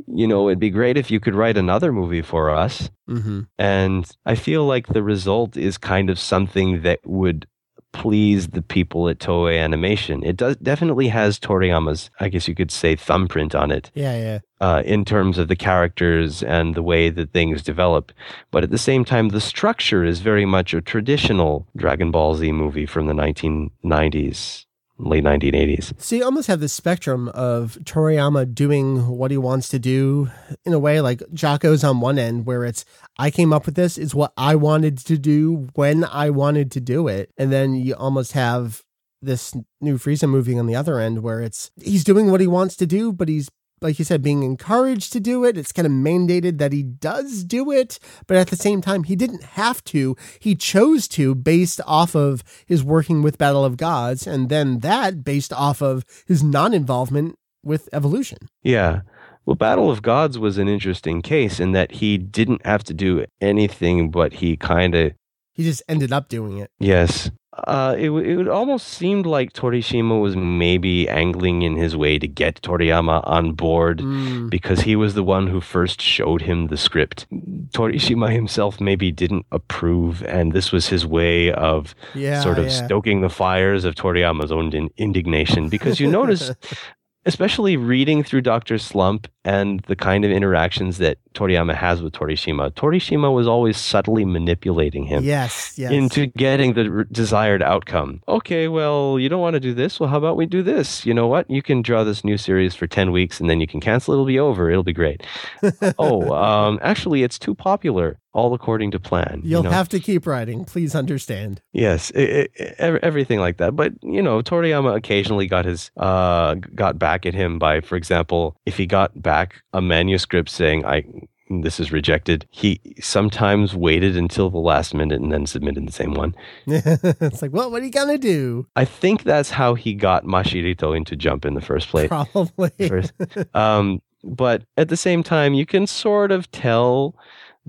you 0.08 0.28
know, 0.28 0.50
it'd 0.50 0.60
be 0.60 0.70
great 0.70 0.98
if 0.98 1.12
you 1.12 1.20
could 1.20 1.36
write 1.36 1.58
another 1.58 1.92
movie 1.92 2.22
for 2.22 2.50
us. 2.50 2.90
Mm-hmm. 3.10 3.42
And 3.58 4.10
I 4.26 4.36
feel 4.36 4.66
like 4.66 4.88
the 4.88 5.04
result 5.04 5.58
is 5.58 5.78
kind 5.78 6.10
of 6.10 6.20
something 6.20 6.82
that 6.84 7.00
would 7.06 7.48
please 7.94 8.50
the 8.50 8.62
people 8.62 9.10
at 9.10 9.18
Toei 9.18 9.60
Animation. 9.60 10.24
It 10.24 10.38
does 10.38 10.56
definitely 10.58 11.08
has 11.08 11.40
Toriyama's, 11.40 12.12
I 12.20 12.30
guess 12.30 12.48
you 12.48 12.54
could 12.54 12.70
say, 12.70 12.96
thumbprint 12.96 13.56
on 13.56 13.72
it. 13.72 13.90
Yeah, 13.96 14.16
yeah. 14.18 14.40
Uh, 14.62 14.84
in 14.86 15.04
terms 15.04 15.38
of 15.38 15.48
the 15.48 15.56
characters 15.56 16.44
and 16.44 16.76
the 16.76 16.84
way 16.84 17.10
that 17.10 17.32
things 17.32 17.64
develop, 17.64 18.12
but 18.52 18.64
at 18.64 18.70
the 18.70 18.78
same 18.78 19.04
time, 19.04 19.30
the 19.30 19.42
structure 19.42 20.04
is 20.04 20.20
very 20.20 20.46
much 20.46 20.74
a 20.74 20.82
traditional 20.82 21.68
Dragon 21.76 22.12
Ball 22.12 22.36
Z 22.36 22.52
movie 22.52 22.86
from 22.86 23.08
the 23.08 23.14
1990s 23.14 24.67
late 25.00 25.24
1980s. 25.24 26.00
So 26.02 26.16
you 26.16 26.24
almost 26.24 26.48
have 26.48 26.60
this 26.60 26.74
spectrum 26.74 27.30
of 27.30 27.78
Toriyama 27.84 28.54
doing 28.54 29.08
what 29.08 29.32
he 29.32 29.38
wants 29.38 29.70
to 29.70 29.80
do 29.80 30.30
in 30.66 30.74
a 30.74 30.80
way 30.80 31.02
like 31.02 31.22
Jaco's 31.34 31.84
on 31.84 32.00
one 32.00 32.18
end 32.18 32.46
where 32.46 32.66
it's 32.66 32.86
I 33.18 33.32
came 33.32 33.54
up 33.54 33.66
with 33.66 33.76
this 33.76 33.98
is 33.98 34.16
what 34.16 34.34
I 34.38 34.56
wanted 34.56 34.98
to 35.00 35.18
do 35.18 35.68
when 35.76 36.04
I 36.04 36.30
wanted 36.30 36.72
to 36.72 36.82
do 36.82 37.08
it. 37.08 37.32
And 37.38 37.52
then 37.52 37.76
you 37.76 37.96
almost 37.96 38.34
have 38.34 38.84
this 39.22 39.56
new 39.82 39.98
Frieza 39.98 40.30
movie 40.30 40.58
on 40.58 40.68
the 40.68 40.76
other 40.76 41.00
end 41.00 41.24
where 41.24 41.42
it's 41.42 41.72
he's 41.82 42.04
doing 42.04 42.32
what 42.32 42.42
he 42.42 42.48
wants 42.48 42.76
to 42.78 42.86
do, 42.86 43.12
but 43.12 43.28
he's 43.28 43.50
like 43.82 44.00
you 44.00 44.06
said, 44.06 44.22
being 44.22 44.44
encouraged 44.44 45.14
to 45.14 45.20
do 45.20 45.44
it. 45.44 45.58
It's 45.58 45.72
kind 45.72 45.86
of 45.86 45.92
mandated 45.92 46.58
that 46.58 46.74
he 46.74 46.84
does 46.84 47.44
do 47.44 47.72
it, 47.72 48.00
but 48.26 48.38
at 48.38 48.48
the 48.48 48.56
same 48.56 48.82
time, 48.82 49.04
he 49.04 49.16
didn't 49.16 49.44
have 49.44 49.84
to. 49.86 50.16
He 50.40 50.56
chose 50.56 51.08
to 51.10 51.36
based 51.36 51.82
off 51.86 52.16
of 52.16 52.44
his 52.66 52.84
working 52.84 53.22
with 53.22 53.38
Battle 53.38 53.66
of 53.66 53.78
Gods, 53.78 54.26
and 54.26 54.50
then 54.50 54.80
that 54.80 55.24
based 55.24 55.54
off 55.54 55.82
of 55.82 56.04
his 56.26 56.44
non 56.44 56.74
involvement 56.74 57.38
with 57.64 57.90
evolution. 57.94 58.38
Yeah. 58.64 59.02
Well, 59.46 59.56
Battle 59.56 59.90
of 59.90 60.02
Gods 60.02 60.38
was 60.38 60.58
an 60.58 60.68
interesting 60.68 61.22
case 61.22 61.60
in 61.60 61.72
that 61.72 61.94
he 61.94 62.18
didn't 62.18 62.66
have 62.66 62.84
to 62.86 62.94
do 62.94 63.26
anything, 63.40 64.12
but 64.12 64.34
he 64.34 64.58
kind 64.58 64.94
of. 64.94 65.14
He 65.54 65.64
just 65.64 65.82
ended 65.88 66.12
up 66.12 66.30
doing 66.30 66.58
it. 66.58 66.70
Yes 66.80 67.32
uh, 67.66 67.96
it, 67.98 68.10
it 68.12 68.48
almost 68.48 68.88
seemed 68.88 69.26
like 69.26 69.54
Torishima 69.54 70.22
was 70.22 70.36
maybe 70.36 71.10
angling 71.10 71.64
in 71.64 71.76
his 71.76 71.96
way 71.96 72.20
to 72.20 72.28
get 72.28 72.62
Toriyama 72.62 73.22
on 73.26 73.54
board 73.54 74.00
mm. 74.00 74.50
because 74.50 74.82
he 74.82 74.96
was 74.96 75.14
the 75.14 75.24
one 75.24 75.48
who 75.48 75.60
first 75.62 76.02
showed 76.02 76.42
him 76.42 76.68
the 76.68 76.78
script. 76.78 77.26
Torishima 77.72 78.32
himself 78.32 78.80
maybe 78.80 79.12
didn't 79.12 79.46
approve, 79.52 80.24
and 80.24 80.54
this 80.54 80.72
was 80.72 80.88
his 80.88 81.06
way 81.06 81.52
of 81.52 81.96
yeah, 82.14 82.42
sort 82.42 82.60
of 82.60 82.66
yeah. 82.66 82.86
stoking 82.86 83.22
the 83.22 83.30
fires 83.30 83.86
of 83.86 83.96
Toriyama's 83.96 84.52
own 84.52 84.90
indignation. 84.98 85.70
Because 85.70 86.00
you 86.00 86.10
notice 86.10 86.52
especially 87.28 87.76
reading 87.76 88.24
through 88.24 88.42
Dr. 88.42 88.78
Slump 88.78 89.28
and 89.44 89.82
the 89.82 89.96
kind 89.96 90.24
of 90.24 90.32
interactions 90.32 90.98
that 90.98 91.18
Toriyama 91.34 91.76
has 91.76 92.02
with 92.02 92.14
Torishima. 92.14 92.72
Torishima 92.72 93.34
was 93.34 93.48
always 93.48 93.78
subtly 93.78 94.26
manipulating 94.26 95.04
him 95.04 95.24
yes, 95.24 95.74
yes. 95.78 95.92
into 95.92 96.28
getting 96.28 96.74
the 96.74 96.90
r- 96.90 97.04
desired 97.06 97.62
outcome. 97.62 98.22
Okay, 98.28 98.68
well, 98.68 99.20
you 99.20 99.30
don't 99.30 99.42
want 99.42 99.54
to 99.56 99.60
do 99.60 99.74
this. 99.74 100.00
Well, 100.00 100.10
how 100.10 100.18
about 100.18 100.38
we 100.38 100.46
do 100.46 100.64
this? 100.64 101.06
You 101.06 101.14
know 101.14 101.28
what? 101.28 101.50
You 101.50 101.62
can 101.62 101.82
draw 101.82 102.04
this 102.04 102.24
new 102.24 102.38
series 102.38 102.74
for 102.76 102.88
10 102.88 103.12
weeks 103.12 103.40
and 103.40 103.50
then 103.50 103.60
you 103.60 103.68
can 103.68 103.82
cancel. 103.82 104.14
It'll 104.14 104.26
be 104.26 104.40
over. 104.40 104.72
It'll 104.72 104.84
be 104.84 104.94
great. 104.94 105.26
oh, 106.00 106.32
um, 106.34 106.80
actually, 106.82 107.24
it's 107.24 107.38
too 107.38 107.54
popular 107.54 108.20
all 108.34 108.54
according 108.54 108.92
to 108.92 109.00
plan. 109.00 109.42
You'll 109.44 109.64
you 109.64 109.70
know? 109.70 109.76
have 109.76 109.90
to 109.90 110.00
keep 110.00 110.28
writing. 110.28 110.66
Please 110.66 110.96
understand. 110.96 111.62
Yes, 111.74 112.12
it, 112.12 112.52
it, 112.56 112.76
everything 112.80 113.40
like 113.40 113.58
that. 113.58 113.76
But 113.76 113.94
you 114.02 114.22
know, 114.22 114.42
Toriyama 114.42 114.96
occasionally 114.96 115.48
got 115.48 115.66
his 115.66 115.92
uh, 115.98 116.56
got 116.76 117.00
back 117.00 117.26
at 117.26 117.34
him 117.34 117.60
by, 117.60 117.82
for 117.82 117.96
example, 117.96 118.56
if 118.66 118.78
he 118.78 118.86
got 118.86 119.22
back 119.22 119.62
a 119.74 119.82
manuscript 119.82 120.50
saying, 120.50 120.86
"I." 120.86 121.04
This 121.50 121.80
is 121.80 121.94
rejected. 121.94 122.46
He 122.52 122.82
sometimes 123.00 123.74
waited 123.74 124.18
until 124.18 124.50
the 124.50 124.58
last 124.58 124.94
minute 124.94 125.22
and 125.22 125.32
then 125.32 125.46
submitted 125.46 125.88
the 125.88 125.94
same 125.94 126.14
one. 126.14 126.36
it's 126.68 127.42
like, 127.42 127.54
well, 127.54 127.72
what 127.72 127.82
are 127.82 127.86
you 127.86 127.92
gonna 127.92 128.18
do? 128.18 128.68
I 128.76 128.84
think 128.84 129.24
that's 129.24 129.50
how 129.50 129.74
he 129.74 129.94
got 129.94 130.26
Masahito 130.26 130.94
into 130.94 131.16
jump 131.16 131.46
in 131.46 131.54
the 131.54 131.62
first 131.62 131.88
place. 131.88 132.10
Probably. 132.10 132.72
First. 132.90 133.14
Um, 133.54 134.02
but 134.24 134.64
at 134.76 134.90
the 134.90 134.98
same 134.98 135.24
time, 135.24 135.54
you 135.54 135.66
can 135.66 135.88
sort 135.88 136.32
of 136.32 136.52
tell 136.52 137.16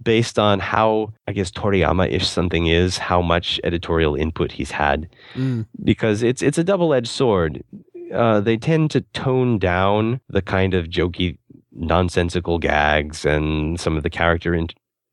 based 0.02 0.38
on 0.38 0.60
how 0.60 1.12
I 1.26 1.32
guess 1.32 1.50
Toriyama 1.50 2.10
ish 2.10 2.28
something 2.28 2.66
is, 2.66 2.98
how 2.98 3.22
much 3.22 3.60
editorial 3.64 4.14
input 4.14 4.52
he's 4.52 4.70
had, 4.70 5.08
mm. 5.34 5.66
because 5.84 6.22
it's 6.22 6.42
it's 6.42 6.58
a 6.58 6.64
double 6.64 6.94
edged 6.94 7.08
sword. 7.08 7.62
Uh, 8.12 8.40
they 8.40 8.56
tend 8.56 8.90
to 8.90 9.02
tone 9.12 9.58
down 9.58 10.20
the 10.28 10.40
kind 10.40 10.72
of 10.74 10.86
jokey, 10.86 11.36
nonsensical 11.72 12.58
gags 12.58 13.26
and 13.26 13.78
some 13.78 13.96
of 13.96 14.02
the 14.02 14.10
character 14.10 14.54
in- 14.54 14.68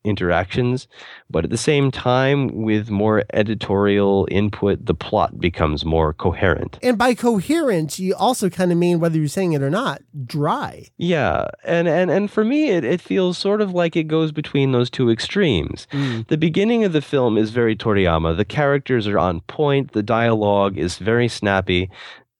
interactions, 0.06 0.88
but 1.28 1.44
at 1.44 1.50
the 1.50 1.56
same 1.56 1.90
time, 1.90 2.62
with 2.62 2.90
more 2.90 3.24
editorial 3.32 4.26
input, 4.30 4.86
the 4.86 4.94
plot 4.94 5.38
becomes 5.40 5.84
more 5.84 6.12
coherent. 6.12 6.78
And 6.82 6.96
by 6.96 7.14
coherent, 7.14 7.98
you 7.98 8.14
also 8.14 8.48
kind 8.48 8.72
of 8.72 8.78
mean 8.78 9.00
whether 9.00 9.18
you're 9.18 9.28
saying 9.28 9.52
it 9.52 9.62
or 9.62 9.70
not, 9.70 10.02
dry. 10.24 10.86
Yeah, 10.96 11.48
and 11.64 11.88
and 11.88 12.10
and 12.10 12.30
for 12.30 12.44
me, 12.44 12.70
it 12.70 12.84
it 12.84 13.00
feels 13.00 13.36
sort 13.36 13.60
of 13.60 13.72
like 13.72 13.96
it 13.96 14.04
goes 14.04 14.32
between 14.32 14.72
those 14.72 14.90
two 14.90 15.10
extremes. 15.10 15.86
Mm. 15.92 16.28
The 16.28 16.38
beginning 16.38 16.84
of 16.84 16.92
the 16.92 17.02
film 17.02 17.36
is 17.36 17.50
very 17.50 17.76
Toriyama. 17.76 18.36
The 18.36 18.44
characters 18.44 19.06
are 19.06 19.18
on 19.18 19.40
point. 19.42 19.92
The 19.92 20.02
dialogue 20.02 20.78
is 20.78 20.98
very 20.98 21.28
snappy 21.28 21.90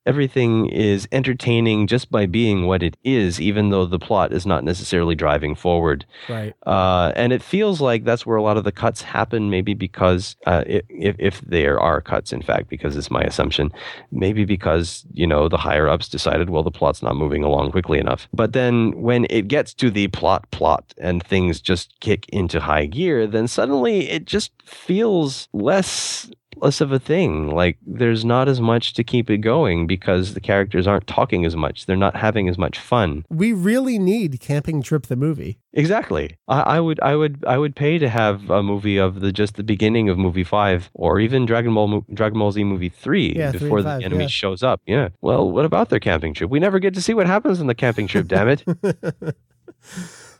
everything 0.06 0.66
is 0.66 1.08
entertaining 1.12 1.86
just 1.86 2.10
by 2.10 2.26
being 2.26 2.66
what 2.66 2.82
it 2.82 2.96
is, 3.04 3.40
even 3.40 3.70
though 3.70 3.84
the 3.84 3.98
plot 3.98 4.32
is 4.32 4.46
not 4.46 4.64
necessarily 4.64 5.14
driving 5.14 5.54
forward. 5.54 6.06
Right. 6.28 6.54
Uh, 6.64 7.12
and 7.16 7.32
it 7.32 7.42
feels 7.42 7.80
like 7.80 8.04
that's 8.04 8.24
where 8.24 8.36
a 8.36 8.42
lot 8.42 8.56
of 8.56 8.64
the 8.64 8.72
cuts 8.72 9.02
happen, 9.02 9.50
maybe 9.50 9.74
because, 9.74 10.36
uh, 10.46 10.64
if, 10.66 11.16
if 11.18 11.40
there 11.42 11.80
are 11.80 12.00
cuts, 12.00 12.32
in 12.32 12.42
fact, 12.42 12.68
because 12.68 12.96
it's 12.96 13.10
my 13.10 13.22
assumption, 13.22 13.72
maybe 14.12 14.44
because, 14.44 15.04
you 15.12 15.26
know, 15.26 15.48
the 15.48 15.58
higher 15.58 15.88
ups 15.88 16.08
decided, 16.08 16.50
well, 16.50 16.62
the 16.62 16.70
plot's 16.70 17.02
not 17.02 17.16
moving 17.16 17.42
along 17.42 17.72
quickly 17.72 17.98
enough. 17.98 18.28
But 18.32 18.52
then 18.52 18.92
when 19.02 19.26
it 19.28 19.48
gets 19.48 19.74
to 19.74 19.90
the 19.90 20.08
plot 20.08 20.50
plot 20.50 20.94
and 20.98 21.22
things 21.22 21.60
just 21.60 21.98
kick 22.00 22.28
into 22.28 22.60
high 22.60 22.86
gear, 22.86 23.26
then 23.26 23.48
suddenly 23.48 24.08
it 24.08 24.24
just 24.24 24.52
feels 24.64 25.48
less 25.52 26.30
less 26.56 26.80
of 26.80 26.92
a 26.92 26.98
thing. 26.98 27.50
Like 27.50 27.78
there's 27.86 28.24
not 28.24 28.48
as 28.48 28.60
much 28.60 28.94
to 28.94 29.04
keep 29.04 29.30
it 29.30 29.38
going 29.38 29.86
because 29.86 30.34
the 30.34 30.40
characters 30.40 30.86
aren't 30.86 31.06
talking 31.06 31.44
as 31.44 31.54
much. 31.56 31.86
They're 31.86 31.96
not 31.96 32.16
having 32.16 32.48
as 32.48 32.58
much 32.58 32.78
fun. 32.78 33.24
We 33.30 33.52
really 33.52 33.98
need 33.98 34.40
Camping 34.40 34.82
Trip 34.82 35.06
the 35.06 35.16
movie. 35.16 35.58
Exactly. 35.72 36.36
I, 36.48 36.60
I 36.60 36.80
would 36.80 36.98
I 37.00 37.14
would 37.16 37.44
I 37.46 37.58
would 37.58 37.76
pay 37.76 37.98
to 37.98 38.08
have 38.08 38.48
a 38.50 38.62
movie 38.62 38.96
of 38.96 39.20
the 39.20 39.32
just 39.32 39.56
the 39.56 39.62
beginning 39.62 40.08
of 40.08 40.16
movie 40.18 40.44
five 40.44 40.90
or 40.94 41.20
even 41.20 41.44
Dragon 41.46 41.74
Ball 41.74 42.04
Dragon 42.14 42.38
Ball 42.38 42.52
Z 42.52 42.64
movie 42.64 42.88
three 42.88 43.34
Yeah, 43.36 43.50
three 43.50 43.60
before 43.60 43.78
and 43.78 43.86
the 43.86 43.90
five, 43.90 44.02
enemy 44.02 44.24
yeah. 44.24 44.28
shows 44.28 44.62
up. 44.62 44.80
Yeah. 44.86 45.10
Well, 45.20 45.50
what 45.50 45.64
about 45.64 45.90
their 45.90 46.00
camping 46.00 46.34
trip? 46.34 46.50
We 46.50 46.60
never 46.60 46.78
get 46.78 46.94
to 46.94 47.02
see 47.02 47.14
what 47.14 47.26
happens 47.26 47.60
in 47.60 47.66
the 47.66 47.74
camping 47.74 48.06
trip. 48.06 48.26
damn 48.28 48.48
it. 48.48 48.64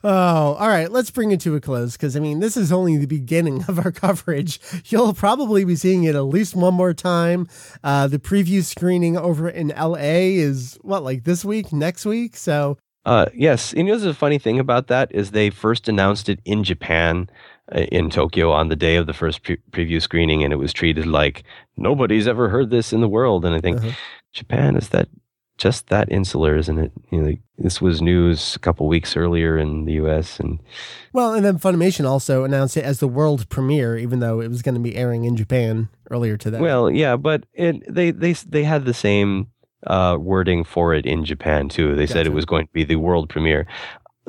Oh, 0.03 0.53
all 0.53 0.67
right. 0.67 0.91
Let's 0.91 1.11
bring 1.11 1.31
it 1.31 1.41
to 1.41 1.55
a 1.55 1.59
close 1.61 1.93
because 1.93 2.15
I 2.15 2.19
mean, 2.19 2.39
this 2.39 2.55
is 2.57 2.71
only 2.71 2.97
the 2.97 3.07
beginning 3.07 3.63
of 3.67 3.79
our 3.79 3.91
coverage. 4.05 4.59
You'll 4.85 5.13
probably 5.13 5.65
be 5.65 5.75
seeing 5.75 6.03
it 6.03 6.15
at 6.15 6.21
least 6.21 6.55
one 6.55 6.73
more 6.73 6.93
time. 6.93 7.47
Uh, 7.83 8.07
the 8.07 8.19
preview 8.19 8.63
screening 8.63 9.17
over 9.17 9.49
in 9.49 9.69
LA 9.69 9.97
is 10.37 10.77
what, 10.81 11.03
like 11.03 11.23
this 11.23 11.43
week, 11.43 11.73
next 11.73 12.05
week? 12.05 12.35
So, 12.35 12.77
Uh, 13.05 13.25
yes, 13.33 13.73
you 13.75 13.83
know 13.83 13.97
the 13.97 14.13
funny 14.13 14.37
thing 14.37 14.59
about 14.59 14.87
that 14.87 15.09
is 15.13 15.31
they 15.31 15.49
first 15.49 15.87
announced 15.87 16.27
it 16.29 16.39
in 16.45 16.63
Japan, 16.63 17.29
uh, 17.73 17.79
in 17.91 18.09
Tokyo, 18.09 18.51
on 18.51 18.67
the 18.69 18.75
day 18.75 18.97
of 18.97 19.07
the 19.07 19.13
first 19.13 19.43
pre- 19.43 19.57
preview 19.71 20.01
screening, 20.01 20.43
and 20.43 20.51
it 20.53 20.57
was 20.57 20.73
treated 20.73 21.05
like 21.05 21.43
nobody's 21.77 22.27
ever 22.27 22.49
heard 22.49 22.69
this 22.69 22.91
in 22.93 23.01
the 23.01 23.07
world. 23.09 23.45
And 23.45 23.55
I 23.55 23.61
think 23.61 23.77
Uh-huh. 23.77 23.91
Japan 24.33 24.75
is 24.75 24.89
that 24.89 25.07
just 25.57 25.87
that 25.87 26.11
insular, 26.11 26.55
isn't 26.55 26.77
it? 26.77 26.91
You 27.11 27.19
know, 27.19 27.27
like, 27.27 27.39
this 27.57 27.81
was 27.81 28.01
news 28.01 28.55
a 28.55 28.59
couple 28.59 28.87
weeks 28.87 29.17
earlier 29.17 29.57
in 29.57 29.85
the 29.85 29.93
U.S. 29.93 30.39
and 30.39 30.59
well, 31.13 31.33
and 31.33 31.43
then 31.43 31.57
Funimation 31.59 32.07
also 32.07 32.43
announced 32.43 32.77
it 32.77 32.85
as 32.85 32.99
the 32.99 33.07
world 33.07 33.49
premiere, 33.49 33.97
even 33.97 34.19
though 34.19 34.39
it 34.39 34.49
was 34.49 34.61
going 34.61 34.75
to 34.75 34.81
be 34.81 34.95
airing 34.95 35.23
in 35.23 35.35
Japan 35.35 35.89
earlier 36.11 36.37
today. 36.37 36.59
well, 36.59 36.89
yeah, 36.89 37.15
but 37.15 37.45
it 37.53 37.83
they 37.93 38.11
they 38.11 38.33
they 38.33 38.63
had 38.63 38.85
the 38.85 38.93
same 38.93 39.47
uh, 39.85 40.17
wording 40.19 40.63
for 40.63 40.93
it 40.93 41.05
in 41.05 41.25
Japan 41.25 41.69
too. 41.69 41.95
They 41.95 42.07
said 42.07 42.25
it 42.25 42.33
was 42.33 42.45
going 42.45 42.67
to 42.67 42.73
be 42.73 42.83
the 42.83 42.97
world 42.97 43.29
premiere. 43.29 43.65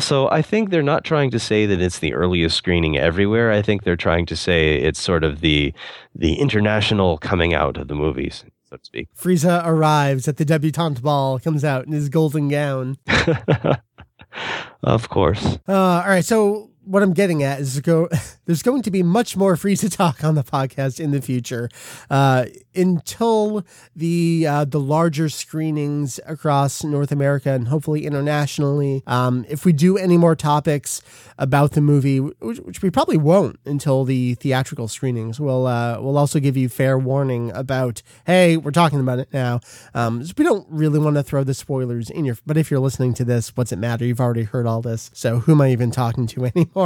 So 0.00 0.30
I 0.30 0.42
think 0.42 0.70
they're 0.70 0.82
not 0.82 1.04
trying 1.04 1.30
to 1.32 1.40
say 1.40 1.66
that 1.66 1.80
it's 1.80 1.98
the 1.98 2.14
earliest 2.14 2.56
screening 2.56 2.96
everywhere. 2.96 3.50
I 3.50 3.62
think 3.62 3.82
they're 3.82 3.96
trying 3.96 4.26
to 4.26 4.36
say 4.36 4.76
it's 4.76 5.00
sort 5.00 5.24
of 5.24 5.40
the 5.40 5.74
the 6.14 6.34
international 6.34 7.18
coming 7.18 7.52
out 7.52 7.76
of 7.76 7.88
the 7.88 7.94
movies, 7.94 8.44
so 8.68 8.76
to 8.76 8.84
speak. 8.84 9.08
Frieza 9.14 9.62
arrives 9.64 10.28
at 10.28 10.36
the 10.36 10.44
debutante 10.44 11.02
ball, 11.02 11.38
comes 11.38 11.64
out 11.64 11.86
in 11.86 11.92
his 11.92 12.08
golden 12.08 12.48
gown. 12.48 12.98
of 14.82 15.08
course. 15.08 15.58
Uh, 15.68 15.72
all 15.72 16.08
right. 16.08 16.24
So 16.24 16.70
what 16.88 17.02
I'm 17.02 17.12
getting 17.12 17.42
at 17.42 17.60
is 17.60 17.80
go. 17.80 18.08
There's 18.46 18.62
going 18.62 18.80
to 18.82 18.90
be 18.90 19.02
much 19.02 19.36
more 19.36 19.56
Frieza 19.56 19.94
talk 19.94 20.24
on 20.24 20.34
the 20.34 20.42
podcast 20.42 20.98
in 20.98 21.10
the 21.10 21.20
future, 21.20 21.68
uh, 22.08 22.46
until 22.74 23.64
the 23.94 24.46
uh, 24.48 24.64
the 24.64 24.80
larger 24.80 25.28
screenings 25.28 26.18
across 26.26 26.82
North 26.82 27.12
America 27.12 27.50
and 27.50 27.68
hopefully 27.68 28.06
internationally. 28.06 29.02
Um, 29.06 29.44
if 29.50 29.66
we 29.66 29.74
do 29.74 29.98
any 29.98 30.16
more 30.16 30.34
topics 30.34 31.02
about 31.38 31.72
the 31.72 31.82
movie, 31.82 32.20
which, 32.20 32.58
which 32.60 32.82
we 32.82 32.90
probably 32.90 33.18
won't 33.18 33.60
until 33.66 34.04
the 34.04 34.34
theatrical 34.36 34.88
screenings, 34.88 35.38
we'll 35.38 35.66
uh, 35.66 36.00
we'll 36.00 36.16
also 36.16 36.40
give 36.40 36.56
you 36.56 36.70
fair 36.70 36.98
warning 36.98 37.50
about. 37.52 38.02
Hey, 38.24 38.56
we're 38.56 38.70
talking 38.70 39.00
about 39.00 39.18
it 39.18 39.28
now. 39.30 39.60
Um, 39.92 40.24
so 40.24 40.32
we 40.38 40.44
don't 40.44 40.66
really 40.70 40.98
want 40.98 41.16
to 41.16 41.22
throw 41.22 41.44
the 41.44 41.54
spoilers 41.54 42.08
in 42.08 42.24
your. 42.24 42.38
But 42.46 42.56
if 42.56 42.70
you're 42.70 42.80
listening 42.80 43.12
to 43.14 43.24
this, 43.26 43.54
what's 43.56 43.72
it 43.72 43.78
matter? 43.78 44.06
You've 44.06 44.20
already 44.20 44.44
heard 44.44 44.66
all 44.66 44.80
this. 44.80 45.10
So 45.12 45.40
who 45.40 45.52
am 45.52 45.60
I 45.60 45.70
even 45.70 45.90
talking 45.90 46.26
to 46.28 46.46
anymore? 46.56 46.77